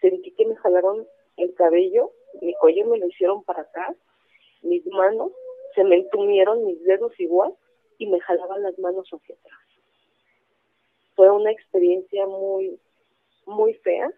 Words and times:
sentí 0.00 0.32
que 0.32 0.46
me 0.46 0.56
jalaron 0.56 1.06
el 1.36 1.54
cabello, 1.54 2.12
mi 2.40 2.54
cuello 2.54 2.86
me 2.86 2.98
lo 2.98 3.06
hicieron 3.06 3.42
para 3.44 3.62
atrás, 3.62 3.96
mis 4.62 4.84
manos 4.86 5.32
se 5.74 5.84
me 5.84 5.96
entumieron, 5.96 6.66
mis 6.66 6.82
dedos 6.84 7.12
igual, 7.18 7.54
y 7.98 8.06
me 8.06 8.20
jalaban 8.20 8.62
las 8.62 8.78
manos 8.78 9.08
hacia 9.08 9.34
atrás. 9.34 9.58
Fue 11.14 11.30
una 11.30 11.50
experiencia 11.50 12.26
muy, 12.26 12.78
muy 13.46 13.74
fea, 13.74 14.10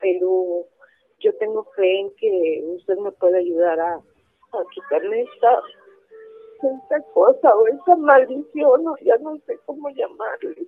pero 0.00 0.66
yo 1.18 1.36
tengo 1.36 1.64
fe 1.76 2.00
en 2.00 2.14
que 2.16 2.62
usted 2.76 2.96
me 2.96 3.12
puede 3.12 3.38
ayudar 3.38 3.80
a, 3.80 3.94
a 3.94 4.64
quitarme 4.74 5.22
esta, 5.22 5.62
esta 6.62 7.02
cosa 7.12 7.56
o 7.56 7.66
esta 7.66 7.96
maldición, 7.96 8.88
o 8.88 8.96
ya 8.98 9.16
no 9.18 9.38
sé 9.46 9.58
cómo 9.66 9.88
llamarle. 9.90 10.66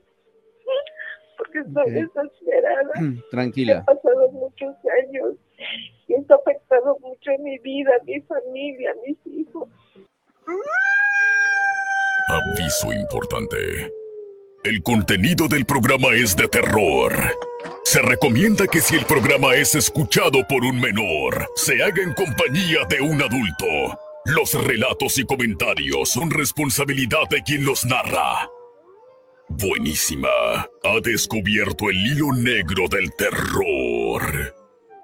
Porque 1.42 1.58
estoy 1.60 1.90
desesperada. 1.90 2.92
Tranquila. 3.30 3.84
Han 3.88 3.96
pasado 3.96 4.30
muchos 4.30 4.76
años 5.04 5.34
y 6.06 6.14
esto 6.14 6.34
ha 6.34 6.36
afectado 6.36 6.98
mucho 7.00 7.30
en 7.30 7.42
mi 7.42 7.58
vida, 7.58 7.90
mi 8.04 8.20
familia, 8.22 8.94
mis 9.06 9.18
hijos. 9.26 9.68
Aviso 12.28 12.92
importante. 12.92 13.56
El 14.64 14.82
contenido 14.82 15.48
del 15.48 15.64
programa 15.64 16.08
es 16.14 16.36
de 16.36 16.46
terror. 16.46 17.12
Se 17.82 18.00
recomienda 18.00 18.66
que 18.68 18.80
si 18.80 18.94
el 18.94 19.04
programa 19.04 19.56
es 19.56 19.74
escuchado 19.74 20.46
por 20.48 20.64
un 20.64 20.80
menor, 20.80 21.48
se 21.56 21.82
haga 21.82 22.02
en 22.02 22.14
compañía 22.14 22.84
de 22.88 23.00
un 23.00 23.20
adulto. 23.20 23.98
Los 24.24 24.54
relatos 24.64 25.18
y 25.18 25.24
comentarios 25.24 26.10
son 26.10 26.30
responsabilidad 26.30 27.28
de 27.28 27.42
quien 27.42 27.64
los 27.64 27.84
narra. 27.84 28.48
Buenísima. 29.58 30.28
Ha 30.28 31.00
descubierto 31.02 31.90
el 31.90 31.96
hilo 31.96 32.32
negro 32.32 32.88
del 32.88 33.12
terror. 33.16 34.54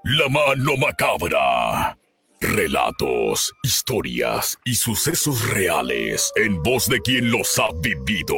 La 0.05 0.29
mano 0.29 0.77
macabra. 0.79 1.99
Relatos, 2.41 3.53
historias 3.63 4.59
y 4.65 4.75
sucesos 4.75 5.51
reales 5.51 6.33
en 6.37 6.63
voz 6.63 6.89
de 6.89 7.01
quien 7.01 7.31
los 7.31 7.59
ha 7.59 7.69
vivido. 7.83 8.37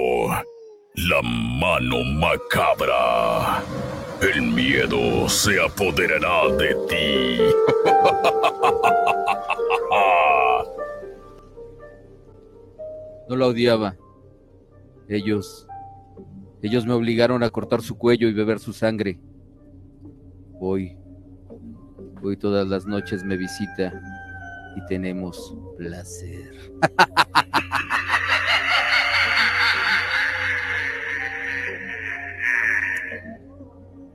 La 0.95 1.23
mano 1.23 2.03
macabra. 2.03 3.63
El 4.21 4.43
miedo 4.43 5.29
se 5.29 5.63
apoderará 5.63 6.49
de 6.57 6.75
ti. 6.89 7.39
No 13.29 13.37
la 13.37 13.47
odiaba. 13.47 13.97
Ellos. 15.09 15.65
Ellos 16.63 16.85
me 16.85 16.93
obligaron 16.93 17.43
a 17.43 17.49
cortar 17.49 17.81
su 17.81 17.97
cuello 17.97 18.29
y 18.29 18.35
beber 18.35 18.59
su 18.59 18.75
sangre. 18.75 19.19
Hoy. 20.61 20.99
Hoy 22.23 22.37
todas 22.37 22.69
las 22.69 22.85
noches 22.85 23.25
me 23.25 23.39
visita 23.39 23.99
y 24.77 24.85
tenemos 24.85 25.57
placer. 25.79 26.71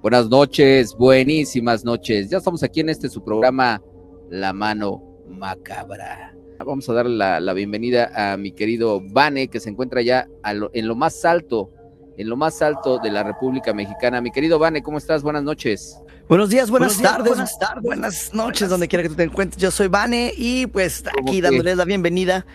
Buenas 0.04 0.30
noches, 0.30 0.96
buenísimas 0.96 1.84
noches. 1.84 2.30
Ya 2.30 2.38
estamos 2.38 2.62
aquí 2.62 2.82
en 2.82 2.90
este 2.90 3.09
su 3.09 3.24
programa 3.24 3.82
La 4.30 4.54
Mano 4.54 5.02
Macabra. 5.28 6.38
Vamos 6.64 6.88
a 6.90 6.94
dar 6.94 7.08
la, 7.08 7.40
la 7.40 7.54
bienvenida 7.54 8.12
a 8.14 8.38
mi 8.38 8.52
querido 8.52 9.02
Vane, 9.02 9.48
que 9.48 9.59
se 9.59 9.72
encuentra 9.72 10.04
ya 10.04 10.28
en 10.44 10.88
lo 10.88 10.96
más 10.96 11.26
alto, 11.26 11.72
en 12.18 12.30
lo 12.30 12.36
más 12.36 12.62
alto 12.62 13.00
de 13.00 13.12
la 13.12 13.24
República 13.24 13.74
Mexicana. 13.74 14.22
Mi 14.22 14.32
querido 14.32 14.60
Vane, 14.60 14.82
¿cómo 14.84 14.98
estás? 14.98 15.24
Buenas 15.24 15.44
noches. 15.44 16.00
Buenos 16.28 16.50
días, 16.50 16.70
buenas, 16.72 16.98
Buenos 16.98 17.02
días, 17.02 17.12
tardes, 17.12 17.30
buenas 17.30 17.60
tardes. 17.60 17.84
buenas 17.84 18.34
noches, 18.34 18.70
donde 18.70 18.88
quiera 18.88 19.04
que 19.04 19.10
tú 19.10 19.16
te 19.16 19.24
encuentres. 19.24 19.62
Yo 19.62 19.72
soy 19.72 19.88
Vane 19.88 20.34
y 20.36 20.68
pues 20.68 21.04
¿Cómo 21.04 21.30
aquí 21.30 21.42
dándoles 21.42 21.78
la 21.78 21.86
bienvenida. 21.86 22.46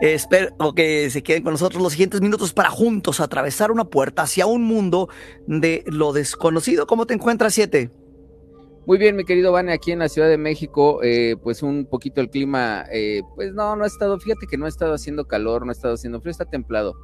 Eh, 0.00 0.14
espero 0.14 0.72
que 0.74 1.10
se 1.10 1.22
queden 1.22 1.42
con 1.42 1.52
nosotros 1.52 1.82
los 1.82 1.92
siguientes 1.92 2.20
minutos 2.20 2.52
para 2.52 2.70
juntos 2.70 3.18
atravesar 3.20 3.72
una 3.72 3.84
puerta 3.84 4.22
hacia 4.22 4.46
un 4.46 4.62
mundo 4.62 5.08
de 5.46 5.82
lo 5.86 6.12
desconocido. 6.12 6.86
¿Cómo 6.86 7.06
te 7.06 7.14
encuentras, 7.14 7.54
Siete? 7.54 7.90
Muy 8.86 8.96
bien, 8.96 9.16
mi 9.16 9.24
querido 9.24 9.52
Vane, 9.52 9.72
aquí 9.72 9.92
en 9.92 9.98
la 9.98 10.08
Ciudad 10.08 10.28
de 10.28 10.38
México, 10.38 11.00
eh, 11.02 11.36
pues 11.42 11.62
un 11.62 11.84
poquito 11.84 12.22
el 12.22 12.30
clima, 12.30 12.86
eh, 12.90 13.20
pues 13.34 13.52
no, 13.52 13.76
no 13.76 13.84
ha 13.84 13.86
estado, 13.86 14.18
fíjate 14.18 14.46
que 14.46 14.56
no 14.56 14.64
ha 14.64 14.68
estado 14.70 14.94
haciendo 14.94 15.26
calor, 15.26 15.66
no 15.66 15.70
ha 15.70 15.72
estado 15.72 15.92
haciendo 15.94 16.22
frío, 16.22 16.30
está 16.30 16.46
templado. 16.46 16.94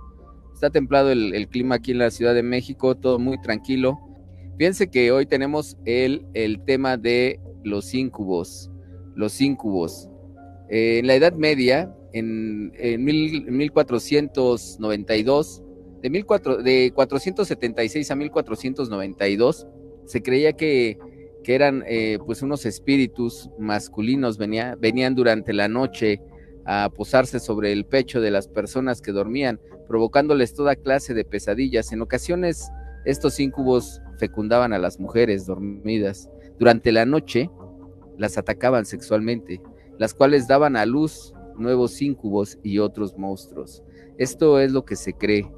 Está 0.54 0.70
templado 0.70 1.10
el, 1.10 1.48
clima 1.48 1.74
aquí 1.74 1.90
en 1.90 1.98
la 1.98 2.10
Ciudad 2.10 2.34
de 2.34 2.42
México, 2.42 2.94
todo 2.94 3.18
muy 3.18 3.38
tranquilo. 3.40 3.98
Fíjense 4.56 4.88
que 4.88 5.10
hoy 5.10 5.26
tenemos 5.26 5.76
el, 5.84 6.24
el 6.32 6.64
tema 6.64 6.96
de 6.96 7.40
los 7.64 7.92
incubos, 7.92 8.70
los 9.16 9.40
incubos. 9.40 10.08
Eh, 10.70 11.00
en 11.00 11.08
la 11.08 11.16
Edad 11.16 11.34
Media, 11.34 11.92
en, 12.12 12.72
en 12.76 13.04
mil- 13.04 13.50
1492, 13.50 15.62
de, 16.02 16.10
1400 16.10 16.64
de 16.64 16.92
476 16.94 18.10
a 18.10 18.14
1492, 18.14 19.66
se 20.06 20.22
creía 20.22 20.52
que, 20.52 20.98
que 21.42 21.54
eran 21.56 21.82
eh, 21.88 22.18
pues 22.24 22.42
unos 22.42 22.64
espíritus 22.64 23.50
masculinos, 23.58 24.38
venía, 24.38 24.76
venían 24.80 25.16
durante 25.16 25.52
la 25.52 25.66
noche 25.66 26.20
a 26.64 26.90
posarse 26.94 27.40
sobre 27.40 27.72
el 27.72 27.84
pecho 27.84 28.20
de 28.20 28.30
las 28.30 28.48
personas 28.48 29.00
que 29.00 29.12
dormían, 29.12 29.60
provocándoles 29.86 30.54
toda 30.54 30.76
clase 30.76 31.14
de 31.14 31.24
pesadillas. 31.24 31.92
En 31.92 32.02
ocasiones, 32.02 32.70
estos 33.04 33.38
incubos 33.40 34.00
fecundaban 34.18 34.72
a 34.72 34.78
las 34.78 34.98
mujeres 34.98 35.46
dormidas. 35.46 36.30
Durante 36.58 36.92
la 36.92 37.04
noche, 37.04 37.50
las 38.16 38.38
atacaban 38.38 38.86
sexualmente, 38.86 39.60
las 39.98 40.14
cuales 40.14 40.48
daban 40.48 40.76
a 40.76 40.86
luz 40.86 41.34
nuevos 41.56 42.00
incubos 42.00 42.58
y 42.62 42.78
otros 42.78 43.16
monstruos. 43.18 43.82
Esto 44.18 44.58
es 44.60 44.72
lo 44.72 44.84
que 44.84 44.96
se 44.96 45.12
cree. 45.12 45.50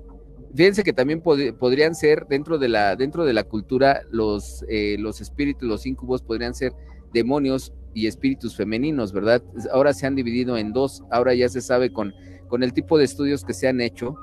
Fíjense 0.54 0.82
que 0.82 0.92
también 0.92 1.22
pod- 1.22 1.54
podrían 1.58 1.94
ser 1.94 2.26
dentro 2.28 2.58
de 2.58 2.68
la, 2.68 2.96
dentro 2.96 3.24
de 3.24 3.32
la 3.34 3.44
cultura 3.44 4.02
los, 4.10 4.64
eh, 4.68 4.96
los 4.98 5.20
espíritus, 5.20 5.68
los 5.68 5.86
incubos 5.86 6.22
podrían 6.22 6.54
ser 6.54 6.72
demonios 7.12 7.72
y 7.96 8.06
espíritus 8.06 8.54
femeninos, 8.54 9.12
¿verdad? 9.12 9.42
Ahora 9.72 9.94
se 9.94 10.06
han 10.06 10.14
dividido 10.14 10.58
en 10.58 10.72
dos, 10.74 11.02
ahora 11.10 11.32
ya 11.34 11.48
se 11.48 11.62
sabe 11.62 11.90
con, 11.90 12.12
con 12.48 12.62
el 12.62 12.74
tipo 12.74 12.98
de 12.98 13.04
estudios 13.04 13.42
que 13.42 13.54
se 13.54 13.68
han 13.68 13.80
hecho 13.80 14.14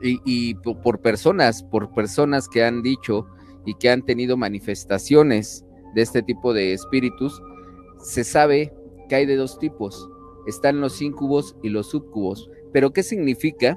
y, 0.00 0.20
y 0.24 0.54
po- 0.54 0.80
por 0.80 1.00
personas, 1.00 1.64
por 1.64 1.92
personas 1.92 2.48
que 2.48 2.62
han 2.62 2.82
dicho 2.82 3.26
y 3.64 3.74
que 3.74 3.90
han 3.90 4.02
tenido 4.02 4.36
manifestaciones 4.36 5.64
de 5.96 6.02
este 6.02 6.22
tipo 6.22 6.54
de 6.54 6.72
espíritus, 6.72 7.42
se 7.98 8.22
sabe 8.22 8.72
que 9.08 9.16
hay 9.16 9.26
de 9.26 9.34
dos 9.34 9.58
tipos. 9.58 10.08
Están 10.46 10.80
los 10.80 11.02
incubos 11.02 11.56
y 11.64 11.70
los 11.70 11.88
subcubos. 11.90 12.48
Pero 12.72 12.92
¿qué 12.92 13.02
significa? 13.02 13.76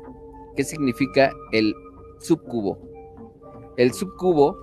¿Qué 0.56 0.64
significa 0.64 1.32
el 1.52 1.74
subcubo? 2.20 2.78
El 3.78 3.92
subcubo, 3.94 4.56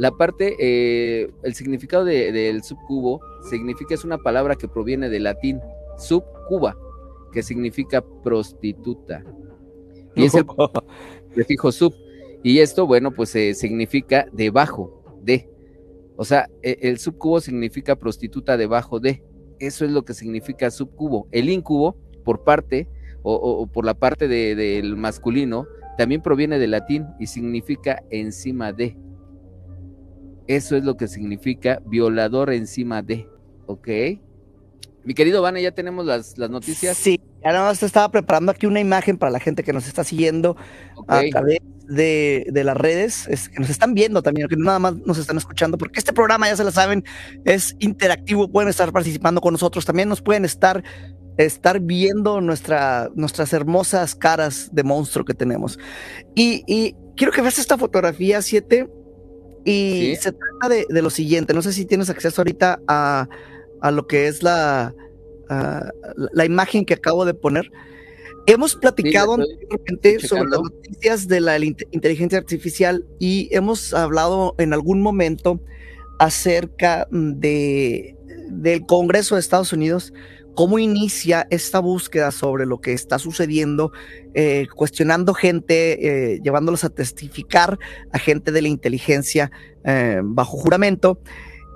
la 0.00 0.10
parte, 0.12 0.56
eh, 0.58 1.30
el 1.42 1.54
significado 1.54 2.06
de- 2.06 2.32
del 2.32 2.62
subcubo 2.62 3.20
significa, 3.50 3.94
es 3.94 4.02
una 4.02 4.16
palabra 4.16 4.54
que 4.56 4.66
proviene 4.66 5.10
del 5.10 5.24
latín 5.24 5.60
subcuba, 5.98 6.74
que 7.32 7.42
significa 7.42 8.02
prostituta. 8.24 9.22
Y 10.16 10.24
es 10.24 10.34
el 10.34 10.44
prefijo 11.34 11.70
sub. 11.70 11.92
Y 12.42 12.60
esto, 12.60 12.86
bueno, 12.86 13.10
pues 13.10 13.34
eh, 13.36 13.52
significa 13.52 14.26
debajo 14.32 15.02
de. 15.22 15.50
O 16.16 16.24
sea, 16.24 16.48
e- 16.62 16.78
el 16.80 16.98
subcubo 16.98 17.40
significa 17.40 17.94
prostituta 17.96 18.56
debajo 18.56 19.00
de. 19.00 19.22
Eso 19.58 19.84
es 19.84 19.90
lo 19.90 20.06
que 20.06 20.14
significa 20.14 20.70
subcubo. 20.70 21.28
El 21.30 21.50
incubo, 21.50 21.96
por 22.24 22.42
parte, 22.42 22.88
o, 23.22 23.34
o- 23.34 23.60
o 23.62 23.66
por 23.66 23.84
la 23.84 23.92
parte 23.92 24.28
de- 24.28 24.54
del 24.54 24.96
masculino, 24.96 25.66
también 25.98 26.22
proviene 26.22 26.58
del 26.58 26.70
latín 26.70 27.04
y 27.20 27.26
significa 27.26 28.02
encima 28.08 28.72
de. 28.72 28.96
Eso 30.56 30.76
es 30.76 30.82
lo 30.84 30.96
que 30.96 31.06
significa 31.06 31.80
violador 31.86 32.52
encima 32.52 33.02
de. 33.02 33.28
¿Ok? 33.66 33.88
Mi 35.04 35.14
querido 35.14 35.40
Vane, 35.42 35.62
ya 35.62 35.70
tenemos 35.72 36.04
las, 36.04 36.36
las 36.38 36.50
noticias. 36.50 36.96
Sí, 36.96 37.20
ya 37.42 37.52
nada 37.52 37.66
más 37.68 37.82
estaba 37.82 38.10
preparando 38.10 38.50
aquí 38.52 38.66
una 38.66 38.80
imagen 38.80 39.16
para 39.16 39.30
la 39.30 39.38
gente 39.40 39.62
que 39.62 39.72
nos 39.72 39.86
está 39.86 40.02
siguiendo 40.04 40.56
a 41.08 41.20
través 41.30 41.58
de, 41.88 42.46
de 42.52 42.64
las 42.64 42.76
redes, 42.76 43.26
es- 43.28 43.48
que 43.48 43.60
nos 43.60 43.70
están 43.70 43.94
viendo 43.94 44.22
también, 44.22 44.48
que 44.48 44.56
no 44.56 44.64
nada 44.64 44.78
más 44.80 44.94
nos 45.06 45.18
están 45.18 45.36
escuchando, 45.38 45.78
porque 45.78 45.98
este 46.00 46.12
programa, 46.12 46.48
ya 46.48 46.56
se 46.56 46.64
lo 46.64 46.70
saben, 46.72 47.04
es 47.44 47.76
interactivo, 47.78 48.48
pueden 48.50 48.68
estar 48.68 48.92
participando 48.92 49.40
con 49.40 49.52
nosotros, 49.54 49.84
también 49.86 50.08
nos 50.08 50.20
pueden 50.20 50.44
estar, 50.44 50.82
estar 51.38 51.80
viendo 51.80 52.40
nuestra, 52.40 53.08
nuestras 53.14 53.52
hermosas 53.52 54.14
caras 54.14 54.68
de 54.72 54.82
monstruo 54.82 55.24
que 55.24 55.34
tenemos. 55.34 55.78
Y, 56.34 56.62
y 56.66 56.94
quiero 57.16 57.32
que 57.32 57.40
veas 57.40 57.58
esta 57.58 57.78
fotografía 57.78 58.42
7 58.42 58.88
y 59.64 60.14
Sí. 60.14 60.22
se 60.22 60.32
trata 60.32 60.68
de, 60.68 60.86
de 60.88 61.02
lo 61.02 61.10
siguiente, 61.10 61.52
no 61.54 61.62
sé 61.62 61.72
si 61.72 61.84
tienes 61.84 62.08
acceso 62.10 62.40
ahorita 62.40 62.80
a, 62.88 63.28
a 63.80 63.90
lo 63.90 64.06
que 64.06 64.26
es 64.28 64.42
la, 64.42 64.94
a 65.48 65.90
la- 66.32 66.44
imagen 66.44 66.84
que 66.84 66.94
acabo 66.94 67.24
de 67.24 67.34
poner. 67.34 67.70
Hemos 68.46 68.74
platicado 68.74 69.34
anteriormente 69.34 70.18
sobre 70.26 70.48
las 70.50 70.60
noticias 70.62 71.28
de 71.28 71.40
la 71.40 71.58
inte- 71.58 71.86
inteligencia 71.90 72.38
artificial 72.38 73.04
y 73.18 73.48
hemos 73.54 73.92
hablado 73.94 74.54
en 74.58 74.72
algún 74.72 75.02
momento 75.02 75.60
acerca 76.18 77.06
de, 77.10 78.16
del 78.48 78.84
Congreso 78.86 79.34
de 79.34 79.40
Estados 79.40 79.72
Unidos, 79.72 80.12
cómo 80.60 80.78
inicia 80.78 81.46
esta 81.48 81.78
búsqueda 81.78 82.30
sobre 82.30 82.66
lo 82.66 82.82
que 82.82 82.92
está 82.92 83.18
sucediendo, 83.18 83.92
eh, 84.34 84.66
cuestionando 84.76 85.32
gente, 85.32 86.34
eh, 86.34 86.40
llevándolos 86.44 86.84
a 86.84 86.90
testificar 86.90 87.78
a 88.12 88.18
gente 88.18 88.52
de 88.52 88.60
la 88.60 88.68
inteligencia 88.68 89.50
eh, 89.84 90.20
bajo 90.22 90.58
juramento 90.58 91.18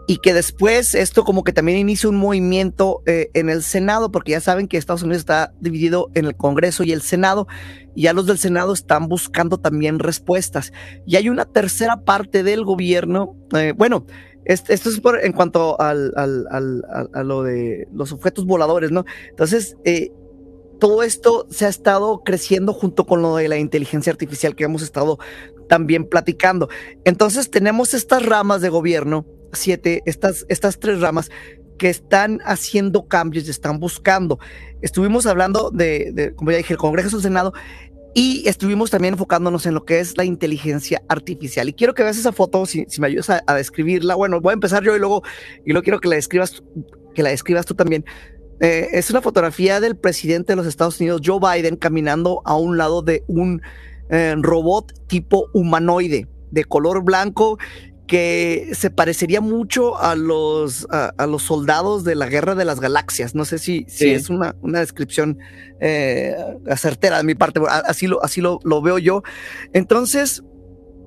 y 0.07 0.19
que 0.19 0.35
después 0.35 0.95
esto 0.95 1.25
como 1.25 1.45
que 1.45 1.55
también 1.55 1.79
inicia 1.79 2.11
un 2.11 2.17
movimiento 2.17 3.01
en 3.07 3.49
el 3.49 3.63
Senado, 3.63 4.13
porque 4.13 4.33
ya 4.33 4.43
saben 4.43 4.69
que 4.69 4.77
Estados 4.77 5.03
Unidos 5.03 5.21
está 5.21 5.55
dividido 5.61 6.11
en 6.13 6.27
el 6.27 6.37
Congreso 6.37 6.85
y 6.85 6.93
el 6.93 7.01
Senado, 7.01 7.47
y 7.95 8.03
ya 8.03 8.13
los 8.13 8.27
del 8.27 8.37
Senado 8.37 8.75
están 8.75 9.09
buscando 9.09 9.57
también 9.57 9.99
respuestas. 9.99 10.75
Y 11.07 11.17
hay 11.17 11.31
una 11.31 11.47
tercera 11.47 12.03
parte 12.03 12.43
del 12.43 12.65
gobierno, 12.65 13.35
eh, 13.57 13.73
bueno, 14.45 14.65
esto, 14.69 14.89
es 14.91 15.01
por, 15.01 15.25
en 15.25 15.33
cuanto 15.33 15.81
al, 15.81 16.13
al, 16.17 16.47
al, 16.51 16.85
a, 17.13 17.23
lo 17.23 17.43
de 17.43 17.89
los 17.93 18.13
objetos 18.13 18.45
voladores, 18.47 18.91
¿no? 18.91 19.05
Entonces, 19.31 19.77
eh, 19.85 20.11
todo 20.81 21.03
esto 21.03 21.47
se 21.51 21.67
ha 21.67 21.69
estado 21.69 22.23
creciendo 22.25 22.73
junto 22.73 23.07
con 23.07 23.23
lo 23.23 23.37
de 23.37 23.49
la 23.49 23.57
inteligencia 23.57 24.13
artificial 24.13 24.55
que 24.55 24.65
hemos 24.65 24.83
estado 24.83 25.19
también 25.69 26.05
platicando. 26.05 26.69
Entonces 27.05 27.51
tenemos 27.51 27.95
estas 27.95 28.25
ramas 28.27 28.61
de 28.61 28.69
gobierno 28.69 29.25
siete, 29.53 30.03
estas, 30.05 30.45
estas 30.49 30.79
tres 30.79 31.01
ramas 31.01 31.31
que 31.79 31.89
están 31.89 32.41
haciendo 32.45 33.07
cambios 33.07 33.47
y 33.47 33.51
están 33.51 33.81
buscando. 33.81 34.39
Estuvimos 34.83 35.27
hablando 35.27 35.71
de, 35.71 36.33
como 36.37 36.51
ya 36.51 36.59
dije, 36.59 36.75
el 36.75 36.79
Congreso, 36.79 37.17
el 37.17 37.23
Senado, 37.23 37.53
y 38.15 38.49
estuvimos 38.49 38.91
también 38.91 39.15
enfocándonos 39.15 39.67
en 39.67 39.75
lo 39.75 39.85
que 39.85 39.99
es 39.99 40.17
la 40.17 40.25
inteligencia 40.25 41.03
artificial. 41.09 41.69
Y 41.69 41.73
quiero 41.73 41.95
que 41.95 42.05
veas 42.05 42.17
esa 42.17 42.33
foto, 42.33 42.65
si, 42.65 42.87
me 42.99 43.09
ayudas 43.09 43.43
a, 43.45 43.55
describirla. 43.55 44.15
Bueno, 44.15 44.41
voy 44.41 44.53
a 44.53 44.55
empezar 44.55 44.85
yo 44.85 44.95
y 44.95 45.01
luego, 45.01 45.25
y 45.67 45.73
luego 45.73 45.83
quiero 45.83 46.01
que 46.01 46.09
la 46.09 46.15
describas, 46.15 46.63
que 47.13 47.25
la 47.25 47.31
describas 47.31 47.67
tú 47.67 47.75
también. 47.75 48.05
Eh, 48.61 48.89
es 48.93 49.11
una 49.11 49.21
fotografía 49.21 49.81
del 49.81 49.97
presidente 49.97 50.53
de 50.53 50.57
los 50.57 50.67
Estados 50.67 51.01
Unidos, 51.01 51.23
Joe 51.25 51.41
Biden, 51.41 51.75
caminando 51.75 52.41
a 52.45 52.57
un 52.57 52.79
lado 52.79 53.03
de 53.03 53.25
un 53.27 53.61
eh, 54.11 54.37
robot 54.39 54.93
tipo 55.09 55.49
humanoide 55.53 56.29
de 56.53 56.65
color 56.65 57.03
blanco 57.03 57.59
que 58.07 58.71
se 58.73 58.91
parecería 58.91 59.41
mucho 59.41 59.99
a 59.99 60.15
los, 60.15 60.87
a, 60.91 61.27
los 61.27 61.43
soldados 61.43 62.05
de 62.05 62.15
la 62.15 62.27
Guerra 62.27 62.55
de 62.55 62.65
las 62.65 62.81
Galaxias. 62.81 63.35
No 63.35 63.45
sé 63.45 63.59
si, 63.59 63.87
si 63.89 64.11
es 64.11 64.29
una, 64.29 64.55
una 64.61 64.81
descripción 64.81 65.39
eh, 65.81 66.37
acertera 66.69 67.19
de 67.19 67.25
mi 67.25 67.35
parte, 67.35 67.61
así 67.69 68.07
lo, 68.07 68.23
así 68.23 68.41
lo, 68.41 68.61
lo 68.65 68.83
veo 68.83 68.99
yo. 68.99 69.23
Entonces, 69.73 70.43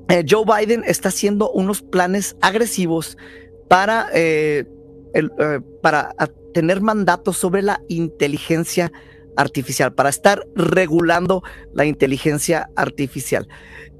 eh, 0.10 0.26
Joe 0.28 0.44
Biden 0.46 0.84
está 0.88 1.10
haciendo 1.10 1.52
unos 1.52 1.82
planes 1.82 2.36
agresivos 2.42 3.18
para, 3.68 4.08
eh, 4.14 4.66
el, 5.14 5.32
para 5.84 6.16
tener 6.54 6.82
mandatos 6.82 7.38
sobre 7.38 7.62
la 7.62 7.82
inteligencia 7.90 8.86
artificial, 8.86 9.17
para 9.96 10.10
estar 10.10 10.46
regulando 10.56 11.44
la 11.74 11.86
inteligencia 11.86 12.70
artificial. 12.76 13.48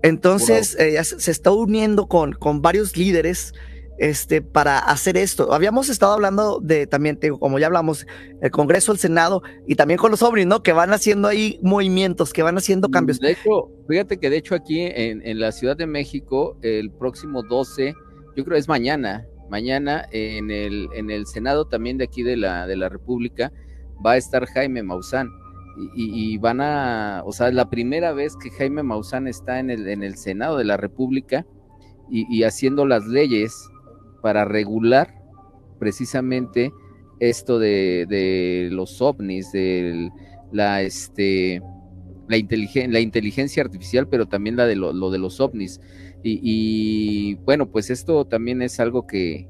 Entonces, 0.04 0.76
eh, 0.80 1.04
se 1.04 1.32
está 1.32 1.52
uniendo 1.52 2.08
con, 2.08 2.34
con 2.34 2.62
varios 2.62 2.98
líderes 2.98 3.54
este, 3.98 4.42
para 4.42 4.78
hacer 4.78 5.18
esto. 5.18 5.54
Habíamos 5.54 5.90
estado 5.90 6.14
hablando 6.14 6.60
de 6.62 6.88
también, 6.88 7.18
como 7.40 7.60
ya 7.60 7.68
hablamos, 7.68 8.06
el 8.42 8.52
Congreso, 8.52 8.92
el 8.92 9.00
Senado 9.00 9.42
y 9.68 9.76
también 9.76 9.98
con 9.98 10.12
los 10.12 10.22
ovnis, 10.22 10.46
¿no? 10.46 10.62
Que 10.62 10.74
van 10.74 10.94
haciendo 10.94 11.28
ahí 11.28 11.60
movimientos, 11.64 12.34
que 12.34 12.44
van 12.44 12.58
haciendo 12.58 12.90
cambios. 12.90 13.20
De 13.20 13.32
hecho, 13.32 13.72
fíjate 13.88 14.18
que 14.18 14.30
de 14.30 14.38
hecho 14.38 14.56
aquí 14.56 14.82
en, 14.82 15.26
en 15.26 15.40
la 15.40 15.52
Ciudad 15.52 15.76
de 15.76 15.88
México, 15.88 16.58
el 16.62 16.92
próximo 16.92 17.42
12, 17.44 17.96
yo 18.36 18.46
creo 18.46 18.58
es 18.58 18.68
mañana, 18.68 19.26
mañana 19.50 20.08
en 20.12 20.52
el, 20.52 20.88
en 20.94 21.10
el 21.10 21.26
Senado 21.26 21.66
también 21.66 21.98
de 21.98 22.04
aquí 22.04 22.22
de 22.22 22.38
la, 22.38 22.68
de 22.68 22.78
la 22.78 22.90
República 22.90 23.52
va 24.06 24.12
a 24.12 24.18
estar 24.18 24.46
Jaime 24.46 24.84
Maussan 24.84 25.30
y, 25.96 26.38
van 26.40 26.60
a, 26.60 27.22
o 27.26 27.32
sea, 27.32 27.52
la 27.52 27.70
primera 27.70 28.12
vez 28.12 28.36
que 28.36 28.50
Jaime 28.50 28.82
Maussan 28.82 29.28
está 29.28 29.60
en 29.60 29.70
el, 29.70 29.88
en 29.88 30.02
el 30.02 30.18
Senado 30.18 30.58
de 30.58 30.66
la 30.66 30.76
República 30.76 31.46
y, 32.10 32.44
haciendo 32.44 32.86
las 32.86 33.06
leyes 33.06 33.70
para 34.22 34.46
regular 34.46 35.14
precisamente 35.78 36.72
esto 37.20 37.60
de, 37.60 38.70
los 38.72 39.02
ovnis, 39.02 39.52
de 39.52 40.10
la, 40.52 40.82
este, 40.82 41.62
la, 42.28 42.38
la 42.88 43.00
inteligencia 43.00 43.62
artificial, 43.62 44.08
pero 44.08 44.26
también 44.26 44.56
la 44.56 44.66
de 44.66 44.76
lo 44.76 45.12
de 45.12 45.20
los 45.20 45.40
ovnis. 45.40 45.80
y, 46.24 47.36
bueno, 47.46 47.70
pues 47.70 47.92
esto 47.92 48.26
también 48.26 48.64
es 48.64 48.80
algo 48.80 49.06
que, 49.06 49.48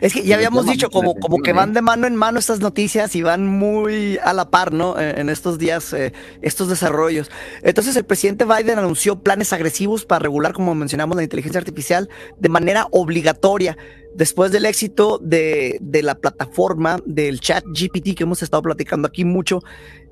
es 0.00 0.12
que 0.12 0.22
ya 0.22 0.36
habíamos 0.36 0.66
dicho 0.66 0.90
como, 0.90 1.14
como 1.14 1.38
que 1.38 1.52
van 1.52 1.72
de 1.72 1.82
mano 1.82 2.06
en 2.06 2.16
mano 2.16 2.38
estas 2.38 2.60
noticias 2.60 3.14
y 3.16 3.22
van 3.22 3.46
muy 3.46 4.18
a 4.22 4.32
la 4.32 4.50
par, 4.50 4.72
¿no? 4.72 4.98
En 4.98 5.28
estos 5.28 5.58
días, 5.58 5.92
eh, 5.92 6.12
estos 6.40 6.68
desarrollos. 6.68 7.30
Entonces 7.62 7.96
el 7.96 8.04
presidente 8.04 8.44
Biden 8.44 8.78
anunció 8.78 9.20
planes 9.20 9.52
agresivos 9.52 10.04
para 10.04 10.20
regular, 10.20 10.52
como 10.52 10.74
mencionamos, 10.74 11.16
la 11.16 11.22
inteligencia 11.22 11.58
artificial 11.58 12.08
de 12.38 12.48
manera 12.48 12.86
obligatoria 12.90 13.76
después 14.14 14.52
del 14.52 14.66
éxito 14.66 15.18
de, 15.22 15.78
de, 15.80 16.02
la 16.02 16.14
plataforma 16.14 16.98
del 17.06 17.40
chat 17.40 17.64
GPT 17.66 18.14
que 18.14 18.24
hemos 18.24 18.42
estado 18.42 18.62
platicando 18.62 19.08
aquí 19.08 19.24
mucho, 19.24 19.62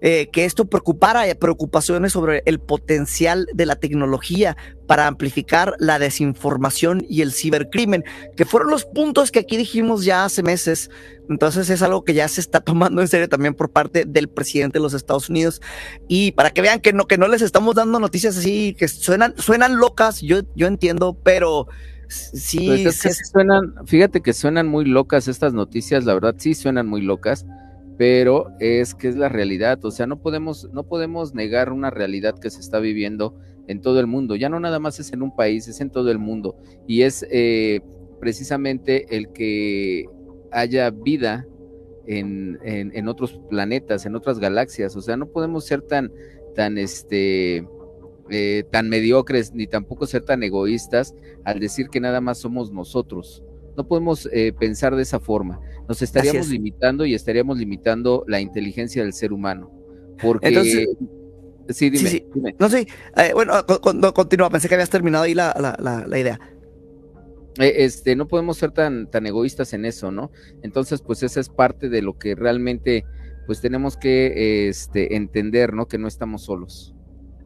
eh, 0.01 0.29
que 0.33 0.45
esto 0.45 0.65
preocupara 0.67 1.25
preocupaciones 1.35 2.13
sobre 2.13 2.43
el 2.47 2.59
potencial 2.59 3.47
de 3.55 3.67
la 3.67 3.77
tecnología 3.77 4.57
para 4.87 5.07
amplificar 5.07 5.75
la 5.79 5.99
desinformación 5.99 7.05
y 7.09 7.23
el 7.23 7.33
cibercrimen, 7.33 8.05
que 8.37 8.45
fueron 8.45 8.71
los 8.71 8.85
puntos 8.85 9.31
que 9.31 9.41
aquí 9.41 9.57
dijimos 9.57 10.05
ya 10.05 10.25
hace 10.25 10.43
meses. 10.43 10.91
Entonces 11.29 11.71
es 11.71 11.83
algo 11.83 12.05
que 12.05 12.15
ya 12.15 12.27
se 12.29 12.41
está 12.41 12.61
tomando 12.71 13.01
en 13.01 13.09
serio 13.09 13.29
también 13.29 13.55
por 13.55 13.71
parte 13.71 14.05
del 14.07 14.29
presidente 14.29 14.79
de 14.79 14.83
los 14.83 14.95
Estados 14.95 15.29
Unidos. 15.29 15.61
Y 16.09 16.33
para 16.33 16.51
que 16.51 16.63
vean 16.63 16.81
que 16.81 16.93
no, 16.93 17.07
que 17.07 17.19
no 17.19 17.29
les 17.29 17.43
estamos 17.43 17.75
dando 17.75 18.01
noticias 18.01 18.37
así, 18.37 18.75
que 18.79 18.89
suenan, 18.89 19.35
suenan 19.37 19.77
locas, 19.77 20.21
yo, 20.21 20.41
yo 20.57 20.67
entiendo, 20.67 21.17
pero 21.23 21.69
sí, 22.09 22.85
suenan, 23.31 23.75
fíjate 23.87 24.21
que 24.21 24.33
suenan 24.33 24.67
muy 24.67 24.85
locas 24.85 25.29
estas 25.29 25.53
noticias, 25.53 26.05
la 26.05 26.15
verdad 26.15 26.35
sí 26.39 26.55
suenan 26.55 26.87
muy 26.87 27.03
locas, 27.03 27.47
pero 28.01 28.47
es 28.61 28.95
que 28.95 29.09
es 29.09 29.17
la 29.17 29.29
realidad, 29.29 29.85
o 29.85 29.91
sea, 29.91 30.07
no 30.07 30.23
podemos, 30.23 30.71
no 30.73 30.85
podemos 30.85 31.35
negar 31.35 31.71
una 31.71 31.91
realidad 31.91 32.39
que 32.39 32.49
se 32.49 32.59
está 32.59 32.79
viviendo 32.79 33.37
en 33.67 33.83
todo 33.83 34.01
el 34.01 34.07
mundo, 34.07 34.37
ya 34.37 34.49
no 34.49 34.59
nada 34.59 34.79
más 34.79 34.99
es 35.01 35.13
en 35.13 35.21
un 35.21 35.37
país, 35.37 35.69
es 35.69 35.83
en 35.83 35.91
todo 35.91 36.11
el 36.11 36.19
mundo, 36.19 36.57
y 36.87 37.03
es 37.03 37.27
eh, 37.31 37.83
precisamente 38.19 39.15
el 39.15 39.31
que 39.33 40.07
haya 40.51 40.89
vida 40.89 41.47
en, 42.07 42.59
en, 42.63 43.07
otros 43.07 43.39
planetas, 43.51 44.07
en 44.07 44.17
otras 44.17 44.39
galaxias, 44.39 44.97
o 44.97 45.03
sea, 45.03 45.19
no 45.19 45.27
podemos 45.27 45.67
ser 45.67 45.83
tan, 45.83 46.11
tan, 46.55 46.79
este, 46.79 47.69
eh, 48.31 48.65
tan 48.73 48.89
mediocres 48.89 49.53
ni 49.53 49.67
tampoco 49.67 50.07
ser 50.07 50.23
tan 50.23 50.43
egoístas 50.43 51.15
al 51.45 51.61
decir 51.61 51.91
que 51.91 52.01
nada 52.01 52.23
más 52.23 52.39
somos 52.39 52.73
nosotros. 52.73 53.45
No 53.77 53.87
podemos 53.87 54.29
eh, 54.33 54.53
pensar 54.59 54.95
de 54.97 55.03
esa 55.03 55.21
forma. 55.21 55.61
Nos 55.89 56.03
estaríamos 56.03 56.49
limitando 56.49 57.05
y 57.05 57.15
estaríamos 57.15 57.59
limitando 57.59 58.25
la 58.29 58.41
inteligencia 58.41 59.03
del 59.03 59.13
ser 59.13 59.33
humano. 59.33 59.71
Porque... 60.21 60.49
Entonces, 60.49 60.89
sí, 61.71 61.91
dime, 61.91 62.55
No 62.59 62.69
sé, 62.69 62.87
eh, 63.17 63.33
bueno, 63.33 63.53
continúa, 64.15 64.51
pensé 64.51 64.69
que 64.69 64.75
habías 64.75 64.91
terminado 64.91 65.25
ahí 65.25 65.35
la, 65.35 65.55
la, 65.59 66.05
la, 66.07 66.19
idea. 66.19 66.39
Este, 67.59 68.17
no 68.17 68.29
podemos 68.29 68.57
ser 68.57 68.71
tan, 68.73 69.11
tan 69.11 69.27
egoístas 69.27 69.73
en 69.73 69.85
eso, 69.85 70.11
¿no? 70.11 70.31
Entonces, 70.63 71.03
pues 71.03 71.23
esa 71.23 71.41
es 71.41 71.49
parte 71.49 71.89
de 71.89 72.03
lo 72.03 72.19
que 72.19 72.35
realmente, 72.35 73.05
pues 73.47 73.61
tenemos 73.61 73.97
que 73.97 74.69
este, 74.69 75.17
entender, 75.17 75.75
¿no? 75.75 75.87
Que 75.87 75.99
no 75.99 76.09
estamos 76.09 76.43
solos. 76.43 76.95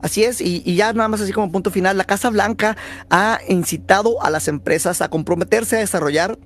Así 0.05 0.23
es, 0.23 0.43
y, 0.43 0.61
ya 0.75 0.93
nada 0.93 1.09
más 1.09 1.23
así 1.23 1.33
como 1.33 1.51
punto 1.51 1.71
final, 1.71 1.97
la 1.97 2.05
Casa 2.05 2.29
Blanca 2.29 2.77
ha 3.09 3.39
incitado 3.49 4.23
a 4.23 4.29
las 4.29 4.49
empresas 4.49 5.01
a 5.01 5.09
comprometerse 5.09 5.77
a 5.77 5.79
desarrollar 5.79 6.39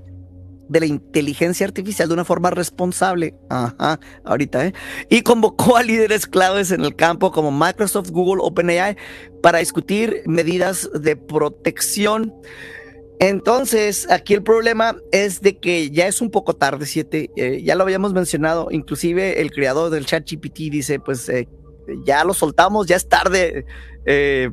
de 0.68 0.78
la 0.78 0.86
inteligencia 0.86 1.66
artificial 1.66 2.06
de 2.06 2.14
una 2.14 2.24
forma 2.24 2.50
responsable. 2.50 3.34
Ajá, 3.50 3.98
ahorita, 4.24 4.64
¿eh? 4.64 4.74
Y 5.10 5.22
convocó 5.22 5.76
a 5.76 5.82
líderes 5.82 6.28
claves 6.28 6.70
en 6.70 6.84
el 6.84 6.94
campo 6.94 7.32
como 7.32 7.50
Microsoft, 7.50 8.10
Google, 8.10 8.44
OpenAI 8.44 8.96
para 9.42 9.58
discutir 9.58 10.22
medidas 10.26 10.88
de 10.94 11.16
protección. 11.16 12.32
Entonces, 13.18 14.08
aquí 14.08 14.34
el 14.34 14.44
problema 14.44 14.96
es 15.10 15.40
de 15.40 15.58
que 15.58 15.90
ya 15.90 16.06
es 16.06 16.20
un 16.20 16.30
poco 16.30 16.54
tarde, 16.54 16.86
siete, 16.86 17.32
eh, 17.34 17.60
ya 17.64 17.74
lo 17.74 17.82
habíamos 17.82 18.12
mencionado, 18.12 18.68
inclusive 18.70 19.40
el 19.40 19.50
creador 19.50 19.90
del 19.90 20.06
chat 20.06 20.30
GPT 20.30 20.70
dice, 20.70 21.00
pues 21.00 21.28
eh, 21.28 21.48
ya 22.04 22.24
lo 22.24 22.34
soltamos, 22.34 22.86
ya 22.86 22.96
es 22.96 23.08
tarde, 23.08 23.64
eh, 24.06 24.50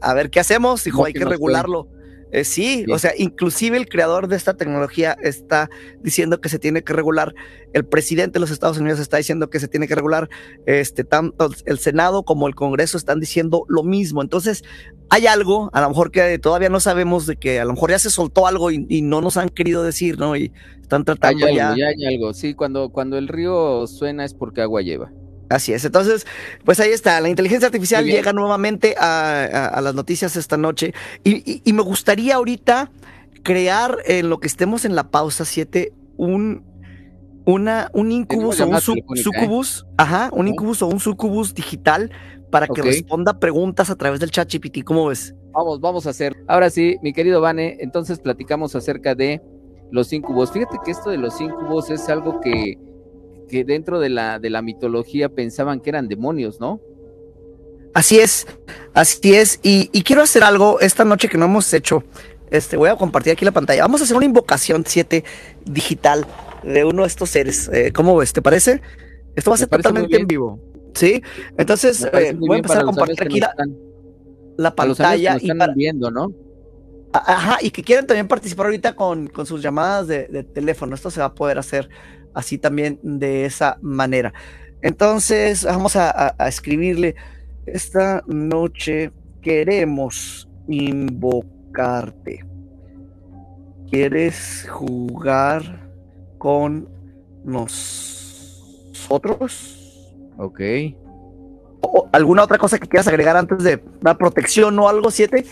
a 0.00 0.14
ver 0.14 0.30
qué 0.30 0.40
hacemos, 0.40 0.84
dijo, 0.84 1.04
hay 1.04 1.12
que 1.12 1.24
regularlo. 1.24 1.88
Eh, 2.32 2.44
sí, 2.44 2.84
o 2.92 2.98
sea, 2.98 3.12
inclusive 3.16 3.76
el 3.76 3.88
creador 3.88 4.26
de 4.26 4.34
esta 4.34 4.54
tecnología 4.54 5.16
está 5.22 5.70
diciendo 6.00 6.40
que 6.40 6.48
se 6.48 6.58
tiene 6.58 6.82
que 6.82 6.92
regular, 6.92 7.34
el 7.72 7.86
presidente 7.86 8.34
de 8.34 8.40
los 8.40 8.50
Estados 8.50 8.78
Unidos 8.78 8.98
está 8.98 9.16
diciendo 9.16 9.48
que 9.48 9.60
se 9.60 9.68
tiene 9.68 9.86
que 9.86 9.94
regular, 9.94 10.28
este, 10.66 11.04
tanto 11.04 11.50
el 11.66 11.78
Senado 11.78 12.24
como 12.24 12.48
el 12.48 12.56
Congreso 12.56 12.98
están 12.98 13.20
diciendo 13.20 13.64
lo 13.68 13.84
mismo. 13.84 14.22
Entonces, 14.22 14.64
hay 15.08 15.28
algo, 15.28 15.70
a 15.72 15.80
lo 15.80 15.88
mejor 15.88 16.10
que 16.10 16.38
todavía 16.40 16.68
no 16.68 16.80
sabemos 16.80 17.26
de 17.26 17.36
que 17.36 17.60
a 17.60 17.64
lo 17.64 17.74
mejor 17.74 17.90
ya 17.90 18.00
se 18.00 18.10
soltó 18.10 18.48
algo 18.48 18.72
y, 18.72 19.02
no 19.02 19.20
nos 19.20 19.36
han 19.36 19.48
querido 19.48 19.84
decir, 19.84 20.18
¿no? 20.18 20.36
Y 20.36 20.52
están 20.82 21.04
tratando 21.04 21.46
hay 21.46 21.58
algo, 21.60 21.76
ya. 21.76 21.86
hay 21.86 22.14
algo, 22.16 22.34
sí, 22.34 22.54
cuando, 22.54 22.90
cuando 22.90 23.18
el 23.18 23.28
río 23.28 23.86
suena 23.86 24.24
es 24.24 24.34
porque 24.34 24.62
agua 24.62 24.82
lleva. 24.82 25.12
Así 25.48 25.72
es. 25.72 25.84
Entonces, 25.84 26.26
pues 26.64 26.80
ahí 26.80 26.90
está. 26.90 27.20
La 27.20 27.28
inteligencia 27.28 27.66
artificial 27.66 28.04
llega 28.04 28.32
nuevamente 28.32 28.94
a, 28.98 29.80
las 29.82 29.94
noticias 29.94 30.36
esta 30.36 30.56
noche. 30.56 30.92
Y, 31.24 31.72
me 31.72 31.82
gustaría 31.82 32.36
ahorita 32.36 32.90
crear 33.42 33.98
en 34.06 34.28
lo 34.28 34.40
que 34.40 34.48
estemos 34.48 34.84
en 34.84 34.96
la 34.96 35.10
pausa 35.10 35.44
7 35.44 35.92
un, 36.16 36.64
una, 37.44 37.90
un 37.92 38.10
incubus 38.10 38.60
o 38.60 38.66
un 38.66 38.74
¿eh? 38.74 38.80
sucubus. 38.80 39.86
Ajá, 39.96 40.30
un 40.32 40.48
incubus 40.48 40.82
o 40.82 40.88
un 40.88 40.98
sucubus 40.98 41.54
digital 41.54 42.10
para 42.50 42.66
que 42.66 42.82
responda 42.82 43.38
preguntas 43.38 43.90
a 43.90 43.96
través 43.96 44.20
del 44.20 44.30
chat 44.30 44.52
GPT. 44.52 44.82
¿Cómo 44.84 45.06
ves? 45.06 45.34
Vamos, 45.52 45.80
vamos 45.80 46.06
a 46.06 46.10
hacer. 46.10 46.36
Ahora 46.48 46.70
sí, 46.70 46.96
mi 47.02 47.12
querido 47.12 47.40
Vane, 47.40 47.76
entonces 47.80 48.18
platicamos 48.18 48.74
acerca 48.74 49.14
de 49.14 49.40
los 49.90 50.12
incubos. 50.12 50.52
Fíjate 50.52 50.78
que 50.84 50.90
esto 50.90 51.10
de 51.10 51.18
los 51.18 51.40
incubos 51.40 51.90
es 51.90 52.08
algo 52.08 52.40
que, 52.40 52.78
que 53.48 53.64
dentro 53.64 54.00
de 54.00 54.08
la, 54.08 54.38
de 54.38 54.50
la 54.50 54.62
mitología 54.62 55.28
pensaban 55.28 55.80
que 55.80 55.90
eran 55.90 56.08
demonios, 56.08 56.60
¿no? 56.60 56.80
Así 57.94 58.18
es, 58.18 58.46
así 58.92 59.34
es. 59.34 59.58
Y, 59.62 59.88
quiero 60.02 60.22
hacer 60.22 60.44
algo 60.44 60.80
esta 60.80 61.04
noche 61.04 61.28
que 61.28 61.38
no 61.38 61.46
hemos 61.46 61.72
hecho. 61.72 62.04
Este, 62.50 62.76
voy 62.76 62.90
a 62.90 62.96
compartir 62.96 63.32
aquí 63.32 63.44
la 63.44 63.52
pantalla. 63.52 63.82
Vamos 63.82 64.00
a 64.02 64.04
hacer 64.04 64.16
una 64.16 64.26
invocación 64.26 64.84
7 64.86 65.24
digital 65.64 66.26
de 66.62 66.84
uno 66.84 67.02
de 67.02 67.08
estos 67.08 67.30
seres. 67.30 67.70
Eh, 67.72 67.92
¿Cómo 67.92 68.16
ves? 68.16 68.34
¿Te 68.34 68.42
parece? 68.42 68.82
Esto 69.34 69.50
va 69.50 69.54
a 69.54 69.58
ser 69.58 69.68
totalmente 69.68 70.14
en 70.14 70.26
vivo. 70.26 70.60
¿Sí? 70.94 71.22
Entonces, 71.56 72.06
eh, 72.12 72.34
voy 72.38 72.56
a 72.56 72.58
empezar 72.58 72.82
a 72.82 72.84
compartir 72.84 73.22
aquí 73.22 73.40
la, 74.56 74.74
pantalla. 74.74 75.38
y 75.40 75.50
están 75.50 75.74
viendo, 75.74 76.10
¿no? 76.10 76.32
Ajá, 77.12 77.58
y 77.62 77.70
que 77.70 77.82
quieren 77.82 78.06
también 78.06 78.28
participar 78.28 78.66
ahorita 78.66 78.94
con, 78.94 79.30
sus 79.46 79.62
llamadas 79.62 80.06
de, 80.06 80.44
teléfono. 80.52 80.94
Esto 80.94 81.10
se 81.10 81.20
va 81.20 81.26
a 81.26 81.34
poder 81.34 81.58
hacer 81.58 81.88
así 82.36 82.58
también 82.58 83.00
de 83.02 83.46
esa 83.46 83.78
manera. 83.80 84.32
Entonces, 84.82 85.64
vamos 85.64 85.96
a, 85.96 86.36
escribirle, 86.46 87.16
esta 87.64 88.22
noche 88.26 89.10
queremos 89.40 90.48
invocarte. 90.68 92.44
¿Quieres 93.90 94.68
jugar 94.68 95.90
con 96.38 96.88
nosotros? 97.44 98.92
Ok. 100.36 100.60
¿Alguna 102.12 102.44
otra 102.44 102.58
cosa 102.58 102.78
que 102.78 102.86
quieras 102.86 103.08
agregar 103.08 103.36
antes 103.36 103.62
de 103.62 103.82
la 104.02 104.18
protección 104.18 104.78
o 104.78 104.88
algo, 104.88 105.10
siete? 105.10 105.46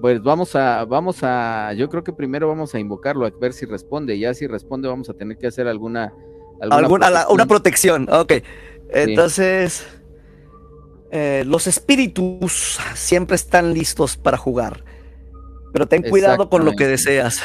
Pues 0.00 0.22
vamos 0.22 0.56
a, 0.56 0.84
vamos 0.84 1.18
a, 1.22 1.72
yo 1.74 1.88
creo 1.88 2.02
que 2.02 2.12
primero 2.12 2.48
vamos 2.48 2.74
a 2.74 2.78
invocarlo 2.78 3.26
a 3.26 3.30
ver 3.30 3.52
si 3.52 3.66
responde. 3.66 4.18
Ya 4.18 4.32
si 4.34 4.46
responde, 4.46 4.88
vamos 4.88 5.10
a 5.10 5.14
tener 5.14 5.36
que 5.36 5.46
hacer 5.46 5.68
alguna. 5.68 6.12
alguna, 6.60 6.88
protección. 6.88 7.34
una 7.34 7.46
protección, 7.46 8.08
ok. 8.10 8.32
Entonces, 8.92 9.86
eh, 11.10 11.44
los 11.46 11.66
espíritus 11.66 12.78
siempre 12.94 13.36
están 13.36 13.74
listos 13.74 14.16
para 14.16 14.36
jugar. 14.36 14.84
Pero 15.72 15.86
ten 15.86 16.02
cuidado 16.02 16.48
con 16.48 16.64
lo 16.64 16.72
que 16.72 16.86
deseas. 16.86 17.40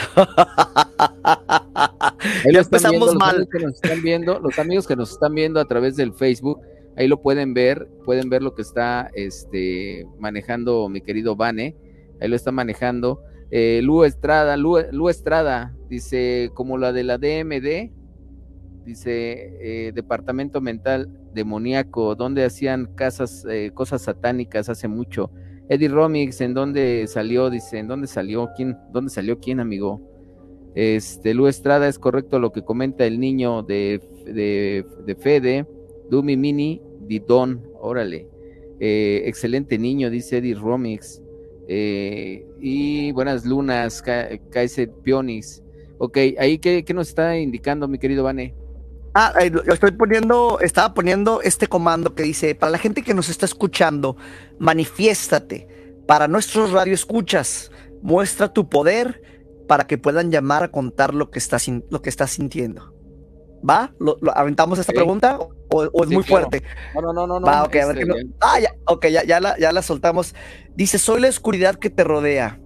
Ahí 1.24 2.56
empezamos 2.56 3.14
mal. 3.16 3.48
que 3.52 3.60
nos 3.60 3.76
están 3.76 4.02
viendo, 4.02 4.40
los 4.40 4.58
amigos 4.58 4.88
que 4.88 4.96
nos 4.96 5.12
están 5.12 5.36
viendo 5.36 5.60
a 5.60 5.66
través 5.66 5.96
del 5.96 6.14
Facebook, 6.14 6.60
ahí 6.98 7.08
lo 7.08 7.22
pueden 7.22 7.54
ver, 7.54 7.88
pueden 8.04 8.30
ver 8.30 8.42
lo 8.42 8.56
que 8.56 8.64
está 8.64 9.12
este, 9.14 10.08
manejando 10.18 10.90
mi 10.90 11.02
querido 11.02 11.36
Vane, 11.36 11.76
ahí 12.20 12.28
lo 12.30 12.36
está 12.36 12.52
manejando. 12.52 13.22
Eh, 13.52 13.82
Estrada, 14.06 14.58
Lu, 14.58 15.10
Estrada, 15.10 15.76
dice, 15.90 16.52
como 16.54 16.78
la 16.78 16.92
de 16.92 17.04
la 17.04 17.18
DMD, 17.18 17.92
dice, 18.86 19.88
eh, 19.88 19.92
Departamento 19.94 20.62
Mental 20.62 21.10
Demoníaco, 21.34 22.16
donde 22.16 22.44
hacían 22.44 22.88
casas, 22.96 23.46
eh, 23.50 23.72
cosas 23.74 24.04
satánicas 24.04 24.70
hace 24.70 24.88
mucho. 24.88 25.32
Eddie 25.68 25.90
Romix, 25.90 26.42
¿en 26.42 26.54
dónde 26.54 27.06
salió? 27.08 27.50
Dice, 27.50 27.80
¿en 27.80 27.88
dónde 27.88 28.08
salió? 28.08 28.50
¿Quién? 28.56 28.78
¿Dónde 28.92 29.10
salió 29.10 29.40
quién, 29.40 29.60
amigo? 29.60 30.02
Este, 30.76 31.34
Lu 31.34 31.48
Estrada, 31.48 31.88
es 31.88 31.98
correcto 31.98 32.38
lo 32.38 32.52
que 32.52 32.64
comenta 32.64 33.06
el 33.06 33.20
niño 33.20 33.64
de, 33.64 34.02
de, 34.26 35.16
Fede, 35.16 35.66
Dumi 36.10 36.36
Mini, 36.36 36.82
Didon, 37.08 37.64
órale. 37.80 38.28
Eh, 38.80 39.24
excelente 39.26 39.78
niño, 39.78 40.10
dice 40.10 40.38
Eddie 40.38 40.56
Romix. 40.56 41.22
Eh, 41.68 42.46
y 42.60 43.12
buenas 43.12 43.46
lunas, 43.46 44.04
Kaiser 44.52 44.92
Pionis. 45.04 45.64
Ok, 45.98 46.18
ahí, 46.40 46.60
¿qué, 46.60 46.84
¿qué, 46.84 46.94
nos 46.94 47.10
está 47.10 47.38
indicando, 47.38 47.88
mi 47.88 47.98
querido 47.98 48.24
Vane? 48.24 48.54
Ah, 49.14 49.34
estoy 49.40 49.92
poniendo, 49.92 50.60
estaba 50.60 50.94
poniendo 50.94 51.42
este 51.42 51.68
comando 51.68 52.16
que 52.16 52.24
dice, 52.24 52.54
para 52.54 52.72
la 52.74 52.78
gente 52.78 53.02
que 53.02 53.14
nos 53.14 53.30
está 53.30 53.46
escuchando, 53.46 54.18
manifiéstate. 54.60 55.68
Para 56.06 56.28
nuestros 56.28 56.72
radioescuchas, 56.72 57.72
muestra 58.02 58.52
tu 58.52 58.70
poder 58.70 59.22
para 59.68 59.88
que 59.88 59.98
puedan 59.98 60.32
llamar 60.32 60.64
a 60.64 60.68
contar 60.68 61.14
lo 61.14 61.32
que 61.32 61.40
estás, 61.40 61.68
lo 61.90 62.02
que 62.02 62.10
estás 62.10 62.32
sintiendo. 62.32 62.94
¿Va? 63.68 63.96
¿Lo, 64.00 64.18
aventamos 64.36 64.78
esta 64.80 64.94
pregunta 64.94 65.40
o, 65.70 66.04
es 66.04 66.10
muy 66.10 66.24
fuerte? 66.24 66.64
No, 66.94 67.14
no, 67.14 67.28
no, 67.28 67.40
no. 67.40 67.46
Va, 67.46 67.64
ok, 67.64 67.76
a 67.76 67.86
ver 67.88 68.00
este, 68.00 68.28
Ah, 68.42 68.60
ya, 68.60 68.72
ok, 68.86 69.08
ya, 69.08 69.24
ya, 69.24 69.40
la, 69.40 69.58
ya 69.58 69.72
la 69.72 69.82
soltamos. 69.82 70.36
Dice, 70.76 70.98
soy 70.98 71.22
la 71.22 71.30
oscuridad 71.30 71.76
que 71.76 71.90
te 71.90 72.04
rodea, 72.04 72.60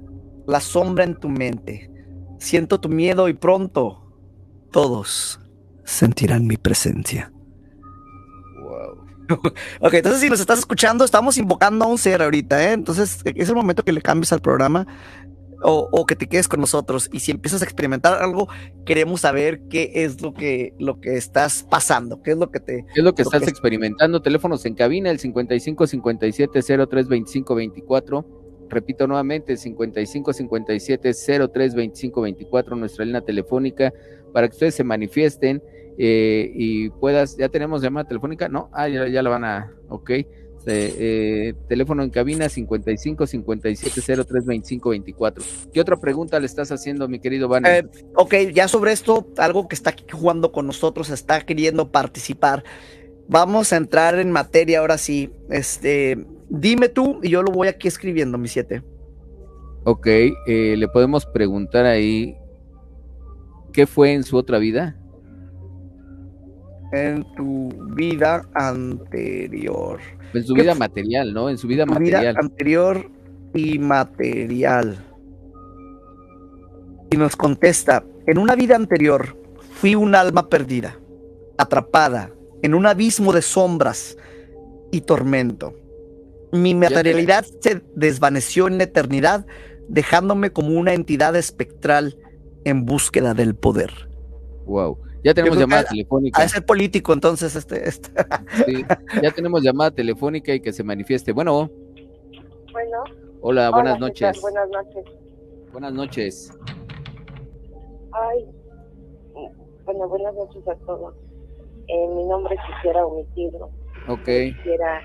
la 0.47 0.59
sombra 0.59 1.03
en 1.03 1.15
tu 1.15 1.29
mente. 1.29 1.89
Siento 2.39 2.79
tu 2.79 2.89
miedo 2.89 3.27
y 3.27 3.33
pronto 3.33 4.05
todos 4.71 5.39
sentirán 5.83 6.45
mi 6.47 6.57
presencia. 6.57 7.31
Wow. 8.61 9.05
ok, 9.81 9.93
entonces 9.93 10.21
si 10.21 10.29
nos 10.29 10.39
estás 10.39 10.59
escuchando, 10.59 11.03
estamos 11.03 11.37
invocando 11.37 11.85
a 11.85 11.87
un 11.87 11.97
ser 11.97 12.21
ahorita, 12.21 12.63
¿eh? 12.63 12.73
Entonces 12.73 13.19
es 13.25 13.49
el 13.49 13.55
momento 13.55 13.83
que 13.83 13.91
le 13.91 14.01
cambies 14.01 14.31
al 14.33 14.41
programa 14.41 14.87
o, 15.61 16.05
que 16.05 16.15
te 16.15 16.27
quedes 16.27 16.47
con 16.47 16.59
nosotros. 16.59 17.09
Y 17.11 17.19
si 17.19 17.31
empiezas 17.31 17.61
a 17.61 17.65
experimentar 17.65 18.21
algo, 18.21 18.47
queremos 18.85 19.21
saber 19.21 19.61
qué 19.69 19.91
es 19.95 20.21
lo 20.21 20.33
que, 20.33 20.73
lo 20.79 20.99
que 20.99 21.17
estás 21.17 21.63
pasando, 21.63 22.21
qué 22.21 22.31
es 22.31 22.37
lo 22.37 22.51
que 22.51 22.59
te... 22.59 22.85
¿Qué 22.93 22.99
es 23.01 23.03
lo 23.03 23.13
que 23.13 23.23
estás 23.23 23.47
experimentando? 23.47 24.21
Teléfonos 24.21 24.65
en 24.65 24.75
cabina, 24.75 25.09
el 25.09 25.19
55 25.19 25.87
57 25.87 26.61
03 26.87 27.07
25 27.07 27.55
24. 27.55 28.25
Repito 28.69 29.07
nuevamente, 29.07 29.57
55 29.57 30.33
57 30.33 31.11
03 31.53 31.75
25 31.75 32.21
24, 32.21 32.75
nuestra 32.75 33.05
línea 33.05 33.21
telefónica, 33.21 33.91
para 34.31 34.47
que 34.47 34.53
ustedes 34.53 34.75
se 34.75 34.83
manifiesten 34.83 35.63
eh, 35.97 36.51
y 36.53 36.89
puedas, 36.91 37.35
ya 37.35 37.49
tenemos 37.49 37.81
llamada 37.81 38.07
telefónica, 38.07 38.47
¿no? 38.47 38.69
Ah, 38.71 38.87
ya, 38.87 39.07
ya 39.07 39.23
la 39.23 39.29
van 39.29 39.43
a, 39.43 39.73
ok. 39.89 40.11
Eh, 40.71 41.53
teléfono 41.67 42.03
en 42.03 42.09
cabina 42.09 42.49
55 42.49 43.27
57 43.27 44.01
03 44.01 44.45
25 44.45 44.89
24. 44.89 45.43
¿Qué 45.73 45.81
otra 45.81 45.97
pregunta 45.97 46.39
le 46.39 46.45
estás 46.45 46.71
haciendo, 46.71 47.07
mi 47.07 47.19
querido 47.19 47.47
Van? 47.47 47.65
Eh, 47.65 47.85
ok, 48.15 48.35
ya 48.53 48.67
sobre 48.67 48.91
esto, 48.91 49.27
algo 49.37 49.67
que 49.67 49.75
está 49.75 49.91
aquí 49.91 50.05
jugando 50.11 50.51
con 50.51 50.67
nosotros, 50.67 51.09
está 51.09 51.41
queriendo 51.41 51.91
participar. 51.91 52.63
Vamos 53.27 53.73
a 53.73 53.77
entrar 53.77 54.19
en 54.19 54.31
materia 54.31 54.79
ahora 54.79 54.97
sí. 54.97 55.31
Este, 55.49 56.17
dime 56.49 56.89
tú 56.89 57.19
y 57.21 57.29
yo 57.29 57.43
lo 57.43 57.51
voy 57.51 57.67
aquí 57.67 57.87
escribiendo, 57.87 58.37
mi 58.37 58.47
siete. 58.47 58.83
Ok, 59.83 60.07
eh, 60.07 60.75
le 60.77 60.87
podemos 60.87 61.25
preguntar 61.25 61.85
ahí, 61.85 62.35
¿qué 63.71 63.87
fue 63.87 64.13
en 64.13 64.23
su 64.23 64.37
otra 64.37 64.57
vida? 64.57 64.99
en 66.91 67.23
tu 67.35 67.69
vida 67.95 68.47
anterior. 68.55 69.99
En 70.33 70.43
su 70.43 70.53
vida 70.53 70.75
material, 70.75 71.33
¿no? 71.33 71.49
En 71.49 71.57
su 71.57 71.67
vida 71.67 71.85
material. 71.85 72.21
Vida 72.21 72.39
anterior 72.39 73.09
y 73.53 73.79
material. 73.79 74.97
Y 77.11 77.17
nos 77.17 77.35
contesta, 77.35 78.03
en 78.27 78.37
una 78.37 78.55
vida 78.55 78.75
anterior 78.75 79.35
fui 79.71 79.95
un 79.95 80.13
alma 80.13 80.49
perdida, 80.49 80.99
atrapada 81.57 82.31
en 82.61 82.73
un 82.75 82.85
abismo 82.85 83.33
de 83.33 83.41
sombras 83.41 84.17
y 84.91 85.01
tormento. 85.01 85.73
Mi 86.51 86.75
materialidad 86.75 87.45
se 87.61 87.81
desvaneció 87.95 88.67
en 88.67 88.77
la 88.77 88.85
eternidad, 88.85 89.45
dejándome 89.87 90.51
como 90.51 90.79
una 90.79 90.93
entidad 90.93 91.35
espectral 91.35 92.17
en 92.65 92.85
búsqueda 92.85 93.33
del 93.33 93.55
poder. 93.55 93.91
Wow. 94.65 94.97
Ya 95.23 95.33
tenemos 95.33 95.57
llamada 95.57 95.83
telefónica. 95.83 96.41
A 96.41 96.47
ser 96.47 96.65
político, 96.65 97.13
entonces, 97.13 97.55
este, 97.55 97.87
este. 97.87 98.09
Sí, 98.65 98.85
ya 99.21 99.31
tenemos 99.31 99.61
llamada 99.61 99.91
telefónica 99.91 100.53
y 100.53 100.59
que 100.59 100.71
se 100.71 100.83
manifieste. 100.83 101.31
Bueno. 101.31 101.69
Bueno. 102.71 103.03
Hola, 103.41 103.69
buenas 103.71 103.99
noches. 103.99 104.39
Buenas 104.41 104.69
noches. 104.69 105.05
Buenas 105.71 105.93
noches. 105.93 106.59
Ay, 108.11 108.45
bueno, 109.85 110.07
buenas 110.07 110.33
noches 110.35 110.67
a 110.67 110.75
todos. 110.85 111.15
Eh, 111.87 112.07
mi 112.15 112.25
nombre 112.25 112.55
quisiera 112.67 113.05
omitirlo. 113.05 113.71
Ok. 114.07 114.25
Quisiera, 114.25 115.01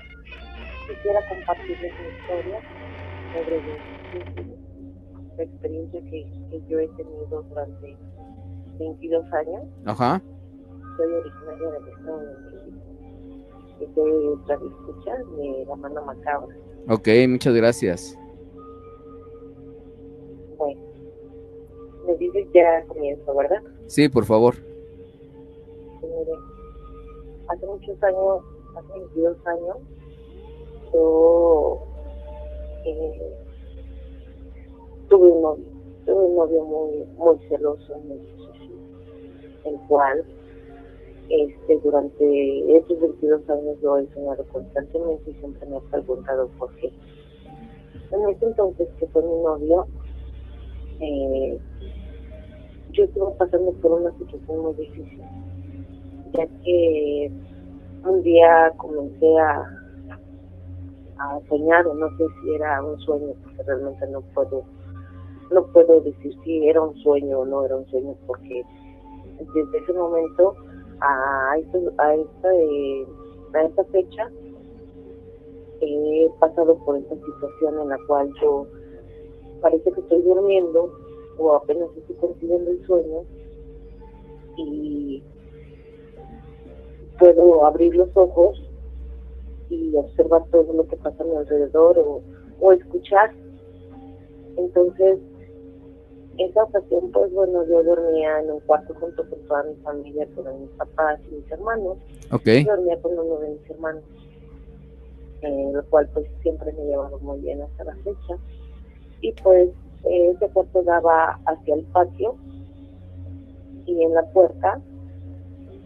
quisiera 0.87 1.27
compartirles 1.29 1.93
mi 1.93 2.07
historia. 2.19 2.61
sobre 3.35 3.61
la 5.37 5.43
experiencia 5.43 6.01
que, 6.01 6.25
que 6.49 6.61
yo 6.69 6.79
he 6.79 6.87
tenido 6.89 7.43
durante 7.43 7.97
22 8.77 9.33
años. 9.33 9.63
Ajá. 9.85 10.21
Soy 10.97 11.13
originaria 11.13 11.69
del 11.71 11.87
Estado 11.87 12.19
de 12.19 12.25
México. 12.25 12.85
Y 13.79 13.93
soy 13.93 14.35
radio 14.47 14.69
escucha 14.69 15.17
de 15.37 15.65
la 15.67 15.75
mano 15.75 16.05
macabra. 16.05 16.55
Ok, 16.87 17.07
muchas 17.27 17.53
gracias. 17.53 18.17
Bueno, 20.57 20.81
me 22.05 22.15
dices 22.15 22.47
ya 22.53 22.85
comienzo, 22.87 23.35
¿verdad? 23.35 23.61
Sí, 23.87 24.07
por 24.07 24.25
favor. 24.25 24.55
Sí, 24.55 26.07
mire, 26.07 26.33
hace 27.47 27.65
muchos 27.65 28.03
años, 28.03 28.43
hace 28.77 28.99
22 28.99 29.37
años, 29.47 29.77
yo 30.93 31.79
eh, 32.85 33.33
tuve 35.09 35.27
un 35.31 35.41
novio, 35.41 35.65
tuve 36.05 36.25
un 36.25 36.35
novio 36.35 36.63
muy, 36.63 37.05
muy 37.17 37.39
celoso, 37.49 37.97
muy 37.99 38.19
el 39.65 39.75
cual 39.87 40.23
este, 41.29 41.79
durante 41.79 42.77
estos 42.77 42.99
22 42.99 43.49
años 43.49 43.81
lo 43.81 43.97
he 43.97 44.01
enseñado 44.01 44.45
constantemente 44.51 45.31
y 45.31 45.33
siempre 45.33 45.67
me 45.67 45.77
ha 45.77 45.79
preguntado 45.91 46.47
por 46.59 46.73
qué. 46.75 46.91
En 48.11 48.29
ese 48.29 48.45
entonces, 48.45 48.87
que 48.99 49.07
fue 49.07 49.23
mi 49.23 49.43
novio, 49.43 49.87
eh, 50.99 51.59
yo 52.91 53.03
estuve 53.03 53.31
pasando 53.37 53.71
por 53.73 53.99
una 53.99 54.11
situación 54.19 54.59
muy 54.59 54.73
difícil, 54.75 55.21
ya 56.33 56.47
que 56.63 57.31
un 58.05 58.21
día 58.21 58.71
comencé 58.77 59.37
a, 59.39 59.65
a 61.17 61.39
soñar, 61.49 61.87
o 61.87 61.95
no 61.95 62.07
sé 62.17 62.25
si 62.41 62.53
era 62.53 62.83
un 62.83 62.99
sueño, 62.99 63.33
porque 63.43 63.63
realmente 63.63 64.07
no 64.07 64.21
puedo, 64.33 64.63
no 65.51 65.65
puedo 65.73 66.01
decir 66.01 66.35
si 66.43 66.69
era 66.69 66.81
un 66.81 66.95
sueño 66.97 67.39
o 67.39 67.45
no 67.45 67.65
era 67.65 67.75
un 67.77 67.87
sueño, 67.87 68.15
porque 68.27 68.63
desde 69.39 69.77
ese 69.77 69.93
momento 69.93 70.55
a, 71.01 71.57
este- 71.57 71.91
a, 71.97 72.15
esta, 72.15 72.55
eh, 72.55 73.07
a 73.53 73.63
esta 73.63 73.83
fecha 73.85 74.29
he 75.81 76.29
pasado 76.39 76.77
por 76.85 76.97
esta 76.97 77.15
situación 77.15 77.79
en 77.81 77.89
la 77.89 77.97
cual 78.07 78.31
yo 78.41 78.65
parece 79.61 79.91
que 79.91 79.99
estoy 79.99 80.21
durmiendo 80.21 80.91
o 81.37 81.53
apenas 81.53 81.89
estoy 81.97 82.15
consiguiendo 82.15 82.71
el 82.71 82.85
sueño 82.85 83.23
y 84.57 85.23
puedo 87.19 87.65
abrir 87.65 87.95
los 87.95 88.09
ojos 88.15 88.61
y 89.69 89.95
observar 89.95 90.45
todo 90.51 90.71
lo 90.73 90.87
que 90.87 90.95
pasa 90.97 91.23
a 91.23 91.25
mi 91.25 91.35
alrededor 91.35 91.97
o, 91.99 92.21
o 92.61 92.71
escuchar. 92.71 93.33
Entonces, 94.57 95.19
esa 96.37 96.63
ocasión, 96.63 97.11
pues 97.11 97.31
bueno, 97.31 97.65
yo 97.67 97.83
dormía 97.83 98.39
en 98.41 98.51
un 98.51 98.59
cuarto 98.61 98.93
junto 98.95 99.27
con 99.29 99.39
toda 99.47 99.63
mi 99.63 99.75
familia, 99.75 100.27
con 100.35 100.61
mis 100.61 100.69
papás 100.71 101.19
y 101.29 101.35
mis 101.35 101.51
hermanos. 101.51 101.97
Ok. 102.31 102.45
Yo 102.45 102.75
dormía 102.75 103.01
con 103.01 103.17
uno 103.17 103.39
de 103.39 103.49
mis 103.49 103.69
hermanos, 103.69 104.03
eh, 105.41 105.71
lo 105.73 105.85
cual 105.85 106.09
pues 106.13 106.27
siempre 106.41 106.73
me 106.73 106.85
llevaba 106.85 107.17
muy 107.19 107.39
bien 107.39 107.61
hasta 107.61 107.85
la 107.85 107.95
fecha. 107.97 108.37
Y 109.21 109.31
pues 109.33 109.69
eh, 110.03 110.31
ese 110.35 110.49
cuarto 110.49 110.83
daba 110.83 111.39
hacia 111.45 111.75
el 111.75 111.83
patio 111.85 112.35
y 113.85 114.03
en 114.03 114.13
la 114.13 114.23
puerta 114.31 114.81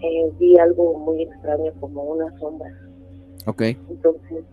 eh, 0.02 0.32
vi 0.40 0.58
algo 0.58 0.98
muy 0.98 1.24
extraño 1.24 1.74
como 1.80 2.04
una 2.04 2.38
sombra. 2.40 2.74
Ok. 3.46 3.62
Entonces 3.62 4.46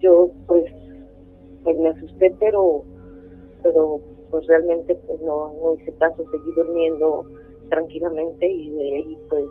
yo 0.00 0.30
pues, 0.46 0.64
pues 1.64 1.78
me 1.78 1.88
asusté, 1.88 2.34
pero 2.38 2.84
pero 3.62 4.00
pues 4.30 4.46
realmente 4.46 4.94
pues 5.06 5.20
no, 5.20 5.52
no 5.62 5.74
hice 5.74 5.92
caso, 5.94 6.24
seguí 6.30 6.52
durmiendo 6.54 7.24
tranquilamente 7.70 8.48
y 8.48 8.70
de 8.70 8.82
ahí 8.96 9.18
pues 9.28 9.44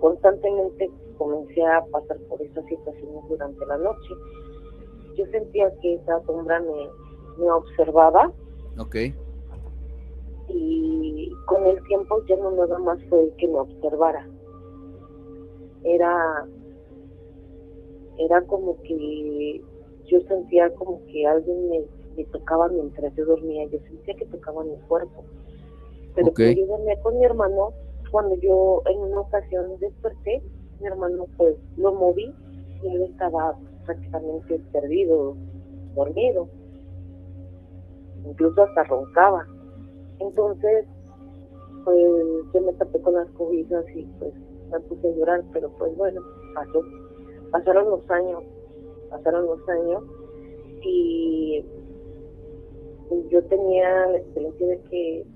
constantemente 0.00 0.90
comencé 1.18 1.64
a 1.64 1.84
pasar 1.86 2.18
por 2.28 2.40
esas 2.42 2.64
situaciones 2.66 3.22
durante 3.28 3.64
la 3.66 3.78
noche. 3.78 4.14
Yo 5.16 5.24
sentía 5.26 5.72
que 5.80 5.94
esa 5.94 6.20
sombra 6.26 6.60
me, 6.60 6.88
me 7.38 7.50
observaba 7.50 8.30
Ok. 8.78 8.96
y 10.48 11.32
con 11.46 11.66
el 11.66 11.82
tiempo 11.84 12.22
ya 12.28 12.36
no 12.36 12.50
nada 12.52 12.78
más 12.78 12.98
fue 13.08 13.30
que 13.38 13.48
me 13.48 13.58
observara. 13.60 14.28
Era, 15.84 16.46
era 18.18 18.42
como 18.42 18.80
que 18.82 19.62
yo 20.06 20.20
sentía 20.22 20.72
como 20.74 21.00
que 21.06 21.26
alguien 21.26 21.68
me, 21.70 21.84
me 22.16 22.24
tocaba 22.24 22.68
mientras 22.68 23.14
yo 23.14 23.26
dormía, 23.26 23.66
yo 23.66 23.78
sentía 23.80 24.14
que 24.14 24.26
tocaba 24.26 24.64
mi 24.64 24.76
cuerpo. 24.88 25.24
Pero 26.14 26.28
Ok. 26.28 26.36
como 26.36 26.52
yo 26.52 26.66
dormía 26.66 27.00
con 27.02 27.18
mi 27.18 27.24
hermano, 27.24 27.72
cuando 28.10 28.34
yo 28.36 28.82
en 28.86 28.98
una 28.98 29.20
ocasión 29.20 29.78
desperté, 29.78 30.42
mi 30.80 30.86
hermano 30.86 31.26
pues 31.36 31.56
lo 31.76 31.92
moví 31.92 32.32
y 32.82 32.88
él 32.88 33.02
estaba 33.02 33.56
prácticamente 33.84 34.58
perdido, 34.72 35.36
dormido. 35.94 36.48
Incluso 38.24 38.62
hasta 38.62 38.84
roncaba. 38.84 39.46
Entonces, 40.18 40.86
pues 41.84 42.06
yo 42.52 42.60
me 42.60 42.72
tapé 42.74 43.00
con 43.00 43.14
las 43.14 43.28
cobijas 43.30 43.84
y 43.94 44.02
pues 44.18 44.32
me 44.72 44.80
puse 44.80 45.08
a 45.08 45.16
llorar, 45.16 45.44
pero 45.52 45.70
pues 45.78 45.96
bueno, 45.96 46.20
pasó. 46.54 46.82
Pasaron 47.52 47.90
los 47.90 48.10
años, 48.10 48.42
pasaron 49.10 49.46
los 49.46 49.68
años 49.68 50.02
y 50.82 51.64
yo 53.30 53.42
tenía 53.44 54.06
la 54.06 54.18
experiencia 54.18 54.66
de 54.66 54.80
que 54.90 55.26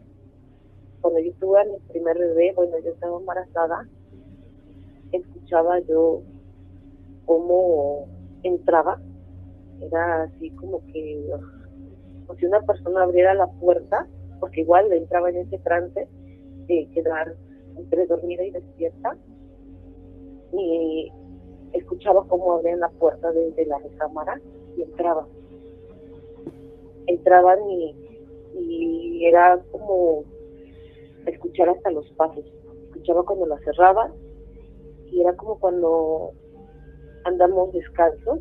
cuando 1.00 1.20
yo 1.20 1.32
tuve 1.34 1.60
a 1.60 1.64
mi 1.64 1.78
primer 1.88 2.18
bebé, 2.18 2.52
bueno, 2.54 2.78
yo 2.84 2.90
estaba 2.90 3.18
embarazada, 3.18 3.88
escuchaba 5.12 5.80
yo 5.80 6.22
cómo 7.26 8.06
entraba, 8.42 9.00
era 9.80 10.24
así 10.24 10.50
como 10.50 10.84
que 10.86 11.30
como 12.26 12.38
si 12.38 12.46
una 12.46 12.60
persona 12.62 13.02
abriera 13.02 13.34
la 13.34 13.46
puerta, 13.46 14.06
porque 14.38 14.60
igual 14.60 14.92
entraba 14.92 15.30
en 15.30 15.38
ese 15.38 15.58
trance 15.58 16.08
de 16.66 16.88
quedar 16.92 17.34
entre 17.76 18.06
dormida 18.06 18.44
y 18.44 18.50
despierta, 18.50 19.16
y 20.52 21.12
escuchaba 21.72 22.26
cómo 22.26 22.52
abrían 22.52 22.80
la 22.80 22.88
puerta 22.90 23.32
desde 23.32 23.66
la 23.66 23.78
recámara 23.78 24.40
y 24.76 24.82
entraban. 24.82 25.26
Entraban 27.10 27.58
y, 27.68 27.94
y 28.54 29.26
era 29.26 29.60
como 29.72 30.24
escuchar 31.26 31.68
hasta 31.68 31.90
los 31.90 32.08
pasos. 32.12 32.44
Escuchaba 32.86 33.24
cuando 33.24 33.46
la 33.46 33.58
cerraban 33.60 34.12
y 35.10 35.20
era 35.20 35.34
como 35.36 35.58
cuando 35.58 36.32
andamos 37.24 37.72
descalzos 37.72 38.40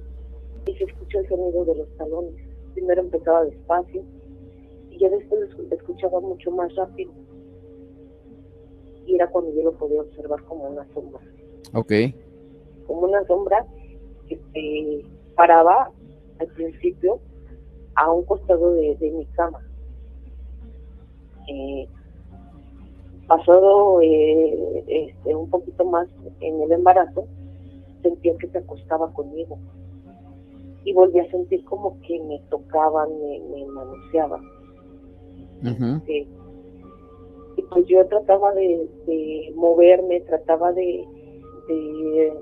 y 0.65 0.73
se 0.75 0.83
escucha 0.83 1.19
el 1.19 1.27
sonido 1.27 1.65
de 1.65 1.75
los 1.75 1.97
talones. 1.97 2.35
Primero 2.73 3.01
empezaba 3.01 3.45
despacio 3.45 4.03
y 4.89 4.99
ya 4.99 5.09
después 5.09 5.49
lo 5.57 5.75
escuchaba 5.75 6.19
mucho 6.19 6.51
más 6.51 6.73
rápido. 6.75 7.11
Y 9.05 9.15
era 9.15 9.27
cuando 9.27 9.51
yo 9.53 9.63
lo 9.63 9.73
podía 9.73 10.01
observar 10.01 10.43
como 10.43 10.69
una 10.69 10.87
sombra. 10.93 11.19
Ok. 11.73 11.91
Como 12.85 13.01
una 13.01 13.25
sombra 13.25 13.65
que 14.27 14.39
se 14.53 15.05
paraba 15.35 15.91
al 16.39 16.47
principio 16.49 17.19
a 17.95 18.11
un 18.11 18.23
costado 18.25 18.73
de, 18.73 18.95
de 18.95 19.11
mi 19.11 19.25
cama. 19.27 19.59
Eh, 21.47 21.87
pasado 23.27 24.01
eh, 24.01 24.83
este, 24.87 25.35
un 25.35 25.49
poquito 25.49 25.85
más 25.85 26.07
en 26.41 26.61
el 26.61 26.71
embarazo, 26.71 27.27
sentía 28.01 28.35
que 28.37 28.47
se 28.47 28.57
acostaba 28.57 29.11
conmigo 29.13 29.57
y 30.83 30.93
volví 30.93 31.19
a 31.19 31.29
sentir 31.29 31.63
como 31.65 31.99
que 32.01 32.19
me 32.23 32.39
tocaban, 32.49 33.09
me, 33.19 33.39
me 33.51 33.65
manoseaban. 33.67 34.41
Sí. 36.05 36.27
Y 37.57 37.61
pues 37.63 37.85
yo 37.87 38.05
trataba 38.07 38.53
de, 38.53 38.87
de 39.05 39.53
moverme, 39.55 40.21
trataba 40.21 40.71
de, 40.71 41.05
de, 41.67 42.33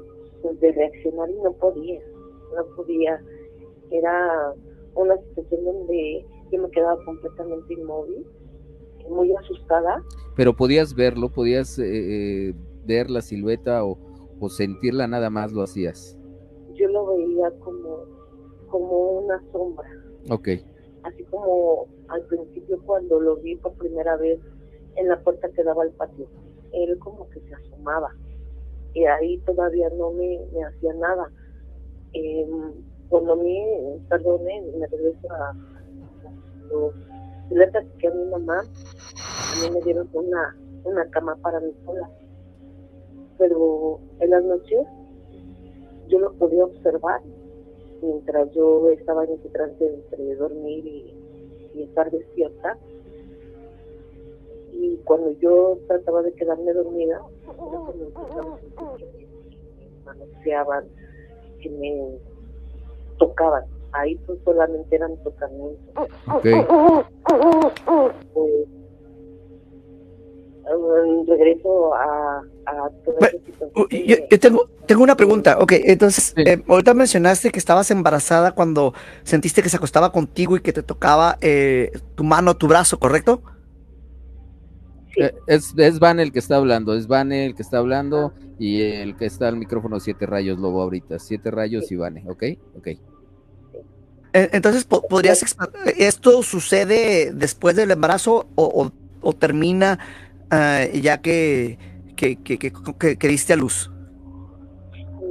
pues, 0.42 0.60
de 0.60 0.72
reaccionar 0.72 1.30
y 1.30 1.42
no 1.42 1.52
podía, 1.54 2.00
no 2.56 2.76
podía. 2.76 3.20
Era 3.90 4.54
una 4.98 5.18
situación 5.18 5.64
donde 5.66 6.26
yo 6.52 6.62
me 6.62 6.70
quedaba 6.72 7.04
completamente 7.06 7.74
inmóvil, 7.74 8.26
muy 9.10 9.34
asustada. 9.36 10.04
Pero 10.36 10.56
podías 10.56 10.94
verlo, 10.94 11.30
podías 11.30 11.80
eh, 11.80 12.50
eh, 12.50 12.54
ver 12.86 13.10
la 13.10 13.22
silueta 13.22 13.84
o, 13.86 13.98
o 14.40 14.50
sentirla 14.50 15.08
nada 15.08 15.30
más 15.30 15.52
lo 15.54 15.62
hacías. 15.62 16.18
Yo 16.74 16.88
lo 16.90 17.08
veía 17.16 17.52
como, 17.60 18.06
como 18.70 19.12
una 19.22 19.42
sombra, 19.52 19.90
Ok. 20.30 20.50
así 21.04 21.24
como 21.32 21.88
al 22.10 22.22
principio 22.26 22.80
cuando 22.86 23.20
lo 23.20 23.38
vi 23.38 23.56
por 23.56 23.74
primera 23.74 24.16
vez 24.18 24.40
en 24.96 25.08
la 25.08 25.20
puerta 25.24 25.50
que 25.50 25.64
daba 25.64 25.84
al 25.84 25.92
patio. 25.92 26.28
Él 26.74 26.98
como 27.00 27.30
que 27.30 27.40
se 27.42 27.54
asomaba 27.54 28.14
y 28.94 29.06
ahí 29.06 29.38
todavía 29.40 29.90
no 29.98 30.12
me, 30.12 30.40
me 30.54 30.64
hacía 30.66 30.94
nada. 30.96 31.32
Em, 32.14 32.74
cuando 33.10 33.34
a 33.34 33.36
mí, 33.36 33.66
perdone, 34.10 34.64
me 34.78 34.88
regreso 34.88 35.32
a 35.32 35.54
los 36.70 36.94
letras 37.50 37.86
que 38.00 38.08
a 38.08 38.12
mi 38.12 38.26
mamá, 38.26 38.60
a 38.60 39.62
mí 39.62 39.72
me 39.72 39.82
dieron 39.82 40.10
una, 40.14 40.58
una 40.84 41.06
cama 41.10 41.36
para 41.42 41.60
mí 41.60 41.72
sola. 41.86 42.10
Pero 43.38 44.00
en 44.20 44.30
las 44.30 44.44
noches 44.44 44.88
yo 46.08 46.20
lo 46.20 46.34
podía 46.34 46.66
observar 46.66 47.22
mientras 48.02 48.52
yo 48.54 48.90
estaba 48.90 49.26
en 49.26 49.34
ese 49.34 49.50
trance 49.50 49.86
entre 49.86 50.36
dormir 50.36 50.86
y, 50.86 51.14
estar 51.84 52.10
despierta. 52.10 52.76
Y 54.72 54.98
cuando 55.06 55.32
yo 55.34 55.78
trataba 55.88 56.24
de 56.24 56.34
quedarme 56.34 56.74
dormida, 56.74 57.22
yo 57.46 58.58
me 59.78 60.04
manoseaban, 60.04 60.86
que 61.62 61.70
me 61.70 62.18
tocaban. 63.18 63.64
Ahí 63.94 64.16
pues 64.26 64.38
solamente 64.46 64.96
eran 64.96 65.16
tocamientos. 65.24 66.08
Ok. 66.28 66.44
Pues, 68.34 68.66
eh, 70.70 71.24
regreso 71.28 71.94
a, 71.96 72.42
a 72.66 72.90
Bueno, 73.20 73.88
Yo, 73.90 74.16
yo 74.30 74.40
tengo, 74.40 74.70
tengo 74.86 75.04
una 75.04 75.16
pregunta. 75.16 75.58
Ok, 75.60 75.74
entonces, 75.86 76.34
Sí. 76.36 76.44
eh, 76.46 76.62
ahorita 76.68 76.94
mencionaste 76.94 77.52
que 77.52 77.60
estabas 77.60 77.90
embarazada 77.92 78.52
cuando 78.52 78.94
sentiste 79.24 79.62
que 79.64 79.70
se 79.70 79.78
acostaba 79.78 80.12
contigo 80.12 80.58
y 80.58 80.62
que 80.62 80.74
te 80.74 80.84
tocaba 80.84 81.38
eh, 81.42 81.92
tu 82.16 82.24
mano, 82.24 82.58
tu 82.58 82.68
brazo, 82.68 83.00
¿correcto? 83.00 83.42
Sí. 85.16 85.22
Eh, 85.24 85.34
Es, 85.48 85.74
es 85.78 86.00
Van 86.00 86.20
el 86.20 86.32
que 86.34 86.40
está 86.40 86.58
hablando, 86.58 86.94
es 86.94 87.08
Vane 87.08 87.46
el 87.46 87.56
que 87.56 87.62
está 87.64 87.78
hablando 87.78 88.34
y 88.60 88.82
el 88.82 89.16
que 89.16 89.26
está 89.26 89.48
al 89.48 89.56
micrófono 89.56 90.00
Siete 90.02 90.26
Rayos 90.26 90.60
Lobo 90.60 90.82
ahorita, 90.82 91.18
Siete 91.20 91.50
Rayos 91.50 91.92
y 91.92 91.96
Vane, 91.96 92.24
¿ok? 92.28 92.44
Ok. 92.78 92.88
Eh, 94.38 94.50
Entonces, 94.54 94.86
po- 94.86 95.02
¿podrías 95.08 95.44
¿esto 95.98 96.44
sucede 96.44 97.32
después 97.34 97.76
del 97.76 97.90
embarazo 97.92 98.46
o, 98.56 98.66
o- 98.66 98.92
o 99.22 99.34
termina 99.34 99.98
eh, 100.52 101.00
ya 101.02 101.20
que, 101.22 101.78
que, 102.16 102.36
que, 102.44 102.60
que- 102.60 102.72
que- 103.00 103.18
que 103.18 103.28
diste 103.28 103.54
a 103.54 103.56
luz? 103.56 103.90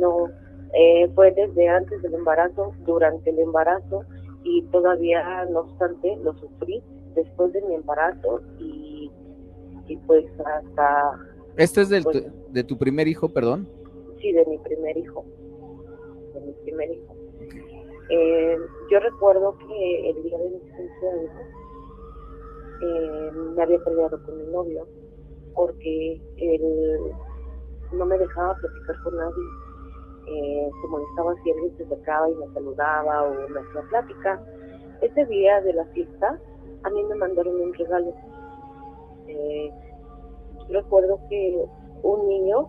No, 0.01 0.29
eh, 0.75 1.09
fue 1.15 1.31
desde 1.33 1.69
antes 1.69 2.03
del 2.03 2.15
embarazo, 2.15 2.75
durante 2.85 3.31
el 3.31 3.39
embarazo 3.39 4.03
y 4.43 4.63
todavía, 4.73 5.45
no 5.51 5.61
obstante, 5.61 6.17
lo 6.23 6.37
sufrí 6.39 6.83
después 7.15 7.53
de 7.53 7.63
mi 7.63 7.75
embarazo 7.77 8.43
y, 8.59 9.11
y 9.87 9.97
pues 9.99 10.25
hasta, 10.45 11.13
Este 11.57 11.83
es 11.83 11.89
del 11.89 12.03
Pues- 12.03 12.25
tu- 12.25 12.33
de 12.53 12.65
tu 12.65 12.77
primer 12.77 13.07
hijo, 13.09 13.29
perdón. 13.29 13.69
sí, 14.21 14.33
de 14.33 14.45
mi 14.47 14.59
primer 14.59 14.97
hijo, 14.99 15.25
de 16.35 16.41
mi 16.41 16.53
primer 16.65 16.91
hijo. 16.91 17.16
Eh, 18.09 18.59
yo 18.91 19.01
recuerdo 19.01 19.57
que 19.59 20.11
el 20.11 20.23
día 20.23 20.39
de 20.39 20.51
mis 20.51 20.63
15 20.63 21.09
años 21.09 21.33
eh, 22.83 23.31
me 23.57 23.63
había 23.63 23.83
peleado 23.83 24.23
con 24.25 24.39
mi 24.39 24.53
novio 24.53 24.87
porque 25.55 26.21
él 26.37 27.15
no 27.93 28.05
me 28.05 28.19
dejaba 28.19 28.55
platicar 28.55 29.03
con 29.03 29.17
nadie. 29.17 29.45
Eh, 30.29 30.71
se 30.83 30.89
molestaba 30.89 31.35
si 31.43 31.51
alguien 31.51 31.77
se 31.77 31.85
acercaba 31.85 32.29
y 32.29 32.35
me 32.35 32.53
saludaba 32.53 33.23
o 33.25 33.49
me 33.49 33.61
hacía 33.61 33.83
plática. 33.89 34.43
Ese 35.01 35.25
día 35.27 35.61
de 35.63 35.73
la 35.73 35.85
fiesta, 35.87 36.39
a 36.83 36.91
mí 36.91 37.03
me 37.05 37.15
mandaron 37.15 37.61
un 37.61 37.75
regalo. 37.75 38.13
Eh, 39.29 39.71
recuerdo 40.69 41.21
que 41.29 41.65
un 42.03 42.29
niño 42.29 42.69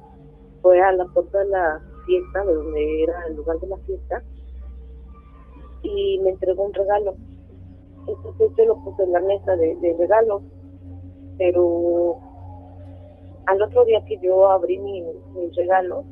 fue 0.62 0.82
a 0.82 0.92
la 0.92 1.06
puerta 1.06 1.40
de 1.40 1.50
la 1.50 1.82
fiesta, 2.06 2.46
de 2.46 2.54
donde 2.54 3.04
era 3.04 3.28
el 3.28 3.36
lugar 3.36 3.60
de 3.60 3.68
la 3.68 3.78
fiesta, 3.78 4.24
y 5.84 6.20
me 6.20 6.32
entregó 6.32 6.64
un 6.64 6.74
regalo. 6.74 7.16
Entonces 8.08 8.52
yo 8.58 8.66
lo 8.66 8.76
puse 8.84 9.04
en 9.04 9.12
la 9.12 9.20
mesa 9.22 9.56
de, 9.56 9.76
de 9.76 9.96
regalos, 9.98 10.42
pero 11.38 12.18
al 13.46 13.62
otro 13.62 13.86
día 13.86 14.04
que 14.08 14.18
yo 14.22 14.50
abrí 14.52 14.78
mi, 14.80 15.02
mi 15.02 15.50
regalo, 15.56 16.04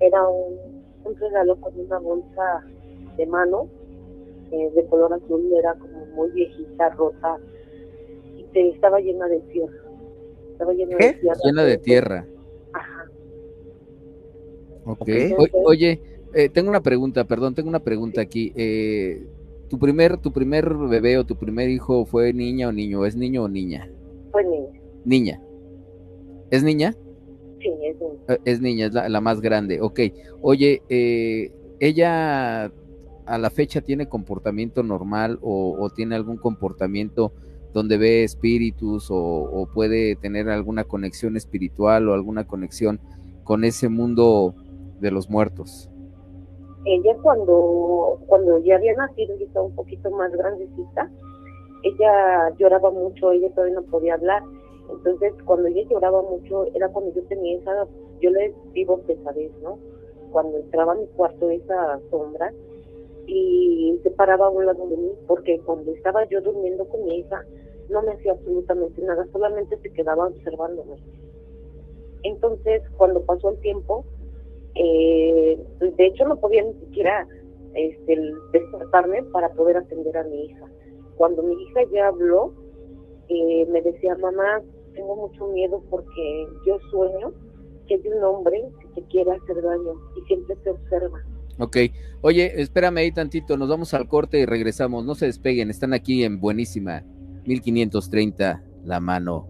era 0.00 0.26
un, 0.28 0.56
un 1.04 1.16
regalo 1.16 1.56
con 1.56 1.78
una 1.78 1.98
bolsa 1.98 2.64
de 3.16 3.26
mano 3.26 3.68
eh, 4.50 4.70
de 4.74 4.86
color 4.86 5.12
azul, 5.14 5.52
era 5.56 5.74
como 5.74 6.06
muy 6.06 6.30
viejita, 6.30 6.90
rota, 6.90 7.36
y 8.36 8.44
te- 8.52 8.70
estaba 8.70 9.00
llena 9.00 9.26
de 9.28 9.40
tierra. 9.52 9.72
Estaba 10.52 10.72
llena 10.72 10.96
¿Qué? 10.98 11.06
de 11.06 11.14
tierra. 11.14 11.38
Llena 11.44 11.64
de 11.64 11.78
tierra. 11.78 12.28
Ajá. 12.72 13.10
Ok. 14.84 15.08
O- 15.38 15.68
oye, 15.68 16.00
eh, 16.34 16.48
tengo 16.48 16.70
una 16.70 16.82
pregunta, 16.82 17.24
perdón, 17.24 17.54
tengo 17.54 17.68
una 17.68 17.80
pregunta 17.82 18.20
aquí. 18.20 18.52
Eh, 18.56 19.26
¿Tu 19.68 19.78
primer, 19.78 20.18
tu 20.18 20.32
primer 20.32 20.74
bebé 20.74 21.18
o 21.18 21.24
tu 21.24 21.36
primer 21.36 21.68
hijo 21.68 22.04
fue 22.04 22.32
niña 22.32 22.68
o 22.68 22.72
niño? 22.72 23.06
¿Es 23.06 23.16
niño 23.16 23.44
o 23.44 23.48
niña? 23.48 23.90
Fue 24.30 24.44
niña. 24.44 24.80
Niña. 25.04 25.42
¿Es 26.50 26.62
niña? 26.62 26.94
Sí, 27.60 27.70
es 27.82 27.98
niña. 27.98 28.18
Eh, 28.28 28.38
Es 28.44 28.60
niña, 28.60 28.86
es 28.86 28.94
la, 28.94 29.08
la 29.08 29.20
más 29.20 29.40
grande. 29.40 29.80
Ok. 29.80 30.00
Oye, 30.42 30.82
eh, 30.88 31.52
¿ella 31.80 32.66
a 33.26 33.38
la 33.38 33.50
fecha 33.50 33.80
tiene 33.80 34.06
comportamiento 34.08 34.82
normal 34.82 35.38
o, 35.40 35.76
o 35.78 35.90
tiene 35.90 36.14
algún 36.14 36.36
comportamiento 36.36 37.32
donde 37.72 37.96
ve 37.96 38.22
espíritus 38.22 39.10
o, 39.10 39.16
o 39.16 39.66
puede 39.66 40.14
tener 40.16 40.48
alguna 40.50 40.84
conexión 40.84 41.36
espiritual 41.36 42.08
o 42.08 42.14
alguna 42.14 42.46
conexión 42.46 43.00
con 43.42 43.64
ese 43.64 43.88
mundo 43.88 44.54
de 45.00 45.10
los 45.10 45.28
muertos? 45.28 45.90
Ella 46.86 47.16
cuando 47.22 48.18
cuando 48.26 48.58
ya 48.58 48.76
había 48.76 48.94
nacido 48.94 49.36
y 49.36 49.44
estaba 49.44 49.66
un 49.66 49.74
poquito 49.74 50.10
más 50.10 50.32
grandecita, 50.32 51.10
ella 51.82 52.50
lloraba 52.58 52.90
mucho, 52.90 53.32
ella 53.32 53.50
todavía 53.50 53.76
no 53.76 53.82
podía 53.82 54.14
hablar. 54.14 54.42
Entonces, 54.90 55.32
cuando 55.44 55.68
ella 55.68 55.82
lloraba 55.88 56.22
mucho, 56.22 56.66
era 56.74 56.88
cuando 56.88 57.12
yo 57.14 57.22
tenía 57.24 57.58
esa, 57.58 57.86
yo 58.20 58.30
le 58.30 58.54
digo 58.72 58.98
pesadez, 59.00 59.52
¿no? 59.62 59.78
Cuando 60.30 60.58
entraba 60.58 60.92
a 60.92 60.96
mi 60.96 61.06
cuarto 61.08 61.50
esa 61.50 62.00
sombra 62.10 62.52
y 63.26 63.98
se 64.02 64.10
paraba 64.10 64.46
a 64.46 64.50
un 64.50 64.66
lado 64.66 64.86
de 64.88 64.96
mí, 64.96 65.12
porque 65.26 65.58
cuando 65.60 65.92
estaba 65.92 66.24
yo 66.28 66.40
durmiendo 66.42 66.86
con 66.86 67.04
mi 67.04 67.18
hija, 67.18 67.44
no 67.88 68.02
me 68.02 68.12
hacía 68.12 68.32
absolutamente 68.32 69.02
nada, 69.02 69.26
solamente 69.32 69.78
se 69.78 69.90
quedaba 69.90 70.26
observándome. 70.26 70.96
Entonces, 72.22 72.82
cuando 72.96 73.22
pasó 73.22 73.50
el 73.50 73.58
tiempo, 73.60 74.04
eh, 74.74 75.58
de 75.80 76.06
hecho 76.06 76.26
no 76.26 76.36
podía 76.36 76.62
ni 76.62 76.74
siquiera 76.74 77.26
este, 77.74 78.16
despertarme 78.52 79.22
para 79.24 79.52
poder 79.52 79.76
atender 79.76 80.16
a 80.16 80.24
mi 80.24 80.46
hija. 80.46 80.66
Cuando 81.16 81.42
mi 81.42 81.54
hija 81.62 81.80
ya 81.92 82.08
habló, 82.08 82.54
eh, 83.28 83.66
me 83.70 83.82
decía, 83.82 84.16
mamá, 84.16 84.62
tengo 84.94 85.16
mucho 85.16 85.46
miedo 85.48 85.82
porque 85.90 86.46
yo 86.66 86.78
sueño 86.90 87.32
que 87.86 87.94
hay 87.94 88.08
un 88.08 88.24
hombre 88.24 88.64
que 88.80 89.00
te 89.00 89.08
quiere 89.08 89.32
hacer 89.32 89.62
daño 89.62 89.92
y 90.16 90.26
siempre 90.26 90.56
te 90.56 90.70
observa. 90.70 91.22
Ok. 91.58 91.76
Oye, 92.22 92.60
espérame 92.60 92.98
ahí 92.98 93.12
tantito, 93.12 93.56
nos 93.56 93.68
vamos 93.68 93.94
al 93.94 94.08
corte 94.08 94.38
y 94.38 94.46
regresamos. 94.46 95.04
No 95.04 95.14
se 95.14 95.26
despeguen, 95.26 95.70
están 95.70 95.92
aquí 95.92 96.24
en 96.24 96.40
Buenísima 96.40 97.04
1530, 97.44 98.62
la 98.84 99.00
mano 99.00 99.46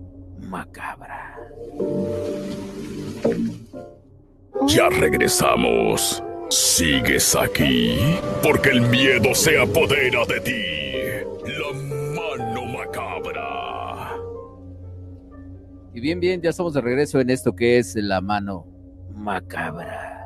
macabra. 0.48 1.38
Ya 4.66 4.88
regresamos. 4.88 6.22
¿Sigues 6.48 7.36
aquí? 7.36 7.98
Porque 8.42 8.70
el 8.70 8.80
miedo 8.82 9.34
se 9.34 9.58
apodera 9.58 10.24
de 10.26 10.40
ti. 10.40 10.64
La 11.44 11.72
mano 12.14 12.64
macabra. 12.66 14.16
Y 15.92 16.00
bien, 16.00 16.20
bien, 16.20 16.40
ya 16.40 16.50
estamos 16.50 16.74
de 16.74 16.80
regreso 16.80 17.18
en 17.20 17.30
esto 17.30 17.54
que 17.54 17.78
es 17.78 17.94
la 17.96 18.20
mano 18.20 18.66
macabra. 19.14 20.20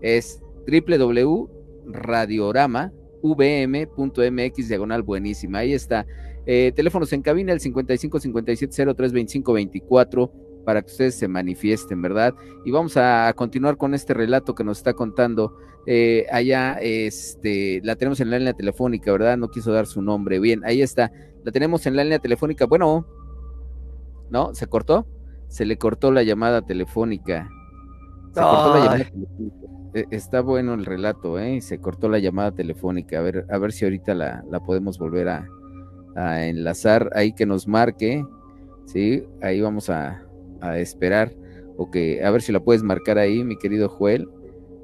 Es 0.00 0.42
www.radiorama, 0.66 2.92
vm.mx 3.22 4.68
diagonal 4.68 5.02
buenísima, 5.02 5.58
ahí 5.58 5.72
está. 5.72 6.06
Eh, 6.46 6.72
teléfonos 6.74 7.12
en 7.12 7.22
cabina, 7.22 7.52
el 7.52 7.60
55 7.60 8.20
57 8.20 8.94
03 8.94 9.12
25 9.12 9.52
24, 9.52 10.32
para 10.64 10.82
que 10.82 10.86
ustedes 10.86 11.14
se 11.14 11.28
manifiesten, 11.28 12.00
¿verdad? 12.00 12.34
Y 12.64 12.70
vamos 12.70 12.96
a, 12.96 13.32
continuar 13.34 13.76
con 13.76 13.94
este 13.94 14.14
relato 14.14 14.54
que 14.54 14.64
nos 14.64 14.78
está 14.78 14.94
contando. 14.94 15.56
Eh, 15.86 16.26
allá, 16.30 16.78
este, 16.80 17.80
la 17.82 17.96
tenemos 17.96 18.20
en 18.20 18.30
la 18.30 18.38
línea 18.38 18.52
telefónica, 18.52 19.10
¿verdad? 19.12 19.36
No 19.36 19.48
quiso 19.48 19.72
dar 19.72 19.86
su 19.86 20.02
nombre. 20.02 20.38
Bien, 20.40 20.62
ahí 20.64 20.82
está. 20.82 21.12
La 21.44 21.52
tenemos 21.52 21.86
en 21.86 21.96
la 21.96 22.04
línea 22.04 22.18
telefónica. 22.18 22.66
Bueno, 22.66 23.06
¿no? 24.30 24.54
¿Se 24.54 24.66
cortó? 24.66 25.06
Se 25.48 25.64
le 25.64 25.78
cortó 25.78 26.12
la 26.12 26.22
llamada 26.22 26.62
telefónica. 26.62 27.48
Se 28.34 28.40
cortó 28.40 28.74
la 28.74 28.80
llamada 28.80 29.04
telefónica. 29.04 29.68
E, 29.94 30.04
está 30.10 30.40
bueno 30.40 30.74
el 30.74 30.84
relato, 30.84 31.38
¿eh? 31.38 31.60
Se 31.60 31.78
cortó 31.80 32.08
la 32.08 32.18
llamada 32.18 32.52
telefónica. 32.52 33.18
A 33.18 33.22
ver, 33.22 33.46
a 33.50 33.58
ver 33.58 33.72
si 33.72 33.84
ahorita 33.84 34.14
la, 34.14 34.44
la 34.50 34.60
podemos 34.60 34.98
volver 34.98 35.28
a, 35.28 35.48
a, 36.16 36.44
enlazar 36.46 37.10
ahí 37.14 37.32
que 37.32 37.46
nos 37.46 37.66
marque. 37.66 38.24
Sí, 38.86 39.24
ahí 39.42 39.60
vamos 39.60 39.90
a, 39.90 40.22
a 40.60 40.78
esperar. 40.78 41.32
O 41.76 41.90
que, 41.90 42.24
a 42.24 42.30
ver 42.30 42.42
si 42.42 42.52
la 42.52 42.60
puedes 42.60 42.82
marcar 42.82 43.18
ahí, 43.18 43.44
mi 43.44 43.56
querido 43.56 43.88
Joel. 43.88 44.28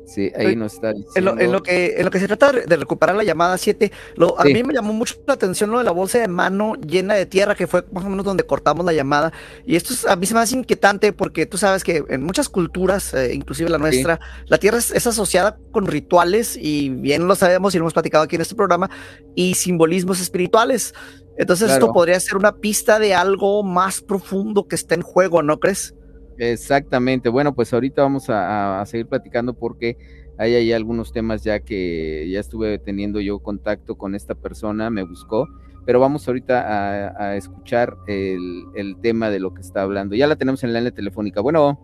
Sí, 0.07 0.31
ahí 0.37 0.55
nos 0.55 0.75
está 0.75 0.91
En 0.91 1.25
lo, 1.25 1.63
que, 1.63 1.95
en 1.97 2.05
lo 2.05 2.11
que 2.11 2.21
se 2.21 2.27
trata 2.27 2.53
de 2.53 2.77
recuperar 2.77 3.17
la 3.17 3.25
llamada 3.25 3.57
7, 3.57 3.91
lo, 4.17 4.39
a 4.39 4.45
mí 4.45 4.63
me 4.63 4.75
llamó 4.75 4.93
mucho 4.93 5.17
la 5.27 5.35
atención 5.35 5.71
lo 5.71 5.79
de 5.79 5.85
la 5.85 5.93
bolsa 5.93 6.19
de 6.19 6.29
mano 6.29 6.75
llena 6.75 7.15
de 7.15 7.27
tierra, 7.27 7.55
que 7.55 7.67
fue 7.67 7.85
más 7.93 8.05
o 8.05 8.11
menos 8.11 8.25
donde 8.25 8.45
cortamos 8.45 8.85
la 8.85 8.93
llamada. 8.93 9.33
Y 9.65 9.77
esto 9.77 9.95
es, 9.95 10.07
a 10.07 10.17
mí 10.17 10.27
se 10.27 10.35
me 10.35 10.41
hace 10.41 10.57
inquietante 10.57 11.13
porque 11.13 11.47
tú 11.47 11.57
sabes 11.57 11.85
que 11.85 12.05
en 12.09 12.23
muchas 12.23 12.49
culturas, 12.49 13.15
eh, 13.15 13.33
inclusive 13.35 13.71
la 13.71 13.79
nuestra, 13.79 14.21
la 14.47 14.59
tierra 14.59 14.79
es, 14.79 15.07
asociada 15.07 15.59
con 15.71 15.87
rituales, 15.87 16.57
y 16.57 16.91
bien 16.91 17.27
lo 17.27 17.35
sabemos 17.35 17.75
y 17.75 17.79
lo 17.79 17.85
hemos 17.85 17.95
platicado 17.95 18.25
aquí 18.25 18.37
en 18.37 18.43
este 18.43 18.55
programa, 18.55 18.91
y 19.35 19.55
simbolismos 19.55 20.21
espirituales. 20.21 20.95
Entonces 21.37 21.73
esto 21.73 21.93
podría 21.93 22.21
ser 22.21 22.37
una 22.37 22.57
pista 22.57 22.99
de 22.99 23.15
algo 23.15 23.63
más 23.63 24.01
profundo 24.01 24.69
que 24.69 24.77
está 24.77 24.95
en 24.95 25.03
juego, 25.03 25.43
¿no 25.43 25.59
crees? 25.59 25.95
Exactamente. 26.39 27.29
Bueno, 27.29 27.55
pues 27.55 27.73
ahorita 27.73 28.03
vamos 28.03 28.27
a, 28.29 28.83
seguir 28.87 29.07
platicando 29.07 29.55
porque 29.55 29.97
hay 30.39 30.55
ahí 30.55 30.73
algunos 30.73 31.13
temas 31.13 31.45
ya 31.45 31.61
que 31.61 32.29
ya 32.31 32.41
estuve 32.41 32.79
teniendo 32.79 33.21
yo 33.21 33.39
contacto 33.39 33.97
con 33.97 34.15
esta 34.15 34.35
persona, 34.35 34.91
me 34.91 35.05
buscó, 35.05 35.47
pero 35.87 36.01
vamos 36.01 36.27
ahorita 36.27 37.17
a, 37.19 37.37
escuchar 37.37 37.97
el, 38.07 38.97
tema 39.01 39.31
de 39.31 39.41
lo 39.41 39.55
que 39.55 39.61
está 39.61 39.83
hablando. 39.83 40.15
Ya 40.17 40.27
la 40.27 40.37
tenemos 40.37 40.65
en 40.65 40.73
la 40.73 40.81
línea 40.81 40.93
telefónica. 40.93 41.41
Bueno. 41.41 41.79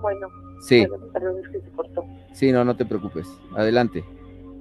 Bueno. 0.00 0.28
Sí. 0.60 0.86
perdón, 1.12 1.40
es 1.42 1.48
que 1.48 1.60
se 1.60 1.70
cortó. 1.72 2.04
Sí, 2.32 2.52
no, 2.52 2.64
no 2.64 2.76
te 2.76 2.84
preocupes. 2.84 3.28
Adelante. 3.56 4.04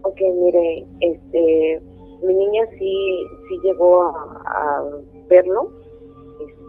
Ok, 0.02 0.20
mire, 0.44 0.86
este, 1.00 1.82
mi 2.24 2.34
niña 2.34 2.66
sí, 2.78 3.26
sí 3.48 3.60
llegó 3.64 4.04
a, 4.04 4.84
verlo, 5.30 5.72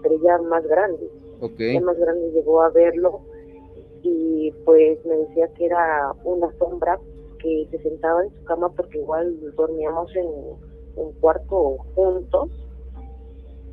pero 0.03 0.23
ya 0.23 0.39
más 0.39 0.65
grande 0.69 1.05
Okay. 1.45 1.79
más 1.81 1.99
grande 1.99 2.31
llegó 2.33 2.63
a 2.63 2.71
verlo 2.71 3.21
y 4.03 4.51
pues 4.65 5.05
me 5.05 5.17
decía 5.17 5.49
que 5.55 5.67
era 5.67 6.13
una 6.25 6.51
sombra 6.59 6.99
que 7.39 7.69
se 7.71 7.79
sentaba 7.79 8.25
en 8.25 8.35
su 8.35 8.45
cama 8.45 8.71
porque 8.71 8.99
igual 8.99 9.39
dormíamos 9.55 10.15
en 10.17 10.27
un 10.97 11.13
cuarto 11.21 11.77
juntos 11.95 12.51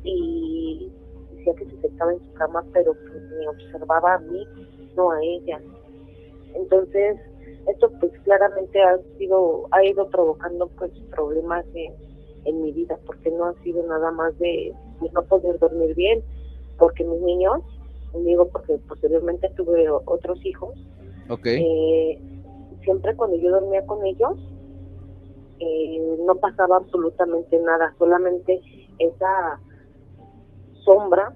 y 0.04 0.90
decía 1.30 1.54
que 1.54 1.64
se 1.64 1.80
sentaba 1.80 2.12
en 2.12 2.20
su 2.20 2.32
cama 2.34 2.64
pero 2.72 2.92
que 2.92 3.20
me 3.38 3.48
observaba 3.48 4.14
a 4.14 4.18
mí, 4.18 4.46
no 4.96 5.10
a 5.10 5.18
ella. 5.22 5.60
Entonces, 6.54 7.16
esto 7.68 7.90
pues 8.00 8.12
claramente 8.24 8.80
ha 8.82 8.98
sido, 9.18 9.66
ha 9.70 9.84
ido 9.84 10.08
provocando 10.08 10.68
pues 10.78 10.92
problemas 11.10 11.64
en, 11.74 12.62
mi 12.62 12.72
vida 12.72 12.98
porque 13.06 13.30
no 13.30 13.46
ha 13.46 13.54
sido 13.62 13.86
nada 13.86 14.10
más 14.10 14.36
de 14.38 14.74
no 15.12 15.22
poder 15.22 15.58
dormir 15.58 15.94
bien, 15.94 16.22
porque 16.82 17.04
mis 17.04 17.20
niños, 17.20 17.60
digo 18.12 18.48
porque 18.48 18.76
posteriormente 18.88 19.48
tuve 19.50 19.88
otros 19.88 20.44
hijos, 20.44 20.74
eh, 21.44 22.20
siempre 22.82 23.14
cuando 23.14 23.36
yo 23.36 23.52
dormía 23.52 23.86
con 23.86 24.04
ellos, 24.04 24.36
eh, 25.60 26.16
no 26.26 26.34
pasaba 26.34 26.78
absolutamente 26.78 27.56
nada, 27.60 27.94
solamente 28.00 28.60
esa 28.98 29.60
sombra 30.84 31.32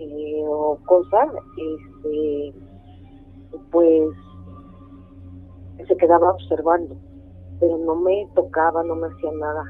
eh, 0.00 0.42
o 0.48 0.76
cosa, 0.84 1.28
este, 1.56 2.52
pues 3.70 4.10
se 5.86 5.96
quedaba 5.96 6.32
observando, 6.32 6.96
pero 7.60 7.78
no 7.78 7.94
me 7.94 8.28
tocaba, 8.34 8.82
no 8.82 8.96
me 8.96 9.06
hacía 9.06 9.30
nada. 9.30 9.62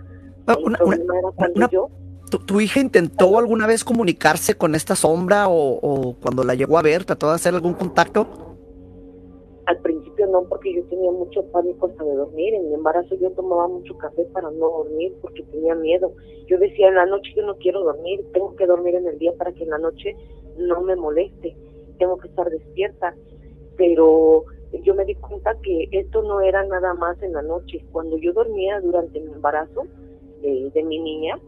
Ah, 0.47 0.57
El 0.59 0.73
problema 0.73 1.19
era 1.19 1.31
cuando 1.33 1.69
yo 1.69 1.91
¿Tu, 2.39 2.61
hija 2.63 2.81
intentó 2.81 3.39
alguna 3.39 3.67
vez 3.67 3.85
comunicarse 3.85 4.55
con 4.55 4.75
esta 4.75 4.97
sombra 4.97 5.49
o, 5.49 6.17
cuando 6.23 6.45
la 6.45 6.55
llegó 6.55 6.79
a 6.79 6.83
ver, 6.83 7.05
trató 7.05 7.29
de 7.29 7.35
hacer 7.35 7.55
algún 7.55 7.75
contacto? 7.75 8.27
Al 9.67 9.79
principio 9.79 10.27
no, 10.27 10.43
porque 10.45 10.75
yo 10.75 10.83
tenía 10.85 11.11
mucho 11.13 11.45
pánico 11.53 11.87
hasta 11.87 12.03
de 12.05 12.15
dormir. 12.15 12.55
En 12.55 12.69
mi 12.69 12.75
embarazo 12.75 13.15
yo 13.17 13.31
tomaba 13.33 13.69
mucho 13.69 13.97
café 13.99 14.25
para 14.33 14.51
no 14.51 14.71
dormir 14.71 15.13
porque 15.21 15.43
tenía 15.45 15.75
miedo. 15.75 16.13
Yo 16.47 16.59
decía, 16.59 16.89
en 16.89 16.95
la 16.95 17.07
noche 17.07 17.33
yo 17.37 17.45
no 17.45 17.57
quiero 17.57 17.85
dormir, 17.85 18.25
tengo 18.33 18.57
que 18.57 18.67
dormir 18.67 18.95
en 18.95 19.07
el 19.07 19.19
día 19.19 19.33
para 19.37 19.53
que 19.53 19.65
en 19.65 19.71
la 19.71 19.79
noche 19.79 20.17
no 20.57 20.81
me 20.81 20.97
moleste, 20.97 21.55
tengo 21.99 22.17
que 22.17 22.29
estar 22.29 22.49
despierta. 22.51 23.15
Pero 23.77 24.45
yo 24.83 24.95
me 24.95 25.05
di 25.05 25.15
cuenta 25.17 25.55
que 25.63 25.89
esto 25.93 26.23
no 26.23 26.41
era 26.41 26.65
nada 26.65 26.95
más 26.95 27.23
en 27.23 27.35
la 27.35 27.43
noche. 27.43 27.85
Cuando 27.93 28.17
yo 28.17 28.33
dormía 28.33 28.81
durante 28.81 29.21
mi 29.21 29.33
embarazo 29.33 29.83
de 30.41 30.83
mi 30.83 30.99
niña, 30.99 31.39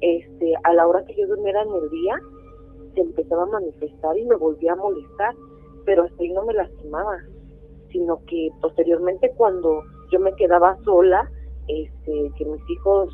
este, 0.00 0.54
a 0.64 0.72
la 0.72 0.86
hora 0.86 1.04
que 1.04 1.14
yo 1.14 1.26
durmiera 1.26 1.62
en 1.62 1.74
el 1.74 1.90
día, 1.90 2.14
se 2.94 3.00
empezaba 3.00 3.44
a 3.44 3.46
manifestar 3.46 4.18
y 4.18 4.24
me 4.24 4.36
volvía 4.36 4.72
a 4.72 4.76
molestar, 4.76 5.34
pero 5.84 6.04
hasta 6.04 6.22
ahí 6.22 6.32
no 6.32 6.44
me 6.44 6.54
lastimaba, 6.54 7.18
sino 7.90 8.24
que 8.26 8.48
posteriormente 8.60 9.32
cuando 9.36 9.82
yo 10.10 10.20
me 10.20 10.34
quedaba 10.34 10.76
sola, 10.84 11.30
este, 11.68 12.32
que 12.36 12.44
mis 12.44 12.70
hijos, 12.70 13.12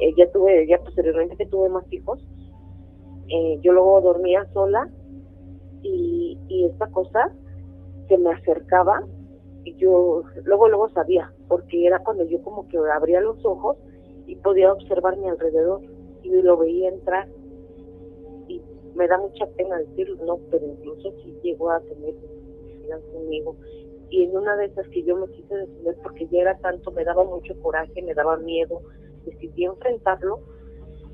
eh, 0.00 0.14
ya 0.16 0.30
tuve, 0.30 0.66
ya 0.66 0.78
posteriormente 0.78 1.36
que 1.36 1.46
tuve 1.46 1.68
más 1.68 1.84
hijos, 1.92 2.20
eh, 3.28 3.58
yo 3.60 3.72
luego 3.72 4.00
dormía 4.00 4.46
sola 4.52 4.88
y, 5.82 6.38
y 6.48 6.64
esta 6.66 6.86
cosa 6.88 7.32
se 8.08 8.16
me 8.16 8.32
acercaba 8.32 9.02
y 9.64 9.74
yo 9.76 10.22
luego 10.44 10.68
luego 10.68 10.88
sabía, 10.90 11.32
porque 11.48 11.86
era 11.86 11.98
cuando 11.98 12.24
yo 12.24 12.42
como 12.42 12.68
que 12.68 12.78
abría 12.78 13.20
los 13.20 13.44
ojos 13.44 13.76
y 14.26 14.36
podía 14.36 14.72
observar 14.72 15.16
mi 15.18 15.28
alrededor 15.28 15.80
y 16.36 16.42
lo 16.42 16.56
veía 16.56 16.88
entrar. 16.88 17.28
Y 18.48 18.62
me 18.94 19.06
da 19.06 19.18
mucha 19.18 19.46
pena 19.56 19.78
decirlo, 19.78 20.24
no, 20.24 20.38
pero 20.50 20.66
incluso 20.66 21.12
si 21.22 21.36
llegó 21.42 21.70
a 21.70 21.80
tener 21.80 22.14
conmigo. 23.12 23.56
Y 24.10 24.24
en 24.24 24.36
una 24.36 24.56
de 24.56 24.66
esas 24.66 24.88
que 24.88 25.02
yo 25.02 25.16
me 25.16 25.26
quise 25.28 25.54
defender 25.54 25.96
porque 26.02 26.26
ya 26.28 26.40
era 26.40 26.58
tanto, 26.58 26.90
me 26.92 27.04
daba 27.04 27.24
mucho 27.24 27.54
coraje, 27.60 28.02
me 28.02 28.14
daba 28.14 28.38
miedo, 28.38 28.80
decidí 29.26 29.64
enfrentarlo, 29.64 30.40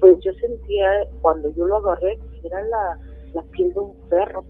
pues 0.00 0.18
yo 0.20 0.32
sentía 0.34 1.08
cuando 1.20 1.50
yo 1.54 1.66
lo 1.66 1.78
agarré, 1.78 2.18
era 2.44 2.62
la, 2.62 3.00
la 3.34 3.42
piel 3.50 3.72
de 3.72 3.80
un 3.80 3.94
perro, 4.08 4.44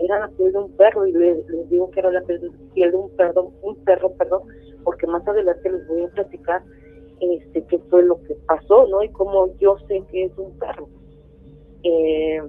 era 0.00 0.20
la 0.20 0.28
piel 0.28 0.52
de 0.52 0.58
un 0.58 0.72
perro 0.72 1.06
y 1.06 1.12
les, 1.12 1.46
digo 1.68 1.90
que 1.90 2.00
era 2.00 2.10
la 2.10 2.22
piel 2.22 2.40
de 2.40 2.96
un 2.96 3.10
perro, 3.10 3.52
un 3.62 3.76
perro, 3.84 4.12
perdón, 4.14 4.42
porque 4.82 5.06
más 5.06 5.26
adelante 5.26 5.70
les 5.70 5.86
voy 5.86 6.04
a 6.04 6.08
platicar 6.08 6.62
este, 7.20 7.64
qué 7.64 7.78
fue 7.90 8.02
lo 8.02 8.22
que 8.22 8.34
pasó, 8.46 8.86
¿no? 8.86 9.02
Y 9.02 9.08
cómo 9.10 9.48
yo 9.58 9.76
sé 9.88 10.02
que 10.10 10.24
es 10.24 10.38
un 10.38 10.56
perro. 10.58 10.88
Eh, 11.82 12.42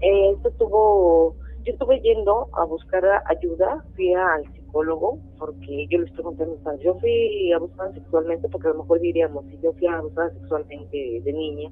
eh, 0.00 0.30
esto 0.36 0.50
tuvo, 0.58 1.34
yo 1.64 1.72
estuve 1.72 2.00
yendo 2.00 2.48
a 2.52 2.64
buscar 2.64 3.04
ayuda, 3.26 3.84
fui 3.94 4.12
al 4.12 4.44
psicólogo, 4.52 5.18
porque 5.38 5.86
yo 5.88 5.98
le 5.98 6.06
estoy 6.06 6.24
contando, 6.24 6.58
yo 6.80 6.94
fui 6.96 7.52
abusada 7.52 7.92
sexualmente, 7.94 8.48
porque 8.48 8.68
a 8.68 8.72
lo 8.72 8.82
mejor 8.82 9.00
diríamos, 9.00 9.44
si 9.46 9.58
yo 9.62 9.72
fui 9.72 9.86
abusada 9.86 10.30
sexualmente 10.34 11.20
de, 11.24 11.32
niña, 11.32 11.70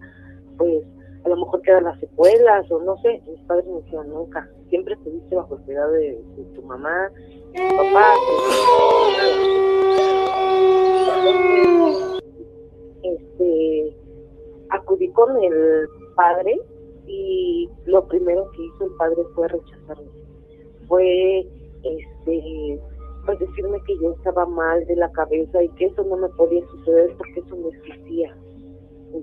pues 0.56 0.84
a 1.24 1.28
lo 1.28 1.36
mejor 1.36 1.62
quedan 1.62 1.84
las 1.84 2.00
secuelas, 2.00 2.70
o 2.70 2.80
no 2.82 2.96
sé, 2.98 3.22
mis 3.28 3.40
padres 3.42 3.66
me 3.66 3.80
dijeron 3.82 4.08
nunca, 4.08 4.48
siempre 4.70 4.94
estuviste 4.94 5.36
bajo 5.36 5.56
el 5.56 5.62
cuidado 5.62 5.92
de, 5.92 6.18
tu 6.54 6.62
mamá, 6.62 7.10
tu 7.54 7.76
papá, 7.76 8.14
este, 9.18 9.61
con 15.24 15.42
el 15.42 15.88
padre 16.14 16.60
y 17.06 17.68
lo 17.86 18.06
primero 18.06 18.50
que 18.52 18.62
hizo 18.62 18.84
el 18.84 18.90
padre 18.92 19.22
fue 19.34 19.48
rechazarme. 19.48 20.10
Fue 20.88 21.46
este 21.84 22.80
pues 23.24 23.38
decirme 23.38 23.80
que 23.86 23.96
yo 23.98 24.12
estaba 24.12 24.46
mal 24.46 24.84
de 24.86 24.96
la 24.96 25.10
cabeza 25.12 25.62
y 25.62 25.68
que 25.70 25.86
eso 25.86 26.02
no 26.04 26.16
me 26.16 26.28
podía 26.30 26.66
suceder 26.66 27.14
porque 27.16 27.40
eso 27.40 27.56
no 27.56 27.68
existía. 27.68 28.36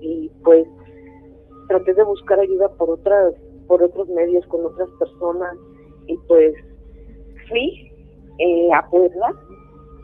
Y 0.00 0.30
pues 0.42 0.66
traté 1.68 1.92
de 1.92 2.04
buscar 2.04 2.40
ayuda 2.40 2.68
por 2.70 2.90
otras 2.90 3.34
por 3.66 3.82
otros 3.82 4.08
medios 4.08 4.46
con 4.46 4.64
otras 4.64 4.88
personas 4.98 5.56
y 6.06 6.16
pues 6.28 6.54
fui 7.48 7.92
eh, 8.38 8.72
a 8.72 8.88
Puebla 8.88 9.34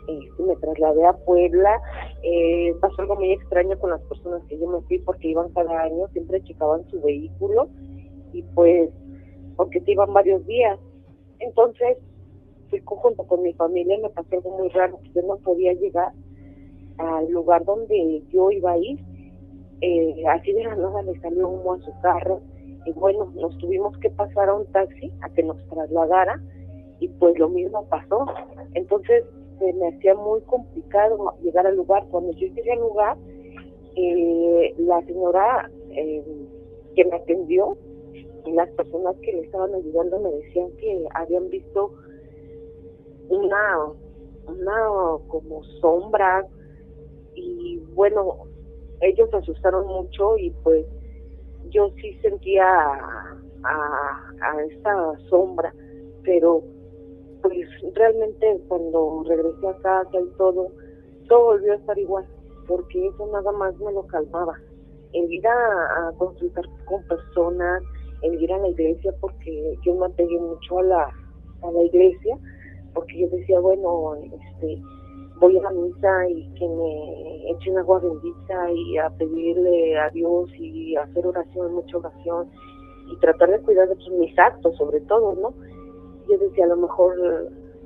este, 0.06 0.42
me 0.42 0.56
trasladé 0.56 1.04
a 1.04 1.12
Puebla. 1.12 1.80
Eh, 2.22 2.74
pasó 2.80 3.02
algo 3.02 3.16
muy 3.16 3.32
extraño 3.32 3.78
con 3.78 3.90
las 3.90 4.00
personas 4.02 4.42
que 4.48 4.58
yo 4.58 4.66
me 4.68 4.80
fui 4.82 4.98
porque 4.98 5.28
iban 5.28 5.52
cada 5.52 5.82
año, 5.82 6.08
siempre 6.12 6.42
checaban 6.42 6.88
su 6.90 7.00
vehículo 7.00 7.68
y 8.32 8.42
pues 8.54 8.90
porque 9.56 9.80
se 9.80 9.92
iban 9.92 10.12
varios 10.12 10.44
días. 10.46 10.78
Entonces 11.38 11.98
fui 12.70 12.82
junto 12.84 13.22
con 13.24 13.42
mi 13.42 13.52
familia, 13.54 13.98
me 14.02 14.10
pasó 14.10 14.28
algo 14.32 14.58
muy 14.58 14.68
raro, 14.70 14.98
yo 15.14 15.22
no 15.22 15.36
podía 15.36 15.72
llegar 15.74 16.12
al 16.98 17.30
lugar 17.30 17.64
donde 17.64 18.22
yo 18.32 18.50
iba 18.50 18.72
a 18.72 18.78
ir. 18.78 18.98
Eh, 19.82 20.24
así 20.28 20.52
de 20.52 20.64
la 20.64 20.74
nada 20.74 21.02
le 21.02 21.20
salió 21.20 21.48
humo 21.48 21.74
a 21.74 21.80
su 21.80 21.92
carro 22.00 22.40
y 22.86 22.92
bueno, 22.92 23.30
nos 23.34 23.56
tuvimos 23.58 23.96
que 23.98 24.08
pasar 24.10 24.48
a 24.48 24.54
un 24.54 24.64
taxi 24.72 25.12
a 25.20 25.28
que 25.28 25.42
nos 25.42 25.58
trasladara 25.68 26.40
y 27.00 27.08
pues 27.08 27.38
lo 27.38 27.48
mismo 27.48 27.84
pasó. 27.88 28.24
Entonces 28.74 29.24
se 29.58 29.72
me 29.74 29.88
hacía 29.88 30.14
muy 30.14 30.40
complicado 30.42 31.34
llegar 31.42 31.66
al 31.66 31.76
lugar. 31.76 32.06
Cuando 32.10 32.32
yo 32.32 32.46
llegué 32.48 32.72
al 32.72 32.80
lugar, 32.80 33.16
eh, 33.96 34.74
la 34.78 35.00
señora 35.06 35.70
eh, 35.90 36.24
que 36.94 37.04
me 37.04 37.16
atendió 37.16 37.76
y 38.44 38.52
las 38.52 38.68
personas 38.70 39.16
que 39.22 39.32
le 39.32 39.40
estaban 39.40 39.74
ayudando 39.74 40.20
me 40.20 40.30
decían 40.30 40.70
que 40.78 41.06
habían 41.14 41.48
visto 41.50 41.92
una, 43.28 43.92
una 44.46 45.18
como 45.28 45.64
sombra 45.80 46.46
y 47.34 47.78
bueno, 47.94 48.44
ellos 49.00 49.28
se 49.30 49.36
asustaron 49.36 49.86
mucho 49.86 50.38
y 50.38 50.50
pues 50.62 50.86
yo 51.70 51.90
sí 52.00 52.14
sentía 52.22 52.64
a, 52.64 53.38
a 53.64 55.18
sombra, 55.28 55.74
pero 56.22 56.62
pues 57.48 57.94
realmente 57.94 58.60
cuando 58.68 59.22
regresé 59.26 59.68
a 59.68 59.76
casa 59.76 60.20
y 60.20 60.36
todo, 60.36 60.68
todo 61.28 61.44
volvió 61.46 61.72
a 61.72 61.76
estar 61.76 61.98
igual, 61.98 62.26
porque 62.66 63.06
eso 63.06 63.26
nada 63.32 63.52
más 63.52 63.78
me 63.78 63.92
lo 63.92 64.06
calmaba. 64.06 64.54
El 65.12 65.32
ir 65.32 65.46
a, 65.46 66.12
consultar 66.18 66.64
con 66.84 67.02
personas, 67.04 67.82
el 68.22 68.42
ir 68.42 68.52
a 68.52 68.58
la 68.58 68.68
iglesia, 68.68 69.14
porque 69.20 69.78
yo 69.84 69.94
me 69.94 70.06
apegué 70.06 70.38
mucho 70.38 70.78
a 70.78 70.82
la, 70.82 71.10
a 71.62 71.70
la 71.70 71.82
iglesia, 71.82 72.36
porque 72.94 73.20
yo 73.20 73.28
decía, 73.28 73.60
bueno, 73.60 74.14
este 74.16 74.82
voy 75.38 75.58
a 75.58 75.62
la 75.62 75.70
misa 75.70 76.28
y 76.30 76.48
que 76.54 76.66
me 76.66 77.50
echen 77.50 77.76
agua 77.76 78.00
bendita 78.00 78.72
y 78.72 78.96
a 78.96 79.10
pedirle 79.10 79.98
a 79.98 80.08
Dios 80.10 80.50
y 80.58 80.96
hacer 80.96 81.26
oración, 81.26 81.74
mucha 81.74 81.98
oración 81.98 82.50
y 83.08 83.16
tratar 83.18 83.50
de 83.50 83.60
cuidar 83.60 83.88
de 83.88 83.96
mis 84.18 84.38
actos 84.38 84.76
sobre 84.76 85.00
todo, 85.02 85.34
¿no? 85.34 85.54
Yo 86.28 86.38
decía, 86.38 86.64
a 86.64 86.68
lo 86.68 86.76
mejor 86.76 87.16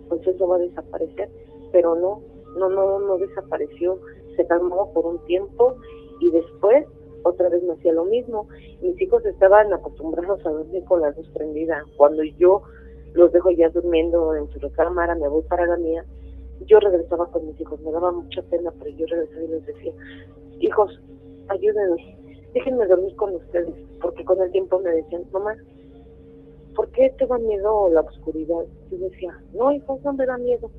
pues 0.08 0.26
eso 0.26 0.48
va 0.48 0.56
a 0.56 0.60
desaparecer, 0.60 1.28
pero 1.72 1.94
no, 1.94 2.22
no, 2.56 2.68
no, 2.68 2.98
no 2.98 3.18
desapareció, 3.18 3.98
se 4.36 4.46
calmó 4.46 4.92
por 4.92 5.06
un 5.06 5.18
tiempo 5.24 5.76
y 6.20 6.30
después 6.30 6.86
otra 7.22 7.48
vez 7.48 7.62
me 7.62 7.74
hacía 7.74 7.92
lo 7.92 8.04
mismo. 8.04 8.48
Mis 8.80 9.00
hijos 9.00 9.24
estaban 9.24 9.72
acostumbrados 9.72 10.44
a 10.44 10.50
dormir 10.50 10.84
con 10.84 11.02
la 11.02 11.10
luz 11.10 11.28
prendida. 11.34 11.84
Cuando 11.96 12.22
yo 12.24 12.62
los 13.12 13.32
dejo 13.32 13.50
ya 13.50 13.68
durmiendo 13.68 14.34
en 14.34 14.48
su 14.50 14.58
recámara, 14.58 15.14
me 15.14 15.28
voy 15.28 15.42
para 15.42 15.66
la 15.66 15.76
mía, 15.76 16.04
yo 16.66 16.78
regresaba 16.80 17.26
con 17.30 17.46
mis 17.46 17.60
hijos, 17.60 17.80
me 17.80 17.90
daba 17.90 18.12
mucha 18.12 18.42
pena, 18.42 18.72
pero 18.78 18.90
yo 18.96 19.06
regresaba 19.06 19.42
y 19.42 19.48
les 19.48 19.66
decía, 19.66 19.92
hijos, 20.60 21.00
ayúdenme, 21.48 22.18
déjenme 22.54 22.86
dormir 22.86 23.16
con 23.16 23.34
ustedes, 23.34 23.74
porque 24.00 24.24
con 24.24 24.40
el 24.40 24.50
tiempo 24.52 24.78
me 24.78 24.90
decían, 24.90 25.24
mamá, 25.32 25.56
¿por 26.80 26.90
qué 26.92 27.10
te 27.18 27.26
da 27.26 27.36
miedo 27.36 27.90
la 27.90 28.00
oscuridad? 28.00 28.64
Yo 28.90 28.96
decía, 28.96 29.38
no, 29.52 29.70
hijo, 29.70 30.00
no 30.02 30.14
me 30.14 30.24
da 30.24 30.38
miedo. 30.38 30.70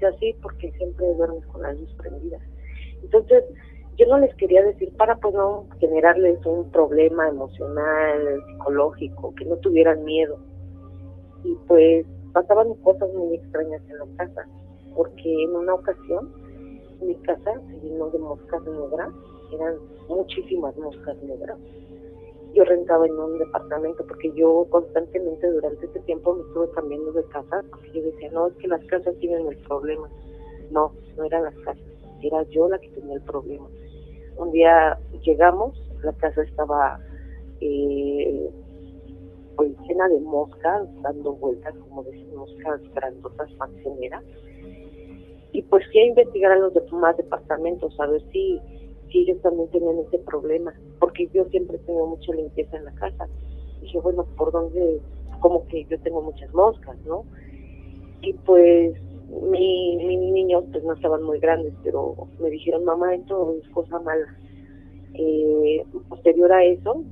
Y 0.00 0.04
así 0.04 0.32
porque 0.40 0.70
siempre 0.78 1.12
duermes 1.14 1.44
con 1.46 1.60
la 1.60 1.72
luz 1.72 1.92
prendida. 1.94 2.38
Entonces, 3.02 3.42
yo 3.96 4.06
no 4.06 4.18
les 4.18 4.32
quería 4.36 4.62
decir 4.62 4.96
para 4.96 5.16
pues 5.16 5.34
no 5.34 5.66
generarles 5.80 6.38
un 6.46 6.70
problema 6.70 7.28
emocional, 7.28 8.44
psicológico, 8.46 9.34
que 9.34 9.44
no 9.46 9.56
tuvieran 9.56 10.04
miedo. 10.04 10.38
Y 11.42 11.56
pues 11.66 12.06
pasaban 12.32 12.74
cosas 12.74 13.12
muy 13.12 13.34
extrañas 13.34 13.82
en 13.88 13.98
la 13.98 14.06
casa, 14.18 14.46
porque 14.94 15.42
en 15.42 15.56
una 15.56 15.74
ocasión 15.74 16.32
mi 17.02 17.16
casa 17.16 17.60
se 17.66 17.80
llenó 17.80 18.08
de 18.10 18.20
moscas 18.20 18.62
negras, 18.62 19.10
eran 19.52 19.74
muchísimas 20.08 20.76
moscas 20.76 21.16
negras 21.24 21.58
yo 22.54 22.64
rentaba 22.64 23.06
en 23.06 23.18
un 23.18 23.38
departamento 23.38 24.06
porque 24.06 24.32
yo 24.34 24.66
constantemente 24.70 25.50
durante 25.50 25.86
ese 25.86 26.00
tiempo 26.00 26.34
me 26.34 26.42
estuve 26.42 26.70
cambiando 26.70 27.12
de 27.12 27.24
casa 27.24 27.62
porque 27.70 27.92
yo 27.92 28.02
decía, 28.02 28.30
no, 28.32 28.48
es 28.48 28.54
que 28.54 28.68
las 28.68 28.84
casas 28.86 29.14
tienen 29.20 29.46
el 29.46 29.56
problema. 29.58 30.08
No, 30.70 30.92
no 31.16 31.24
eran 31.24 31.44
las 31.44 31.54
casas, 31.56 31.82
era 32.22 32.42
yo 32.44 32.68
la 32.68 32.78
que 32.78 32.88
tenía 32.90 33.14
el 33.14 33.22
problema. 33.22 33.68
Un 34.36 34.52
día 34.52 34.98
llegamos, 35.22 35.80
la 36.02 36.12
casa 36.12 36.42
estaba 36.42 37.00
eh, 37.60 38.50
pues 39.56 39.72
llena 39.88 40.08
de 40.08 40.20
moscas, 40.20 40.88
dando 41.02 41.32
vueltas 41.32 41.74
como 41.76 42.04
de 42.04 42.24
moscas 42.34 42.80
grandotas, 42.94 43.52
manceneras. 43.56 44.22
Y 45.52 45.62
pues 45.62 45.84
fui 45.90 46.00
a 46.00 46.06
investigar 46.06 46.52
a 46.52 46.58
los 46.58 46.74
demás 46.74 47.16
departamentos 47.16 47.98
a 47.98 48.06
ver 48.06 48.22
si 48.30 48.60
si 49.10 49.20
ellos 49.20 49.40
también 49.42 49.68
tenían 49.70 49.98
ese 49.98 50.18
problema, 50.18 50.72
porque 51.00 51.28
yo 51.32 51.44
siempre 51.46 51.78
tengo 51.78 52.06
mucha 52.06 52.32
limpieza 52.32 52.76
en 52.76 52.84
la 52.84 52.92
casa. 52.92 53.26
dije, 53.80 53.98
bueno, 54.00 54.24
¿por 54.36 54.52
dónde? 54.52 55.00
Como 55.40 55.66
que 55.68 55.84
yo 55.84 55.98
tengo 56.00 56.22
muchas 56.22 56.52
moscas, 56.52 56.96
¿no? 57.06 57.24
Y 58.22 58.32
pues 58.32 58.94
mi, 59.50 59.96
mis 59.96 60.18
niños 60.18 60.64
pues 60.72 60.82
no 60.84 60.94
estaban 60.94 61.22
muy 61.22 61.38
grandes, 61.38 61.72
pero 61.84 62.14
me 62.40 62.50
dijeron, 62.50 62.84
mamá, 62.84 63.14
esto 63.14 63.56
es 63.62 63.68
cosa 63.70 64.00
mala. 64.00 64.26
Eh, 65.14 65.84
posterior 66.08 66.52
a 66.52 66.64
eso, 66.64 67.02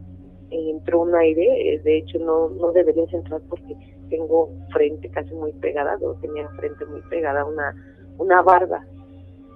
entró 0.50 1.02
un 1.02 1.14
aire, 1.14 1.74
eh, 1.74 1.78
de 1.80 1.98
hecho 1.98 2.18
no, 2.18 2.48
no 2.50 2.72
deberías 2.72 3.12
entrar 3.12 3.40
porque 3.48 3.76
tengo 4.08 4.50
frente 4.72 5.08
casi 5.10 5.34
muy 5.34 5.52
pegada, 5.52 5.98
tenía 6.20 6.48
frente 6.50 6.84
muy 6.86 7.00
pegada 7.10 7.44
una, 7.44 7.74
una 8.18 8.42
barba 8.42 8.84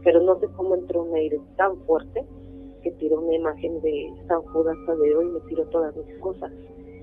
pero 0.02 0.20
no 0.20 0.38
sé 0.40 0.48
cómo 0.56 0.74
entró 0.74 1.02
un 1.02 1.14
aire 1.14 1.40
tan 1.56 1.76
fuerte 1.82 2.24
que 2.82 2.90
tiró 2.92 3.20
una 3.20 3.34
imagen 3.34 3.80
de 3.82 4.10
San 4.26 4.40
Judas 4.42 4.76
Tadeo 4.86 5.22
y 5.22 5.26
me 5.26 5.40
tiró 5.40 5.64
todas 5.66 5.94
mis 5.96 6.18
cosas. 6.18 6.50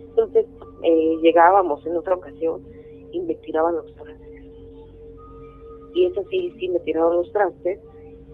Entonces 0.09 0.45
eh, 0.83 1.17
llegábamos 1.21 1.85
en 1.85 1.95
otra 1.95 2.15
ocasión 2.15 2.65
y 3.11 3.19
me 3.21 3.35
tiraban 3.35 3.75
los 3.75 3.93
trastes. 3.95 4.43
Y 5.93 6.05
eso 6.05 6.23
sí, 6.29 6.53
sí 6.59 6.69
me 6.69 6.79
tiraron 6.79 7.17
los 7.17 7.31
trastes. 7.31 7.79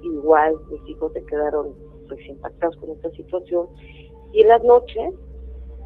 Igual 0.01 0.55
mis 0.69 0.89
hijos 0.89 1.11
se 1.13 1.23
quedaron 1.25 1.73
pues 2.07 2.25
impactados 2.27 2.75
con 2.77 2.91
esta 2.91 3.11
situación. 3.11 3.67
Y 4.31 4.41
en 4.41 4.47
las 4.47 4.63
noches 4.63 5.13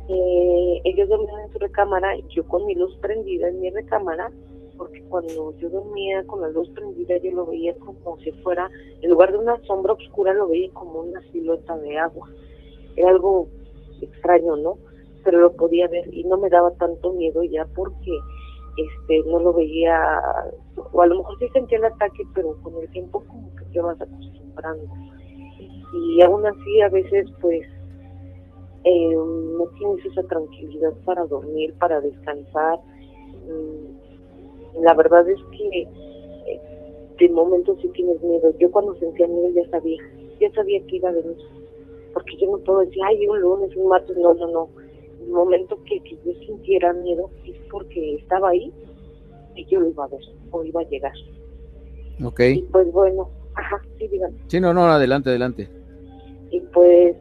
eh, 0.10 0.82
ellos 0.86 1.10
dormían 1.10 1.42
en 1.42 1.52
su 1.52 1.60
recámara, 1.60 2.16
yo 2.30 2.48
con 2.48 2.66
mi 2.66 2.76
luz 2.76 2.96
prendida 3.02 3.50
en 3.50 3.60
mi 3.60 3.70
recámara 3.72 4.32
porque 4.78 5.02
cuando 5.04 5.58
yo 5.58 5.70
dormía 5.70 6.24
con 6.26 6.42
la 6.42 6.50
luz 6.50 6.70
prendida 6.70 7.18
yo 7.18 7.32
lo 7.32 7.46
veía 7.46 7.74
como 7.76 8.18
si 8.20 8.32
fuera, 8.44 8.70
en 9.02 9.10
lugar 9.10 9.32
de 9.32 9.40
una 9.40 9.62
sombra 9.63 9.94
oscura 9.94 10.34
lo 10.34 10.48
veía 10.48 10.72
como 10.74 11.02
una 11.02 11.22
silueta 11.32 11.78
de 11.78 11.98
agua. 11.98 12.30
Era 12.96 13.10
algo 13.10 13.48
extraño, 14.02 14.56
¿no? 14.58 14.78
Pero 15.24 15.42
lo 15.42 15.54
podía 15.54 15.88
ver 15.88 16.13
y 16.13 16.24
no 16.24 16.38
me 16.38 16.50
daba 16.50 16.72
tanto 16.72 17.13
miedo 17.13 17.44
ya 17.44 17.66
porque 17.76 18.12
este 18.78 19.24
no 19.30 19.40
lo 19.40 19.54
veía, 19.54 20.22
o 20.92 21.02
a 21.02 21.08
lo 21.08 21.18
mejor 21.18 21.40
sí 21.40 21.48
sentía 21.50 21.80
el 21.80 21.86
ataque, 21.86 22.24
pero 22.34 22.56
con 22.62 22.76
el 22.76 22.90
tiempo 22.92 23.24
como 23.28 23.54
que 23.56 23.66
te 23.66 23.82
vas 23.82 24.00
acostumbrando. 24.00 24.86
Y 25.94 26.22
aún 26.22 26.46
así 26.46 26.82
a 26.82 26.90
veces 26.90 27.28
pues 27.42 27.66
eh, 28.84 29.16
no 29.16 29.66
tienes 29.78 30.06
esa 30.06 30.24
tranquilidad 30.24 30.94
para 31.06 31.26
dormir, 31.26 31.74
para 31.80 32.00
descansar. 32.00 32.80
Mm, 33.48 34.07
la 34.82 34.94
verdad 34.94 35.28
es 35.30 35.40
que 35.52 35.82
eh, 35.82 36.60
de 37.20 37.30
momento 37.30 37.76
sí 37.82 37.88
tienes 37.90 38.22
miedo. 38.22 38.54
Yo 38.60 38.72
cuando 38.72 38.96
sentía 38.96 39.28
miedo 39.28 39.50
ya 39.50 39.70
sabía, 39.70 40.02
ya 40.40 40.52
sabía 40.54 40.82
que 40.86 40.98
iba 40.98 41.10
a 41.10 41.13
venir. 41.13 41.38
Porque 42.13 42.38
yo 42.38 42.52
no 42.52 42.58
puedo 42.60 42.80
decir, 42.80 43.02
ay, 43.06 43.28
un 43.28 43.40
lunes, 43.40 43.76
un 43.76 43.90
martes, 43.90 44.18
no, 44.18 44.34
no, 44.34 44.48
no. 44.48 44.70
El 45.22 45.30
momento 45.30 45.78
que, 45.86 46.00
yo 46.00 46.34
sintiera 46.46 46.94
miedo 46.94 47.30
es 47.46 47.56
porque 47.70 48.16
estaba 48.16 48.50
ahí 48.50 48.72
y 49.56 49.66
yo 49.66 49.80
lo 49.80 49.90
iba 49.90 50.06
a 50.06 50.08
ver 50.08 50.22
o 50.52 50.63
iba 50.63 50.82
a 50.82 50.86
llegar. 50.86 51.13
Ok. 52.24 52.40
Y 52.40 52.62
pues 52.72 52.92
bueno, 52.92 53.30
ajá, 53.56 53.82
sí, 53.98 54.08
díganme. 54.08 54.38
Sí, 54.48 54.60
no, 54.60 54.74
no, 54.74 54.86
adelante, 54.86 55.30
adelante. 55.30 55.68
Y 56.52 56.60
pues, 56.62 57.16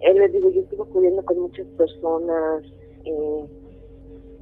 él 0.00 0.16
les 0.16 0.32
digo, 0.32 0.50
yo 0.50 0.62
estuve 0.62 0.84
cubriendo 0.90 1.24
con 1.24 1.38
muchas 1.38 1.66
personas, 1.78 2.64
eh, 3.04 3.46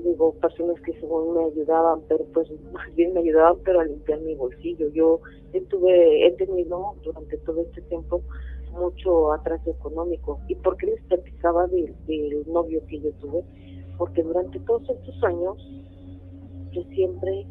digo, 0.03 0.33
personas 0.35 0.81
que 0.83 0.93
según 1.01 1.35
me 1.35 1.45
ayudaban, 1.45 2.01
pero 2.09 2.25
pues 2.33 2.49
más 2.73 2.95
bien 2.95 3.15
me 3.15 3.21
ayudaban, 3.21 3.57
pero 3.65 3.81
a 3.81 3.85
limpiar 3.85 4.21
mi 4.21 4.35
bolsillo. 4.35 4.89
Yo 4.89 5.21
estuve, 5.53 6.27
he 6.27 6.33
tenido 6.33 6.95
durante 7.03 7.39
todo 7.39 7.61
este 7.63 7.81
tiempo 7.83 8.23
mucho 8.73 9.33
atraso 9.33 9.71
económico. 9.71 10.41
¿Y 10.49 10.55
por 10.57 10.77
qué 10.77 10.87
les 10.87 11.03
platicaba 11.05 11.67
del, 11.69 11.95
novio 12.47 12.83
que 12.89 13.01
yo 13.01 13.13
tuve? 13.21 13.45
Porque 13.99 14.23
durante 14.23 14.59
todos 14.61 14.89
estos 14.89 15.23
años 15.25 15.57
yo 16.73 16.83
siempre 16.95 17.47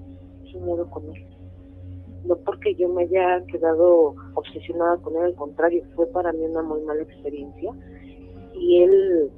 he 0.45 0.89
con 0.89 1.16
él. 1.16 1.26
No 2.26 2.36
porque 2.38 2.76
yo 2.76 2.89
me 2.89 3.04
haya 3.04 3.43
quedado 3.47 4.16
obsesionada 4.36 4.97
con 4.97 5.16
él, 5.16 5.24
al 5.24 5.36
contrario, 5.36 5.84
fue 5.95 6.06
para 6.08 6.32
mí 6.34 6.43
una 6.45 6.62
muy 6.62 6.82
mala 6.82 7.02
experiencia. 7.02 7.72
Y 8.54 8.84
él, 8.84 9.32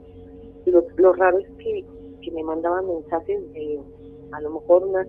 lo 0.98 1.14
raro 1.14 1.40
es 1.40 1.50
que 1.58 1.86
que 2.24 2.32
me 2.32 2.44
mandaban 2.44 2.88
mensajes 2.88 3.54
de 3.54 3.80
a 4.32 4.42
lo 4.42 4.52
mejor 4.52 4.84
unas 4.84 5.08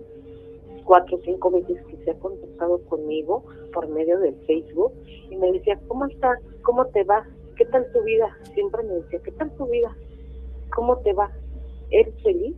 cuatro 0.83 1.17
o 1.17 1.21
cinco 1.23 1.49
veces 1.51 1.83
que 1.87 1.97
se 1.97 2.11
ha 2.11 2.19
contactado 2.19 2.79
conmigo 2.85 3.43
por 3.73 3.87
medio 3.87 4.19
del 4.19 4.35
Facebook 4.45 4.93
y 5.29 5.35
me 5.35 5.51
decía, 5.51 5.79
¿cómo 5.87 6.05
estás? 6.05 6.39
¿Cómo 6.61 6.85
te 6.87 7.03
va? 7.03 7.25
¿Qué 7.55 7.65
tal 7.65 7.91
tu 7.91 8.03
vida? 8.03 8.37
Siempre 8.53 8.83
me 8.83 8.95
decía, 8.95 9.19
¿qué 9.23 9.31
tal 9.31 9.51
tu 9.55 9.65
vida? 9.65 9.95
¿Cómo 10.75 10.97
te 10.99 11.13
va? 11.13 11.31
¿Eres 11.89 12.13
feliz? 12.21 12.55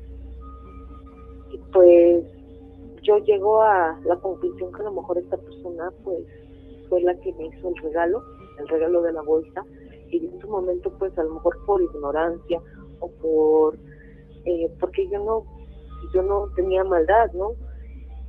Y 1.51 1.58
pues 1.72 2.26
yo 3.03 3.18
llego 3.20 3.62
a 3.62 3.97
la 4.03 4.18
conclusión 4.18 4.72
que 4.74 4.82
a 4.82 4.86
lo 4.86 4.91
mejor 4.91 5.18
esta 5.18 5.38
persona 5.38 5.91
pues 6.03 6.26
fue 6.89 7.01
la 7.01 7.16
que 7.20 7.34
me 7.34 7.47
hizo 7.47 7.70
el 7.70 7.78
regalo, 7.78 8.22
el 8.60 8.68
regalo 8.68 9.01
de 9.01 9.14
la 9.14 9.22
bolsa, 9.22 9.66
y 10.10 10.26
en 10.26 10.39
su 10.41 10.47
momento 10.47 10.91
pues 10.97 11.18
a 11.18 11.24
lo 11.24 11.36
mejor 11.36 11.58
por 11.66 11.82
ignorancia 11.82 12.62
o 12.99 13.10
por 13.10 13.78
eh, 14.48 14.72
porque 14.80 15.08
yo 15.10 15.20
no 15.20 15.43
yo 16.14 16.22
no 16.22 16.48
tenía 16.56 16.84
maldad, 16.84 17.32
¿no? 17.34 17.52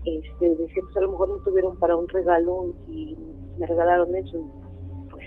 Este, 0.04 0.56
decía, 0.56 0.82
pues 0.82 0.96
a 0.96 1.00
lo 1.00 1.12
mejor 1.12 1.28
no 1.28 1.36
tuvieron 1.44 1.76
para 1.76 1.96
un 1.96 2.08
regalo 2.08 2.74
y 2.88 3.16
me 3.58 3.66
regalaron 3.66 4.14
eso. 4.16 4.38
Pues, 5.10 5.24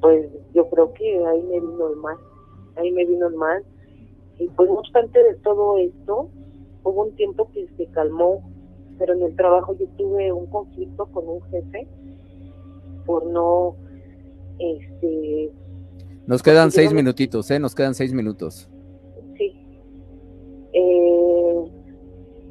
pues 0.00 0.28
yo 0.54 0.68
creo 0.70 0.92
que 0.92 1.24
ahí 1.26 1.42
me 1.42 1.60
vino 1.60 1.88
el 1.88 1.96
mal, 1.96 2.16
ahí 2.76 2.92
me 2.92 3.04
vino 3.04 3.26
el 3.26 3.34
mal. 3.34 3.64
Y 4.38 4.48
pues 4.48 4.68
no 4.68 4.76
obstante 4.76 5.22
de 5.22 5.34
todo 5.36 5.78
esto, 5.78 6.28
hubo 6.84 7.04
un 7.04 7.16
tiempo 7.16 7.50
que 7.52 7.66
se 7.76 7.86
calmó, 7.86 8.48
pero 8.98 9.14
en 9.14 9.22
el 9.22 9.34
trabajo 9.34 9.74
yo 9.78 9.86
tuve 9.96 10.30
un 10.30 10.46
conflicto 10.46 11.06
con 11.06 11.28
un 11.28 11.42
jefe 11.50 11.88
por 13.06 13.24
no, 13.26 13.76
este... 14.58 15.50
Nos 16.26 16.42
quedan 16.42 16.70
seis 16.70 16.92
minutitos, 16.92 17.50
¿eh? 17.50 17.58
Nos 17.58 17.74
quedan 17.74 17.94
seis 17.94 18.12
minutos. 18.12 18.68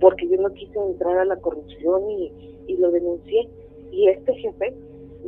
Porque 0.06 0.28
yo 0.28 0.38
no 0.38 0.54
quise 0.54 0.78
entrar 0.78 1.18
a 1.18 1.26
la 1.26 1.36
corrupción 1.38 2.08
y, 2.12 2.32
y 2.68 2.78
lo 2.78 2.92
denuncié. 2.92 3.50
Y 3.92 4.08
este 4.08 4.36
jefe 4.36 4.76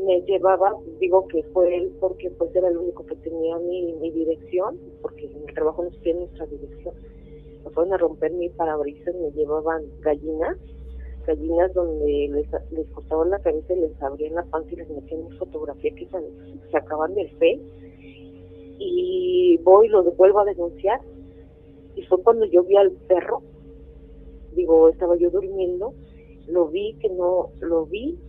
me 0.06 0.22
llevaba, 0.22 0.72
digo 1.00 1.28
que 1.30 1.42
fue 1.46 1.76
él 1.76 1.98
porque 2.00 2.30
pues 2.30 2.56
era 2.56 2.68
el 2.68 2.78
único 2.78 3.04
que 3.04 3.16
tenía 3.16 3.58
mi, 3.58 3.94
mi 3.94 4.12
dirección, 4.12 4.78
porque 5.02 5.26
en 5.26 5.48
el 5.48 5.56
trabajo 5.56 5.84
nos 5.84 6.00
tiene 6.02 6.20
nuestra 6.20 6.46
dirección. 6.46 6.94
Me 7.66 7.72
fueron 7.72 7.92
a 7.92 7.98
romper 7.98 8.32
mi 8.34 8.50
parabrisas, 8.50 9.16
me 9.16 9.32
llevaban 9.32 9.82
gallinas, 10.02 10.60
gallinas 11.26 11.74
donde 11.74 12.30
les, 12.32 12.48
les 12.72 12.88
cortaban 12.90 13.32
la 13.32 13.40
cabeza 13.40 13.74
y 13.74 13.80
les 13.80 14.00
abrían 14.04 14.36
la 14.36 14.44
panza 14.44 14.70
y 14.74 14.76
les 14.76 14.90
metían 14.92 15.28
mi 15.28 15.38
fotografía 15.38 15.90
que 15.96 16.06
se, 16.06 16.70
sacaban 16.72 17.16
del 17.16 17.32
fe. 17.40 17.60
Y 18.78 19.58
voy 19.64 19.88
y 19.88 19.90
lo 19.90 20.04
vuelvo 20.04 20.42
a 20.42 20.46
denunciar. 20.46 21.02
Y 21.96 22.04
fue 22.04 22.22
cuando 22.22 22.46
yo 22.46 22.62
vi 22.62 22.76
al 22.76 22.92
perro, 22.92 23.42
digo, 24.58 24.90
estaba 24.90 25.16
yo 25.16 25.30
durmiendo, 25.30 25.94
lo 26.48 26.68
vi 26.68 26.94
que 27.00 27.10
no, 27.10 27.50
lo 27.62 27.86
vi 27.86 28.20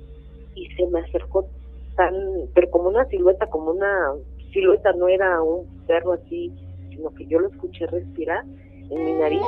y 0.54 0.66
se 0.76 0.86
me 0.86 1.00
acercó 1.00 1.48
tan, 1.96 2.14
pero 2.54 2.70
como 2.70 2.88
una 2.88 3.04
silueta, 3.06 3.46
como 3.48 3.72
una 3.72 4.12
silueta, 4.52 4.92
no 4.92 5.08
era 5.08 5.42
un 5.42 5.66
perro 5.86 6.12
así, 6.12 6.52
sino 6.90 7.12
que 7.14 7.26
yo 7.26 7.40
lo 7.40 7.48
escuché 7.48 7.86
respirar 7.86 8.44
en 8.90 9.04
mi 9.04 9.12
nariz 9.12 9.42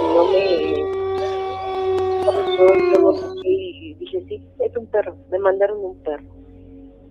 y 0.00 0.14
no 0.14 0.24
me 0.32 1.02
y 3.44 3.94
dije 3.94 4.24
sí 4.28 4.42
es 4.60 4.76
un 4.76 4.86
perro 4.86 5.16
me 5.30 5.38
mandaron 5.38 5.84
un 5.84 5.96
perro 6.02 6.24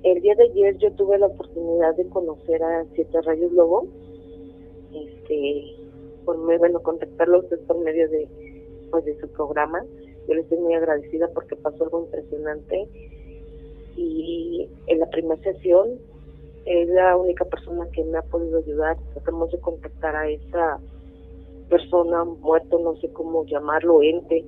el 0.03 0.21
día 0.21 0.35
de 0.35 0.45
ayer 0.45 0.77
yo 0.77 0.91
tuve 0.93 1.17
la 1.19 1.27
oportunidad 1.27 1.95
de 1.95 2.07
conocer 2.09 2.63
a 2.63 2.85
siete 2.95 3.21
rayos 3.21 3.51
lobo 3.51 3.87
este 4.93 5.75
por 6.25 6.37
bueno 6.37 6.81
contactarlos 6.81 7.45
por 7.67 7.79
medio 7.79 8.09
de 8.09 8.27
pues 8.91 9.05
de 9.05 9.19
su 9.19 9.27
programa 9.29 9.83
yo 10.27 10.35
les 10.35 10.43
estoy 10.43 10.59
muy 10.59 10.73
agradecida 10.75 11.27
porque 11.33 11.55
pasó 11.55 11.83
algo 11.83 12.03
impresionante 12.05 12.87
y 13.95 14.69
en 14.87 14.99
la 14.99 15.09
primera 15.09 15.41
sesión 15.41 15.99
es 16.65 16.89
la 16.89 17.17
única 17.17 17.43
persona 17.45 17.87
que 17.91 18.03
me 18.03 18.17
ha 18.17 18.21
podido 18.21 18.59
ayudar. 18.59 18.97
Tratamos 19.13 19.51
de 19.51 19.59
contactar 19.59 20.15
a 20.15 20.29
esa 20.29 20.79
persona 21.69 22.23
muerto, 22.23 22.79
no 22.79 22.95
sé 22.97 23.11
cómo 23.11 23.45
llamarlo, 23.45 24.01
ente. 24.03 24.45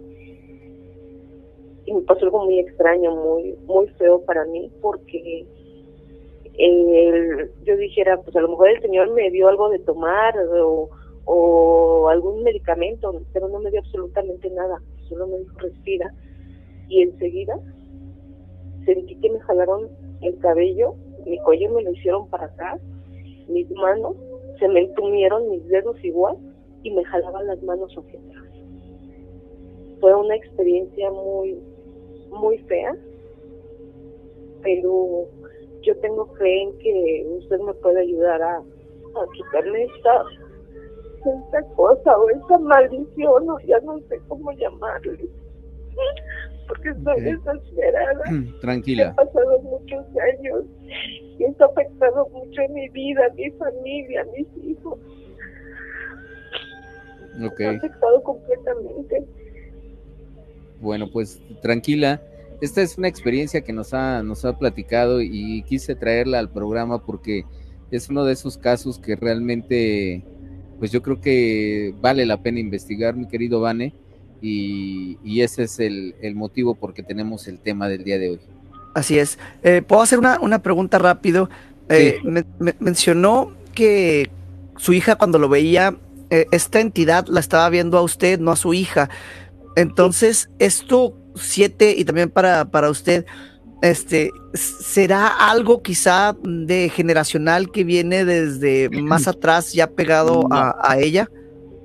Y 1.86 1.94
me 1.94 2.02
pasó 2.02 2.26
algo 2.26 2.46
muy 2.46 2.60
extraño, 2.60 3.16
muy 3.16 3.58
muy 3.66 3.88
feo 3.98 4.22
para 4.22 4.46
mí, 4.46 4.72
porque 4.82 5.46
yo 7.66 7.78
dijera, 7.78 8.22
pues 8.22 8.36
a 8.36 8.42
lo 8.42 8.50
mejor 8.50 8.70
el 8.70 8.82
Señor 8.82 9.12
me 9.12 9.32
dio 9.32 9.48
algo 9.48 9.70
de 9.70 9.80
tomar 9.80 10.38
o, 10.38 10.90
o 11.26 12.10
algún 12.10 12.44
medicamento, 12.44 13.14
pero 13.32 13.48
no 13.48 13.60
me 13.60 13.72
dio 13.72 13.80
absolutamente 13.80 14.50
nada, 14.50 14.82
solo 15.08 15.28
me 15.28 15.40
dijo 15.40 15.58
respira. 15.60 16.14
Y 16.90 17.02
enseguida 17.02 17.60
sentí 18.86 19.16
que 19.16 19.30
me 19.30 19.40
jalaron 19.40 19.90
el 20.22 20.38
cabello, 20.40 20.96
mi 21.26 21.38
cuello 21.40 21.72
me 21.72 21.84
lo 21.84 21.92
hicieron 21.92 22.28
para 22.28 22.46
atrás, 22.46 22.82
mis 23.48 23.70
manos 23.72 24.16
se 24.60 24.68
me 24.68 24.82
entumieron, 24.82 25.50
mis 25.50 25.68
dedos 25.68 26.02
igual, 26.04 26.38
y 26.84 26.92
me 26.92 27.04
jalaban 27.06 27.48
las 27.48 27.62
manos 27.64 27.94
hacia 27.98 28.20
atrás. 28.20 28.44
Fue 30.00 30.14
una 30.16 30.36
experiencia 30.36 31.10
muy, 31.12 31.58
muy 32.30 32.58
fea, 32.60 32.96
pero 34.62 35.26
yo 35.82 35.98
tengo 36.00 36.26
fe 36.36 36.64
en 36.64 36.78
que 36.80 37.26
usted 37.40 37.60
me 37.60 37.74
puede 37.76 38.02
ayudar 38.02 38.42
a, 38.42 38.58
a 38.58 39.28
quitarle 39.34 39.86
esta, 39.86 40.24
esta 41.30 41.64
cosa 41.76 42.18
o 42.18 42.30
esta 42.30 42.60
maldición, 42.60 43.50
o 43.50 43.60
ya 43.62 43.80
no 43.82 44.00
sé 44.10 44.20
cómo 44.28 44.52
llamarle 44.54 45.30
porque 46.68 46.90
estoy 46.90 47.22
desesperada. 47.22 48.24
Tranquila. 48.62 49.10
Han 49.10 49.16
pasado 49.16 49.62
muchos 49.62 50.06
años 50.18 50.64
y 51.38 51.44
esto 51.44 51.66
ha 51.66 51.68
afectado 51.68 52.30
mucho 52.30 52.62
en 52.62 52.74
mi 52.74 52.90
vida, 52.90 53.22
mi 53.36 53.52
familia, 53.52 54.26
mis 54.36 54.66
hijos. 54.66 55.00
Ok. 57.44 57.62
ha 57.62 57.70
afectado 57.72 58.24
completamente. 58.24 59.26
Bueno, 60.82 61.10
pues 61.12 61.42
tranquila. 61.62 62.22
Esta 62.62 62.82
es 62.82 62.98
una 62.98 63.10
experiencia 63.10 63.62
que 63.62 63.74
nos 63.74 63.94
ha, 63.94 64.24
nos 64.24 64.46
ha 64.46 64.58
platicado 64.58 65.22
y 65.22 65.64
quise 65.64 65.96
traerla 65.96 66.40
al 66.40 66.50
programa 66.50 67.06
porque 67.06 67.44
es 67.92 68.10
uno 68.10 68.24
de 68.24 68.34
esos 68.34 68.58
casos 68.58 69.00
que 69.00 69.16
realmente, 69.16 70.24
pues 70.80 70.92
yo 70.92 71.02
creo 71.02 71.22
que 71.22 71.94
vale 72.02 72.26
la 72.26 72.42
pena 72.42 72.60
investigar, 72.60 73.16
mi 73.16 73.28
querido 73.28 73.62
Vane 73.62 73.94
y, 74.42 75.42
ese 75.42 75.64
es 75.64 75.80
el, 75.80 76.36
motivo 76.36 76.76
por 76.76 76.94
que 76.94 77.02
tenemos 77.02 77.48
el 77.48 77.60
tema 77.60 77.88
del 77.88 78.04
día 78.04 78.20
de 78.20 78.32
hoy. 78.32 78.40
Así 78.94 79.18
es. 79.18 79.40
Eh, 79.64 79.82
¿Puedo 79.82 80.02
hacer 80.02 80.20
una, 80.20 80.60
pregunta 80.62 80.98
rápido? 80.98 81.50
Eh, 81.90 82.20
mencionó 82.80 83.54
que 83.74 84.30
su 84.78 84.94
hija 84.94 85.16
cuando 85.16 85.40
lo 85.40 85.48
veía, 85.48 85.96
eh, 86.30 86.46
esta 86.52 86.82
entidad 86.82 87.28
la 87.28 87.40
estaba 87.40 87.70
viendo 87.70 87.98
a 87.98 88.02
usted, 88.02 88.40
no 88.40 88.52
a 88.52 88.56
su 88.56 88.74
hija. 88.74 89.10
Entonces, 89.76 90.50
esto 90.60 91.18
siete 91.36 91.96
y 91.98 92.06
también 92.06 92.30
para, 92.30 92.66
para 92.66 92.90
usted, 92.90 93.26
este, 93.84 94.32
¿será 94.54 95.28
algo 95.28 95.82
quizá 95.84 96.36
de 96.44 96.90
generacional 96.90 97.72
que 97.72 97.84
viene 97.84 98.26
desde 98.26 98.90
más 98.90 99.28
atrás 99.28 99.74
ya 99.74 99.88
pegado 99.88 100.48
a 100.52 100.98
ella? 100.98 101.30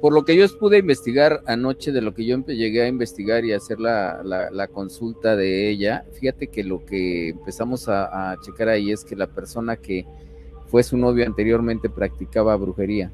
por 0.01 0.13
lo 0.13 0.25
que 0.25 0.37
yo 0.37 0.47
pude 0.59 0.79
investigar 0.79 1.43
anoche, 1.47 1.91
de 1.91 2.01
lo 2.01 2.15
que 2.15 2.25
yo 2.25 2.39
llegué 2.47 2.83
a 2.83 2.89
investigar 2.89 3.45
y 3.45 3.53
hacer 3.53 3.81
la, 3.81 4.23
la, 4.23 4.69
consulta 4.69 5.35
de 5.35 5.69
ella, 5.69 6.05
fíjate 6.13 6.47
que 6.47 6.63
lo 6.63 6.85
que 6.85 7.31
empezamos 7.31 7.89
a, 7.89 8.37
checar 8.43 8.69
ahí 8.69 8.93
es 8.93 9.05
que 9.05 9.17
la 9.17 9.27
persona 9.27 9.77
que 9.77 10.07
fue 10.67 10.83
su 10.83 10.97
novio 10.97 11.27
anteriormente 11.27 11.91
practicaba 11.91 12.55
brujería. 12.57 13.11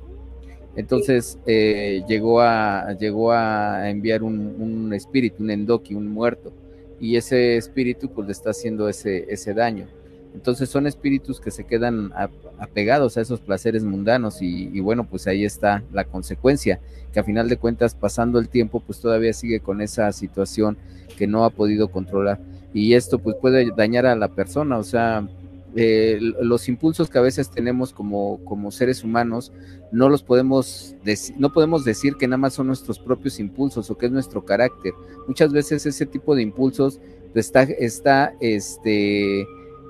Entonces 0.76 1.38
eh, 1.46 2.02
llegó, 2.08 2.40
a, 2.40 2.92
llegó 2.98 3.32
a 3.32 3.88
enviar 3.88 4.22
un, 4.22 4.54
un, 4.58 4.92
espíritu, 4.92 5.42
un 5.42 5.50
endoki, 5.50 5.94
un 5.94 6.08
muerto, 6.08 6.52
y 7.00 7.16
ese 7.16 7.56
espíritu 7.56 8.10
pues 8.10 8.26
le 8.26 8.32
está 8.32 8.50
haciendo 8.50 8.88
ese, 8.88 9.26
ese 9.28 9.54
daño. 9.54 9.86
Entonces 10.34 10.68
son 10.68 10.86
espíritus 10.88 11.40
que 11.40 11.52
se 11.52 11.64
quedan 11.64 12.12
apegados 12.58 13.16
a 13.16 13.20
esos 13.20 13.40
placeres 13.40 13.84
mundanos 13.84 14.42
y, 14.42 14.80
bueno, 14.80 15.04
pues 15.04 15.28
ahí 15.28 15.44
está 15.44 15.84
la 15.92 16.04
consecuencia, 16.04 16.80
que 17.12 17.20
a 17.20 17.24
final 17.24 17.48
de 17.48 17.56
cuentas 17.56 17.94
pasando 17.94 18.40
el 18.40 18.48
tiempo 18.48 18.80
pues 18.80 19.00
todavía 19.00 19.32
sigue 19.32 19.60
con 19.60 19.80
esa 19.80 20.10
situación 20.10 20.76
que 21.16 21.28
no 21.28 21.44
ha 21.44 21.50
podido 21.50 21.88
controlar 21.88 22.40
y 22.72 22.94
esto 22.94 23.20
pues 23.20 23.36
puede 23.40 23.70
dañar 23.76 24.06
a 24.06 24.16
la 24.16 24.28
persona, 24.28 24.76
o 24.78 24.82
sea, 24.82 25.28
eh, 25.76 26.18
los 26.20 26.68
impulsos 26.68 27.10
que 27.10 27.18
a 27.18 27.22
veces 27.22 27.50
tenemos 27.50 27.92
como, 27.92 28.38
como 28.44 28.70
seres 28.70 29.02
humanos 29.02 29.52
no 29.90 30.08
los 30.08 30.22
podemos 30.22 30.94
no 31.36 31.52
podemos 31.52 31.84
decir 31.84 32.14
que 32.14 32.28
nada 32.28 32.38
más 32.38 32.54
son 32.54 32.68
nuestros 32.68 32.98
propios 32.98 33.40
impulsos 33.40 33.90
o 33.90 33.98
que 33.98 34.06
es 34.06 34.12
nuestro 34.12 34.44
carácter. 34.44 34.92
Muchas 35.26 35.52
veces 35.52 35.84
ese 35.86 36.06
tipo 36.06 36.34
de 36.34 36.42
impulsos 36.42 37.00
está, 37.34 37.62
está 37.62 38.34
este 38.40 39.46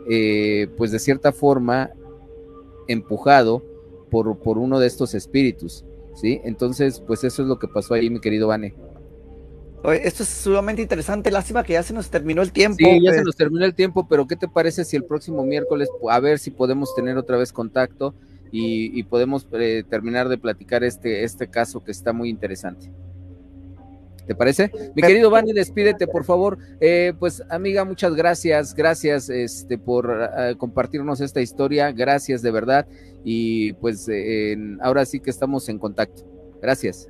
eh, 0.08 0.68
pues 0.76 0.90
de 0.90 0.98
cierta 0.98 1.32
forma 1.32 1.90
empujado 2.88 3.62
por, 4.10 4.38
por 4.38 4.58
uno 4.58 4.78
de 4.78 4.86
estos 4.86 5.14
espíritus, 5.14 5.84
¿sí? 6.14 6.40
Entonces, 6.44 7.02
pues 7.06 7.24
eso 7.24 7.42
es 7.42 7.48
lo 7.48 7.58
que 7.58 7.68
pasó 7.68 7.94
ahí, 7.94 8.10
mi 8.10 8.20
querido 8.20 8.48
Vane. 8.48 8.74
Esto 9.92 10.22
es 10.22 10.28
sumamente 10.30 10.80
interesante, 10.80 11.30
lástima 11.30 11.62
que 11.62 11.74
ya 11.74 11.82
se 11.82 11.92
nos 11.92 12.08
terminó 12.10 12.40
el 12.40 12.52
tiempo. 12.52 12.78
Sí, 12.78 13.02
ya 13.02 13.10
se 13.10 13.18
pues. 13.18 13.26
nos 13.26 13.36
terminó 13.36 13.64
el 13.66 13.74
tiempo, 13.74 14.06
pero 14.08 14.26
¿qué 14.26 14.36
te 14.36 14.48
parece 14.48 14.84
si 14.84 14.96
el 14.96 15.04
próximo 15.04 15.44
miércoles, 15.44 15.90
a 16.10 16.20
ver 16.20 16.38
si 16.38 16.50
podemos 16.50 16.94
tener 16.94 17.18
otra 17.18 17.36
vez 17.36 17.52
contacto 17.52 18.14
y, 18.50 19.02
podemos 19.04 19.46
eh, 19.52 19.82
terminar 19.88 20.28
de 20.28 20.38
platicar 20.38 20.84
este, 20.84 21.24
este 21.24 21.48
caso 21.48 21.84
que 21.84 21.90
está 21.90 22.12
muy 22.12 22.30
interesante? 22.30 22.90
¿Te 24.26 24.34
parece? 24.34 24.70
Mi 24.94 25.02
querido 25.02 25.28
Vani, 25.28 25.52
despídete, 25.52 26.06
por 26.06 26.24
favor. 26.24 26.56
Eh, 26.80 27.12
pues, 27.18 27.42
amiga, 27.50 27.84
muchas 27.84 28.14
gracias. 28.14 28.74
Gracias 28.74 29.28
este, 29.28 29.76
por 29.76 30.08
uh, 30.08 30.56
compartirnos 30.56 31.20
esta 31.20 31.42
historia. 31.42 31.92
Gracias, 31.92 32.40
de 32.40 32.50
verdad. 32.50 32.86
Y 33.22 33.74
pues, 33.74 34.08
eh, 34.08 34.56
ahora 34.80 35.04
sí 35.04 35.20
que 35.20 35.28
estamos 35.28 35.68
en 35.68 35.78
contacto. 35.78 36.22
Gracias. 36.62 37.08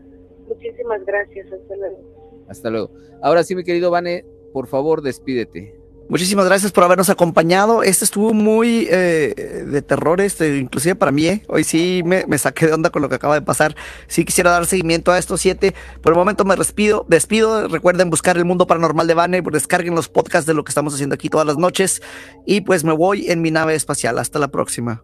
Muchísimas 0.49 1.05
gracias. 1.07 1.47
Hasta 1.53 1.77
luego. 1.77 2.24
Hasta 2.49 2.71
luego. 2.71 2.91
Ahora 3.23 3.45
sí, 3.45 3.55
mi 3.55 3.65
querido 3.65 3.91
Vane, 3.91 4.25
por 4.53 4.67
favor, 4.67 5.03
despídete. 5.03 5.85
Muchísimas 6.07 6.45
gracias 6.45 6.71
por 6.71 6.85
habernos 6.85 7.09
acompañado. 7.09 7.83
Este 7.83 8.05
estuvo 8.05 8.35
muy 8.35 8.87
eh, 8.91 9.65
de 9.67 9.83
terror, 9.83 10.21
este, 10.21 10.59
inclusive 10.59 10.95
para 10.95 11.11
mí. 11.11 11.27
¿eh? 11.27 11.43
Hoy 11.49 11.65
sí 11.65 12.03
me, 12.05 12.27
saqué 12.37 12.67
de 12.67 12.75
onda 12.75 12.91
con 12.91 13.01
lo 13.01 13.09
que 13.09 13.15
acaba 13.15 13.35
de 13.35 13.43
pasar. 13.43 13.75
Sí 14.07 14.25
quisiera 14.27 14.51
dar 14.51 14.67
seguimiento 14.67 15.13
a 15.13 15.19
estos 15.19 15.41
siete. 15.41 15.75
Por 16.03 16.13
el 16.13 16.19
momento 16.19 16.45
me 16.45 16.57
despido. 16.57 17.07
despido. 17.09 17.69
Recuerden 17.69 18.11
buscar 18.11 18.37
el 18.37 18.45
mundo 18.45 18.67
paranormal 18.67 19.07
de 19.07 19.15
Vane. 19.15 19.43
Descarguen 19.51 19.95
los 19.95 20.09
podcasts 20.11 20.47
de 20.47 20.53
lo 20.53 20.63
que 20.63 20.71
estamos 20.71 20.93
haciendo 20.93 21.15
aquí 21.15 21.31
todas 21.31 21.47
las 21.47 21.57
noches. 21.57 22.03
Y 22.45 22.61
pues 22.61 22.85
me 22.85 22.93
voy 22.93 23.31
en 23.31 23.41
mi 23.41 23.51
nave 23.51 23.75
espacial. 23.75 24.19
Hasta 24.19 24.39
la 24.39 24.49
próxima. 24.49 25.03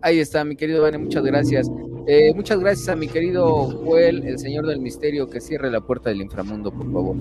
Ahí 0.00 0.20
está, 0.20 0.44
mi 0.44 0.54
querido 0.54 0.82
Vane, 0.82 0.98
muchas 0.98 1.24
gracias. 1.24 1.68
Eh, 2.06 2.32
muchas 2.34 2.58
gracias 2.60 2.88
a 2.88 2.96
mi 2.96 3.08
querido 3.08 3.64
Joel, 3.84 4.24
el 4.26 4.38
señor 4.38 4.66
del 4.66 4.80
misterio, 4.80 5.28
que 5.28 5.40
cierre 5.40 5.70
la 5.70 5.80
puerta 5.80 6.08
del 6.08 6.22
inframundo, 6.22 6.70
por 6.72 6.90
favor. 6.90 7.16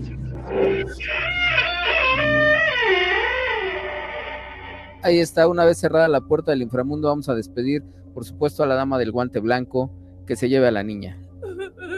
Ahí 5.01 5.19
está, 5.19 5.47
una 5.47 5.65
vez 5.65 5.77
cerrada 5.77 6.07
la 6.07 6.21
puerta 6.21 6.51
del 6.51 6.61
inframundo, 6.61 7.09
vamos 7.09 7.27
a 7.29 7.35
despedir, 7.35 7.83
por 8.13 8.25
supuesto, 8.25 8.63
a 8.63 8.67
la 8.67 8.75
dama 8.75 8.97
del 8.97 9.11
guante 9.11 9.39
blanco, 9.39 9.91
que 10.25 10.35
se 10.35 10.49
lleve 10.49 10.67
a 10.67 10.71
la 10.71 10.83
niña. 10.83 11.19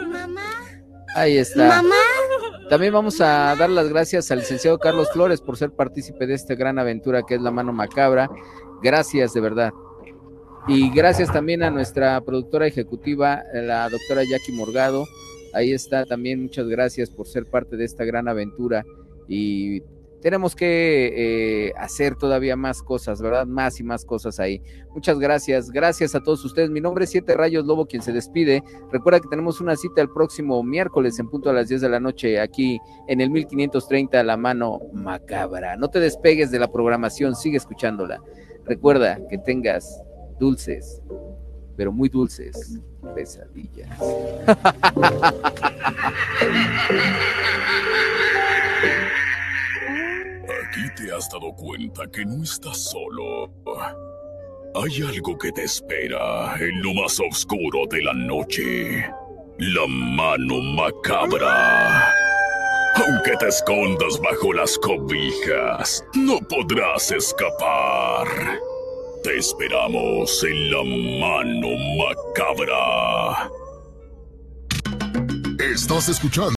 Mamá. 0.08 0.42
Ahí 1.16 1.38
está. 1.38 1.68
Mamá. 1.68 1.96
También 2.70 2.94
vamos 2.94 3.20
a 3.20 3.56
dar 3.56 3.70
las 3.70 3.90
gracias 3.90 4.30
al 4.32 4.40
licenciado 4.40 4.78
Carlos 4.78 5.10
Flores 5.12 5.42
por 5.42 5.58
ser 5.58 5.72
partícipe 5.72 6.28
de 6.28 6.36
esta 6.36 6.54
gran 6.54 6.78
aventura 6.78 7.24
que 7.24 7.36
es 7.36 7.42
la 7.42 7.50
mano 7.50 7.74
macabra. 7.74 8.30
Gracias, 8.84 9.34
de 9.34 9.42
verdad. 9.42 9.72
Y 10.72 10.92
gracias 10.92 11.34
también 11.34 11.64
a 11.64 11.72
nuestra 11.72 12.22
productora 12.22 12.68
ejecutiva, 12.68 13.44
la 13.54 13.90
doctora 13.90 14.22
Jackie 14.24 14.52
Morgado. 14.52 15.08
Ahí 15.52 15.72
está 15.72 16.06
también, 16.06 16.44
muchas 16.44 16.68
gracias 16.68 17.10
por 17.10 17.26
ser 17.26 17.48
parte 17.48 17.76
de 17.76 17.86
esta 17.86 18.06
gran 18.06 18.28
aventura. 18.28 18.86
Y 19.28 19.82
tenemos 20.22 20.56
que 20.56 21.70
eh, 21.70 21.74
hacer 21.76 22.16
todavía 22.16 22.56
más 22.56 22.84
cosas, 22.84 23.20
¿verdad? 23.20 23.48
Más 23.48 23.80
y 23.80 23.84
más 23.84 24.06
cosas 24.06 24.40
ahí. 24.40 24.62
Muchas 24.94 25.18
gracias, 25.18 25.72
gracias 25.72 26.14
a 26.14 26.20
todos 26.20 26.46
ustedes. 26.46 26.70
Mi 26.70 26.82
nombre 26.82 27.06
es 27.06 27.10
Siete 27.10 27.34
Rayos 27.34 27.66
Lobo, 27.66 27.88
quien 27.88 28.04
se 28.04 28.12
despide. 28.12 28.64
Recuerda 28.92 29.22
que 29.22 29.28
tenemos 29.28 29.62
una 29.62 29.76
cita 29.76 30.04
el 30.04 30.10
próximo 30.12 30.62
miércoles 30.62 31.18
en 31.18 31.30
punto 31.30 31.50
a 31.50 31.54
las 31.54 31.68
10 31.68 31.82
de 31.82 31.90
la 31.90 32.00
noche 32.00 32.40
aquí 32.40 32.80
en 33.08 33.22
el 33.22 33.32
1530 33.32 34.22
La 34.24 34.38
Mano 34.38 34.82
Macabra. 34.94 35.78
No 35.78 35.88
te 35.90 36.00
despegues 36.00 36.52
de 36.52 36.60
la 36.60 36.72
programación, 36.72 37.36
sigue 37.36 37.58
escuchándola. 37.58 38.22
Recuerda 38.66 39.18
que 39.32 39.40
tengas 39.40 40.04
dulces, 40.40 41.02
pero 41.76 41.92
muy 41.92 42.10
dulces 42.10 42.80
pesadillas. 43.16 43.90
Aquí 50.48 50.90
te 50.96 51.12
has 51.14 51.30
dado 51.30 51.54
cuenta 51.56 52.08
que 52.12 52.26
no 52.26 52.44
estás 52.44 52.78
solo. 52.78 53.52
Hay 54.76 55.02
algo 55.02 55.38
que 55.38 55.52
te 55.52 55.64
espera 55.64 56.56
en 56.60 56.82
lo 56.82 56.94
más 56.94 57.20
oscuro 57.20 57.86
de 57.90 58.02
la 58.04 58.14
noche. 58.14 59.06
La 59.58 59.88
mano 59.88 60.62
macabra. 60.62 62.14
Aunque 62.96 63.36
te 63.40 63.48
escondas 63.48 64.20
bajo 64.22 64.54
las 64.54 64.78
cobijas, 64.78 66.04
no 66.14 66.40
podrás 66.40 67.12
escapar. 67.12 68.28
Te 69.24 69.38
esperamos 69.38 70.44
en 70.44 70.72
la 70.72 70.84
mano 70.84 71.70
macabra. 71.98 73.50
Estás 75.60 76.08
escuchando. 76.08 76.48